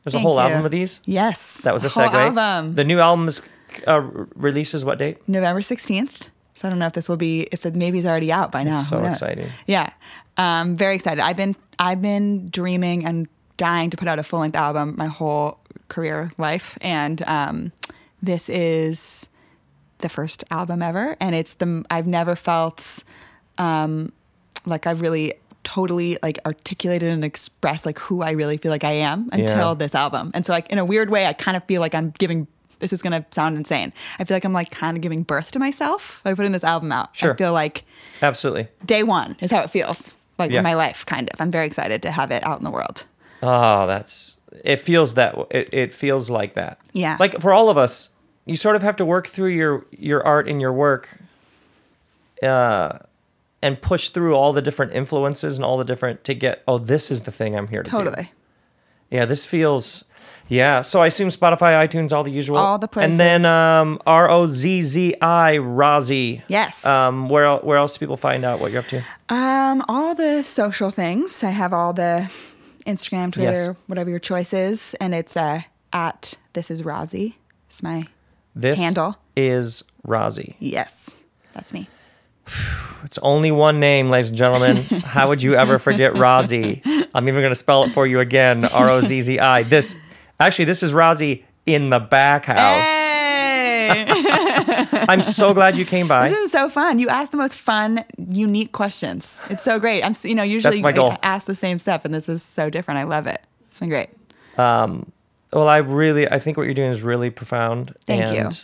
There's 0.04 0.14
a 0.14 0.18
whole 0.20 0.34
you. 0.34 0.40
album 0.40 0.64
of 0.64 0.70
these. 0.70 1.00
Yes, 1.06 1.62
That 1.62 1.72
was 1.72 1.84
a 1.84 1.88
whole 1.88 2.08
segue. 2.08 2.14
album. 2.38 2.74
The 2.74 2.84
new 2.84 3.00
album 3.00 3.28
is 3.28 3.42
uh, 3.86 4.00
releases 4.34 4.84
what 4.84 4.98
date? 4.98 5.16
November 5.28 5.60
16th. 5.60 6.28
So 6.54 6.68
I 6.68 6.70
don't 6.70 6.78
know 6.78 6.86
if 6.86 6.92
this 6.92 7.08
will 7.08 7.16
be 7.16 7.48
if 7.50 7.64
it 7.64 7.74
maybe 7.74 7.98
it's 7.98 8.06
already 8.06 8.30
out 8.30 8.52
by 8.52 8.62
now. 8.62 8.82
so 8.82 9.02
exciting. 9.04 9.46
Yeah. 9.66 9.90
Um, 10.36 10.76
very 10.76 10.94
excited. 10.94 11.22
I've 11.22 11.36
been 11.36 11.56
I've 11.78 12.02
been 12.02 12.48
dreaming 12.50 13.06
and 13.06 13.26
dying 13.56 13.88
to 13.90 13.96
put 13.96 14.06
out 14.06 14.18
a 14.18 14.22
full 14.22 14.40
length 14.40 14.56
album 14.56 14.94
my 14.98 15.06
whole 15.06 15.58
career 15.88 16.30
life. 16.36 16.76
And 16.82 17.22
um, 17.22 17.72
this 18.22 18.50
is 18.50 19.28
the 19.98 20.08
first 20.10 20.44
album 20.50 20.82
ever. 20.82 21.16
And 21.20 21.34
it's 21.34 21.54
the 21.54 21.84
I've 21.90 22.06
never 22.06 22.36
felt 22.36 23.02
um, 23.56 24.12
like 24.66 24.86
I've 24.86 25.00
really 25.00 25.32
totally 25.64 26.18
like 26.22 26.38
articulated 26.46 27.10
and 27.12 27.24
expressed 27.24 27.86
like 27.86 27.98
who 27.98 28.22
I 28.22 28.30
really 28.32 28.56
feel 28.56 28.70
like 28.70 28.84
I 28.84 28.92
am 28.92 29.28
until 29.32 29.68
Yeah. 29.68 29.74
this 29.74 29.94
album. 29.94 30.30
And 30.34 30.44
so 30.44 30.52
like 30.52 30.68
in 30.70 30.78
a 30.78 30.84
weird 30.84 31.10
way, 31.10 31.26
I 31.26 31.32
kind 31.32 31.56
of 31.56 31.64
feel 31.64 31.80
like 31.80 31.94
I'm 31.94 32.10
giving 32.18 32.46
this 32.80 32.92
is 32.92 33.00
gonna 33.00 33.24
sound 33.30 33.56
insane. 33.56 33.92
I 34.18 34.24
feel 34.24 34.34
like 34.34 34.44
I'm 34.44 34.52
like 34.52 34.70
kind 34.70 34.96
of 34.96 35.02
giving 35.02 35.22
birth 35.22 35.52
to 35.52 35.60
myself 35.60 36.20
by 36.24 36.34
putting 36.34 36.50
this 36.50 36.64
album 36.64 36.90
out. 36.90 37.16
Sure. 37.16 37.32
I 37.32 37.36
feel 37.36 37.52
like 37.52 37.84
Absolutely. 38.20 38.66
day 38.84 39.04
one 39.04 39.36
is 39.40 39.52
how 39.52 39.62
it 39.62 39.70
feels. 39.70 40.14
Like 40.38 40.50
Yeah. 40.50 40.62
my 40.62 40.74
life, 40.74 41.06
kind 41.06 41.30
of. 41.32 41.40
I'm 41.40 41.50
very 41.52 41.66
excited 41.66 42.02
to 42.02 42.10
have 42.10 42.32
it 42.32 42.44
out 42.44 42.58
in 42.58 42.64
the 42.64 42.70
world. 42.70 43.04
Oh, 43.40 43.86
that's 43.86 44.36
it. 44.64 44.80
Feels 44.80 45.14
that 45.14 45.36
it, 45.50 45.68
it 45.72 45.92
feels 45.92 46.28
like 46.28 46.54
that. 46.54 46.78
Yeah. 46.92 47.16
Like 47.20 47.40
for 47.40 47.52
all 47.52 47.68
of 47.68 47.78
us, 47.78 48.10
you 48.46 48.56
sort 48.56 48.74
of 48.74 48.82
have 48.82 48.96
to 48.96 49.04
work 49.04 49.28
through 49.28 49.50
your 49.50 49.86
your 49.92 50.26
art 50.26 50.48
and 50.48 50.60
your 50.60 50.72
work, 50.72 51.20
uh, 52.42 52.98
and 53.62 53.80
push 53.80 54.08
through 54.10 54.34
all 54.34 54.52
the 54.52 54.62
different 54.62 54.92
influences 54.92 55.56
and 55.56 55.64
all 55.64 55.78
the 55.78 55.84
different 55.84 56.24
to 56.24 56.34
get. 56.34 56.62
Oh, 56.66 56.78
this 56.78 57.10
is 57.10 57.22
the 57.22 57.32
thing 57.32 57.56
I'm 57.56 57.68
here 57.68 57.82
to 57.82 57.90
do. 57.90 57.96
Totally. 57.96 58.32
Yeah, 59.10 59.24
this 59.24 59.46
feels. 59.46 60.04
Yeah, 60.48 60.82
so 60.82 61.00
I 61.00 61.06
assume 61.06 61.28
Spotify, 61.28 61.86
iTunes, 61.88 62.12
all 62.12 62.24
the 62.24 62.30
usual, 62.30 62.58
All 62.58 62.76
the 62.76 62.88
places 62.88 63.12
and 63.12 63.20
then 63.20 63.46
um, 63.46 63.98
R 64.06 64.28
O 64.28 64.44
Z 64.46 64.82
Z 64.82 65.14
I 65.22 65.56
Rozzi. 65.58 66.42
Yes. 66.48 66.84
Um, 66.84 67.28
where 67.30 67.56
where 67.58 67.78
else 67.78 67.94
do 67.94 68.00
people 68.00 68.16
find 68.18 68.44
out 68.44 68.60
what 68.60 68.70
you're 68.72 68.80
up 68.80 68.86
to? 68.88 69.02
Um, 69.30 69.82
all 69.88 70.14
the 70.14 70.42
social 70.42 70.90
things. 70.90 71.42
I 71.44 71.50
have 71.50 71.72
all 71.72 71.92
the 71.94 72.30
Instagram, 72.84 73.32
Twitter, 73.32 73.52
Yes. 73.52 73.76
whatever 73.86 74.10
your 74.10 74.18
choice 74.18 74.52
is, 74.52 74.94
and 75.00 75.14
it's 75.14 75.36
uh, 75.36 75.62
at 75.92 76.34
this 76.52 76.70
is 76.70 76.82
Rozzi. 76.82 77.36
It's 77.68 77.82
my 77.82 78.08
This 78.54 78.78
Handle. 78.78 79.16
is 79.36 79.84
Rozzi. 80.06 80.56
yes, 80.58 81.16
that's 81.54 81.72
me. 81.72 81.88
It's 83.04 83.18
only 83.18 83.50
one 83.50 83.80
name, 83.80 84.10
ladies 84.10 84.28
and 84.28 84.38
gentlemen. 84.38 84.76
How 85.04 85.28
would 85.28 85.42
you 85.42 85.54
ever 85.56 85.80
forget 85.80 86.12
Rozzi? 86.12 86.80
I'm 87.12 87.28
even 87.28 87.40
going 87.42 87.50
to 87.50 87.56
spell 87.56 87.82
it 87.82 87.90
for 87.90 88.06
you 88.06 88.20
again. 88.20 88.64
R 88.64 88.88
O 88.88 89.00
Z 89.00 89.20
Z 89.20 89.38
I. 89.40 89.64
This 89.64 89.96
actually, 90.38 90.66
this 90.66 90.84
is 90.84 90.92
Rozzi 90.92 91.42
in 91.66 91.90
the 91.90 91.98
back 91.98 92.44
house. 92.44 92.86
Hey, 92.86 94.06
I'm 95.08 95.22
so 95.24 95.52
glad 95.52 95.76
you 95.76 95.84
came 95.84 96.06
by. 96.06 96.28
this 96.28 96.38
is 96.38 96.52
so 96.52 96.68
fun. 96.68 97.00
You 97.00 97.08
ask 97.08 97.32
the 97.32 97.36
most 97.36 97.56
fun, 97.56 98.04
unique 98.16 98.72
questions. 98.72 99.42
It's 99.50 99.62
so 99.62 99.78
great. 99.78 100.02
I'm, 100.04 100.14
you 100.22 100.34
know, 100.34 100.44
usually 100.44 100.80
my 100.80 100.92
goal. 100.92 101.10
I 101.10 101.18
ask 101.22 101.46
the 101.46 101.54
same 101.54 101.78
stuff, 101.78 102.04
and 102.04 102.14
this 102.14 102.28
is 102.28 102.42
so 102.42 102.70
different. 102.70 102.98
I 102.98 103.02
love 103.02 103.26
it. 103.26 103.44
It's 103.66 103.80
been 103.80 103.88
great. 103.88 104.10
Um, 104.56 105.10
well, 105.52 105.68
I 105.68 105.78
really, 105.78 106.28
I 106.30 106.38
think 106.38 106.56
what 106.56 106.64
you're 106.64 106.74
doing 106.74 106.92
is 106.92 107.02
really 107.02 107.30
profound 107.30 107.94
Thank 108.06 108.26
and 108.26 108.54
you. 108.54 108.60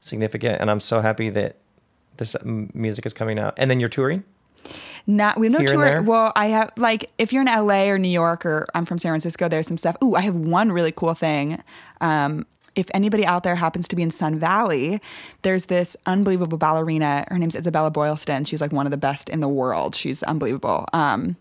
significant, 0.00 0.60
and 0.60 0.70
I'm 0.70 0.80
so 0.80 1.00
happy 1.00 1.30
that 1.30 1.56
this 2.20 2.36
music 2.44 3.04
is 3.04 3.12
coming 3.12 3.40
out. 3.40 3.54
And 3.56 3.68
then 3.68 3.80
you're 3.80 3.88
touring. 3.88 4.22
Not 5.06 5.40
we 5.40 5.50
have 5.50 5.60
no 5.60 5.66
tour. 5.66 6.02
Well, 6.02 6.32
I 6.36 6.46
have 6.48 6.70
like 6.76 7.10
if 7.18 7.32
you're 7.32 7.42
in 7.42 7.48
LA 7.48 7.86
or 7.86 7.98
New 7.98 8.08
York 8.08 8.46
or 8.46 8.68
I'm 8.74 8.84
from 8.84 8.98
San 8.98 9.10
Francisco, 9.10 9.48
there's 9.48 9.66
some 9.66 9.78
stuff. 9.78 9.96
Ooh, 10.04 10.14
I 10.14 10.20
have 10.20 10.36
one 10.36 10.70
really 10.70 10.92
cool 10.92 11.14
thing. 11.14 11.62
Um, 12.00 12.46
if 12.76 12.86
anybody 12.94 13.26
out 13.26 13.42
there 13.42 13.56
happens 13.56 13.88
to 13.88 13.96
be 13.96 14.02
in 14.02 14.10
Sun 14.10 14.38
Valley, 14.38 15.00
there's 15.42 15.66
this 15.66 15.96
unbelievable 16.06 16.58
ballerina. 16.58 17.24
Her 17.28 17.38
name's 17.38 17.56
Isabella 17.56 17.90
Boylston. 17.90 18.44
She's 18.44 18.60
like 18.60 18.72
one 18.72 18.86
of 18.86 18.90
the 18.90 18.96
best 18.96 19.28
in 19.28 19.40
the 19.40 19.48
world. 19.48 19.96
She's 19.96 20.22
unbelievable. 20.22 20.86
Um, 20.92 21.36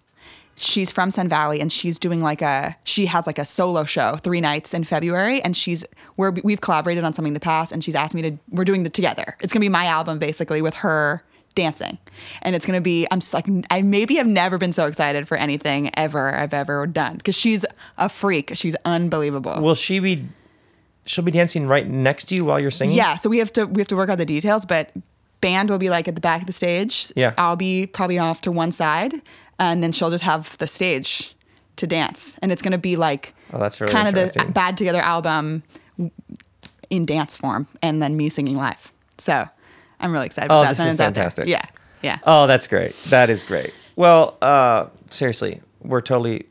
she's 0.60 0.92
from 0.92 1.10
Sun 1.10 1.30
Valley 1.30 1.62
and 1.62 1.72
she's 1.72 1.98
doing 1.98 2.20
like 2.22 2.42
a 2.42 2.76
she 2.84 3.06
has 3.06 3.26
like 3.26 3.40
a 3.40 3.46
solo 3.46 3.86
show 3.86 4.18
three 4.18 4.42
nights 4.42 4.74
in 4.74 4.84
February 4.84 5.42
and 5.42 5.56
she's 5.56 5.86
we're 6.18 6.32
we've 6.44 6.62
collaborated 6.62 7.04
on 7.04 7.14
something 7.14 7.30
in 7.30 7.34
the 7.34 7.40
past 7.40 7.72
and 7.72 7.84
she's 7.84 7.96
asked 7.96 8.14
me 8.14 8.22
to 8.22 8.38
we're 8.50 8.66
doing 8.66 8.86
it 8.86 8.94
together. 8.94 9.36
It's 9.40 9.54
gonna 9.54 9.62
be 9.62 9.70
my 9.70 9.86
album 9.86 10.20
basically 10.20 10.62
with 10.62 10.76
her 10.76 11.24
dancing 11.56 11.98
and 12.42 12.56
it's 12.56 12.66
gonna 12.66 12.82
be 12.82 13.08
I'm 13.10 13.22
just 13.22 13.34
like 13.34 13.46
I 13.72 13.82
maybe 13.82 14.16
have 14.16 14.28
never 14.28 14.58
been 14.58 14.74
so 14.74 14.86
excited 14.86 15.28
for 15.28 15.38
anything 15.38 15.92
ever 15.96 16.36
I've 16.36 16.54
ever 16.54 16.86
done 16.86 17.18
because 17.18 17.36
she's 17.36 17.66
a 17.98 18.10
freak. 18.10 18.52
She's 18.56 18.76
unbelievable. 18.86 19.62
Will 19.62 19.76
she 19.76 20.00
be? 20.00 20.28
She'll 21.06 21.24
be 21.24 21.32
dancing 21.32 21.66
right 21.68 21.88
next 21.88 22.26
to 22.26 22.36
you 22.36 22.46
while 22.46 22.60
you're 22.60 22.70
singing. 22.70 22.96
Yeah, 22.96 23.16
so 23.16 23.30
we 23.30 23.40
have 23.40 23.52
to 23.54 23.66
we 23.66 23.80
have 23.80 23.88
to 23.88 23.96
work 23.96 24.10
out 24.10 24.20
the 24.20 24.26
details, 24.26 24.66
but 24.66 24.92
band 25.42 25.70
will 25.70 25.78
be 25.78 25.90
like 25.90 26.08
at 26.08 26.16
the 26.16 26.22
back 26.22 26.42
of 26.42 26.48
the 26.48 26.54
stage. 26.54 27.12
Yeah. 27.16 27.34
I'll 27.38 27.56
be 27.56 27.86
probably 27.88 28.18
off 28.20 28.42
to 28.42 28.52
one 28.52 28.72
side, 28.72 29.14
and 29.58 29.84
then 29.84 29.92
she'll 29.92 30.10
just 30.10 30.24
have 30.24 30.58
the 30.58 30.68
stage 30.68 31.36
to 31.78 31.88
dance, 31.88 32.38
and 32.42 32.52
it's 32.52 32.62
gonna 32.62 32.78
be 32.78 32.96
like 32.96 33.34
Oh, 33.54 33.58
that's 33.60 33.80
really 33.82 33.92
kind 33.94 34.08
of 34.08 34.14
the. 34.14 34.46
Bad 34.54 34.78
Together 34.78 35.02
album 35.02 35.64
in 36.90 37.06
dance 37.06 37.38
form, 37.38 37.68
and 37.82 38.02
then 38.02 38.18
me 38.18 38.30
singing 38.30 38.58
live. 38.58 38.92
So 39.18 39.48
I'm 40.00 40.12
really 40.12 40.26
excited. 40.26 40.52
Oh, 40.52 40.62
about 40.62 40.64
that. 40.64 40.70
this 40.70 40.78
That 40.80 40.84
is 40.84 40.88
one's 40.90 41.00
out 41.00 41.14
there. 41.14 41.24
fantastic. 41.24 41.48
Yeah, 41.48 41.66
yeah. 42.02 42.20
Oh, 42.24 42.48
that's 42.48 42.68
great. 42.68 42.96
That 43.06 43.30
is 43.30 43.44
great. 43.44 43.74
Well, 43.96 44.38
uh, 44.42 44.88
seriously, 45.10 45.62
we're 45.82 46.02
totally. 46.02 46.48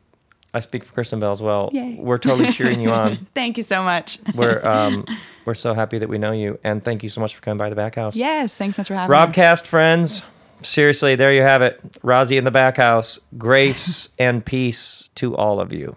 I 0.54 0.60
speak 0.60 0.84
for 0.84 0.92
Kristen 0.94 1.20
Bell 1.20 1.32
as 1.32 1.42
well. 1.42 1.68
Yay. 1.72 1.96
We're 2.00 2.18
totally 2.18 2.52
cheering 2.52 2.80
you 2.80 2.90
on. 2.90 3.16
Thank 3.34 3.56
you 3.58 3.62
so 3.62 3.82
much. 3.82 4.18
We're 4.34 4.64
um, 4.66 5.04
we're 5.44 5.54
so 5.54 5.74
happy 5.74 5.98
that 5.98 6.08
we 6.08 6.18
know 6.18 6.32
you, 6.32 6.58
and 6.64 6.84
thank 6.84 7.02
you 7.02 7.08
so 7.08 7.20
much 7.20 7.34
for 7.34 7.42
coming 7.42 7.58
by 7.58 7.68
the 7.70 7.76
back 7.76 7.94
house. 7.94 8.16
yes, 8.16 8.56
thanks 8.56 8.76
so 8.76 8.80
much 8.80 8.88
for 8.88 8.94
having 8.94 9.14
us. 9.14 9.28
Robcast 9.30 9.66
friends, 9.66 10.22
seriously, 10.62 11.16
there 11.16 11.32
you 11.32 11.42
have 11.42 11.62
it. 11.62 11.80
Rozzi 12.02 12.36
in 12.38 12.44
the 12.44 12.50
back 12.50 12.76
house. 12.78 13.20
Grace 13.36 14.08
and 14.18 14.44
peace 14.44 15.08
to 15.16 15.36
all 15.36 15.60
of 15.60 15.72
you. 15.72 15.96